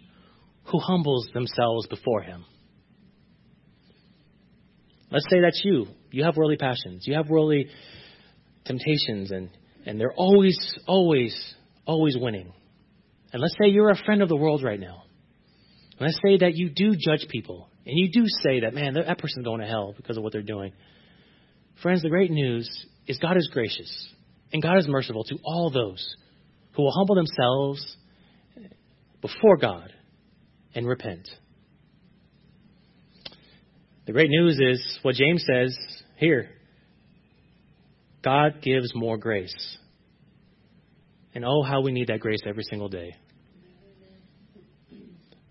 who 0.66 0.80
humbles 0.80 1.28
themselves 1.34 1.88
before 1.88 2.22
him. 2.22 2.46
Let's 5.12 5.26
say 5.30 5.42
that's 5.42 5.62
you. 5.64 5.88
You 6.12 6.24
have 6.24 6.38
worldly 6.38 6.58
passions. 6.58 7.06
You 7.08 7.16
have 7.16 7.30
worldly 7.30 7.70
temptations, 8.66 9.32
and, 9.32 9.50
and 9.86 10.00
they're 10.00 10.14
always, 10.14 10.58
always, 10.88 11.36
always 11.86 12.16
winning. 12.20 12.54
And 13.32 13.42
let's 13.42 13.56
say 13.60 13.70
you're 13.70 13.90
a 13.90 13.98
friend 14.06 14.22
of 14.22 14.30
the 14.30 14.36
world 14.36 14.64
right 14.64 14.80
now. 14.80 15.04
let's 16.00 16.20
say 16.24 16.38
that 16.38 16.56
you 16.56 16.70
do 16.70 16.96
judge 16.96 17.28
people, 17.30 17.68
and 17.86 17.98
you 17.98 18.12
do 18.12 18.26
say 18.44 18.62
that, 18.62 18.76
man, 18.76 18.94
that 18.94 19.18
person's 19.18 19.46
going 19.46 19.62
to 19.62 19.68
hell 19.68 19.94
because 19.98 20.18
of 20.18 20.24
what 20.24 20.34
they're 20.34 20.44
doing. 20.44 20.72
Friends, 21.82 22.04
the 22.04 22.10
great 22.10 22.32
news 22.32 22.70
is 23.08 23.18
God 23.18 23.38
is 23.38 23.50
gracious, 23.52 24.08
and 24.52 24.62
God 24.62 24.78
is 24.78 24.88
merciful 24.88 25.24
to 25.26 25.38
all 25.44 25.72
those 25.72 26.16
who 26.76 26.84
will 26.84 26.92
humble 26.92 27.16
themselves 27.16 27.98
before 29.22 29.58
God 29.58 29.94
and 30.76 30.88
repent. 30.88 31.28
The 34.06 34.12
great 34.12 34.30
news 34.30 34.60
is 34.60 35.00
what 35.02 35.16
James 35.16 35.46
says 35.48 35.76
here 36.18 36.50
God 38.24 38.62
gives 38.62 38.94
more 38.96 39.18
grace. 39.18 39.78
And 41.36 41.44
oh, 41.46 41.64
how 41.64 41.82
we 41.82 41.92
need 41.92 42.08
that 42.08 42.20
grace 42.20 42.42
every 42.46 42.64
single 42.64 42.90
day. 42.90 43.16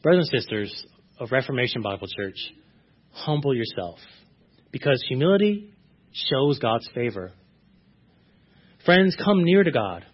Brothers 0.02 0.28
and 0.32 0.40
sisters 0.40 0.86
of 1.18 1.32
Reformation 1.32 1.82
Bible 1.82 2.06
Church, 2.16 2.36
humble 3.12 3.54
yourself 3.54 3.98
because 4.70 5.02
humility 5.08 5.72
shows 6.12 6.58
God's 6.58 6.88
favor. 6.94 7.32
Friends, 8.84 9.16
come 9.22 9.44
near 9.44 9.62
to 9.62 9.70
God 9.70 10.04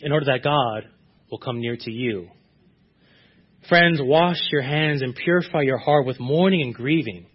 in 0.00 0.12
order 0.12 0.26
that 0.26 0.42
God 0.42 0.88
will 1.30 1.38
come 1.38 1.60
near 1.60 1.76
to 1.76 1.90
you. 1.90 2.28
Friends, 3.68 3.98
wash 4.00 4.38
your 4.52 4.62
hands 4.62 5.02
and 5.02 5.14
purify 5.14 5.62
your 5.62 5.78
heart 5.78 6.06
with 6.06 6.20
mourning 6.20 6.62
and 6.62 6.74
grieving. 6.74 7.26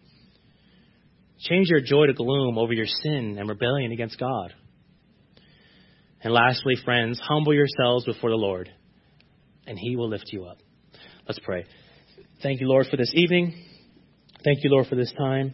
Change 1.39 1.67
your 1.69 1.81
joy 1.81 2.05
to 2.05 2.13
gloom 2.13 2.57
over 2.57 2.71
your 2.71 2.85
sin 2.85 3.35
and 3.37 3.49
rebellion 3.49 3.91
against 3.91 4.19
God. 4.19 4.53
And 6.23 6.31
lastly, 6.31 6.75
friends, 6.85 7.19
humble 7.21 7.53
yourselves 7.53 8.05
before 8.05 8.29
the 8.29 8.35
Lord, 8.35 8.69
and 9.65 9.77
He 9.77 9.95
will 9.95 10.07
lift 10.07 10.29
you 10.31 10.45
up. 10.45 10.59
Let's 11.27 11.39
pray. 11.39 11.65
Thank 12.43 12.61
you, 12.61 12.67
Lord, 12.67 12.87
for 12.89 12.97
this 12.97 13.11
evening. 13.15 13.53
Thank 14.43 14.63
you, 14.63 14.69
Lord, 14.69 14.87
for 14.87 14.95
this 14.95 15.11
time. 15.17 15.53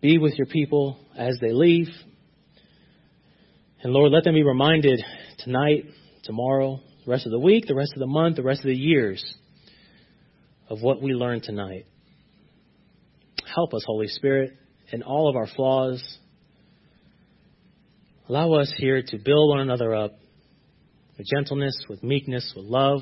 Be 0.00 0.18
with 0.18 0.34
your 0.36 0.46
people 0.46 0.98
as 1.16 1.36
they 1.40 1.52
leave. 1.52 1.88
And 3.82 3.92
Lord, 3.92 4.12
let 4.12 4.24
them 4.24 4.34
be 4.34 4.42
reminded 4.42 5.02
tonight 5.38 5.86
tomorrow, 6.22 6.80
the 7.04 7.10
rest 7.10 7.26
of 7.26 7.32
the 7.32 7.38
week, 7.38 7.66
the 7.66 7.74
rest 7.74 7.92
of 7.94 8.00
the 8.00 8.06
month, 8.06 8.36
the 8.36 8.42
rest 8.42 8.60
of 8.60 8.66
the 8.66 8.76
years 8.76 9.22
of 10.68 10.80
what 10.80 11.02
we 11.02 11.12
learned 11.12 11.42
tonight. 11.42 11.86
Help 13.54 13.74
us, 13.74 13.82
Holy 13.86 14.06
Spirit, 14.06 14.52
in 14.92 15.02
all 15.02 15.28
of 15.28 15.36
our 15.36 15.46
flaws. 15.46 16.02
Allow 18.28 18.54
us 18.54 18.72
here 18.76 19.02
to 19.02 19.18
build 19.18 19.50
one 19.50 19.60
another 19.60 19.94
up 19.94 20.12
with 21.18 21.26
gentleness, 21.26 21.74
with 21.88 22.02
meekness, 22.02 22.52
with 22.56 22.64
love. 22.66 23.00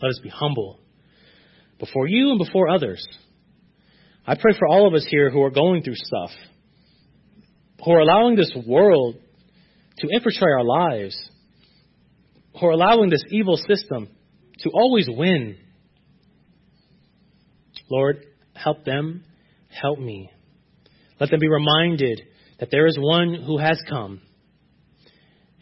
Let 0.00 0.10
us 0.10 0.20
be 0.22 0.30
humble 0.30 0.78
before 1.78 2.06
you 2.06 2.30
and 2.30 2.38
before 2.38 2.68
others. 2.68 3.04
I 4.24 4.36
pray 4.36 4.52
for 4.56 4.68
all 4.68 4.86
of 4.86 4.94
us 4.94 5.04
here 5.08 5.30
who 5.30 5.42
are 5.42 5.50
going 5.50 5.82
through 5.82 5.96
stuff, 5.96 6.30
who 7.84 7.92
are 7.92 8.00
allowing 8.00 8.36
this 8.36 8.52
world 8.66 9.16
to 9.98 10.08
infiltrate 10.08 10.52
our 10.52 10.64
lives, 10.64 11.16
are 12.66 12.72
allowing 12.72 13.10
this 13.10 13.24
evil 13.30 13.56
system 13.56 14.08
to 14.60 14.70
always 14.70 15.08
win. 15.08 15.56
Lord, 17.90 18.24
help 18.54 18.84
them, 18.84 19.24
help 19.68 19.98
me. 19.98 20.30
Let 21.20 21.30
them 21.30 21.40
be 21.40 21.48
reminded 21.48 22.22
that 22.58 22.70
there 22.70 22.86
is 22.86 22.96
one 22.98 23.34
who 23.34 23.58
has 23.58 23.80
come 23.88 24.20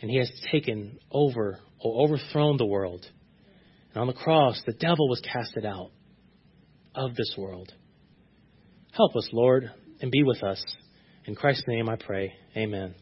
and 0.01 0.11
he 0.11 0.19
has 0.19 0.31
taken 0.51 0.99
over 1.11 1.59
or 1.79 2.05
overthrown 2.05 2.57
the 2.57 2.67
world. 2.67 3.07
And 3.93 4.01
on 4.01 4.07
the 4.07 4.13
cross, 4.13 4.61
the 4.65 4.73
devil 4.73 5.09
was 5.09 5.21
casted 5.21 5.65
out 5.65 5.91
of 6.95 7.15
this 7.15 7.35
world. 7.37 7.73
Help 8.93 9.17
us, 9.17 9.29
Lord, 9.33 9.71
and 10.01 10.11
be 10.11 10.23
with 10.23 10.43
us. 10.43 10.63
In 11.27 11.35
Christ's 11.35 11.65
name 11.69 11.89
I 11.89 11.97
pray. 11.97 12.33
Amen. 12.57 12.95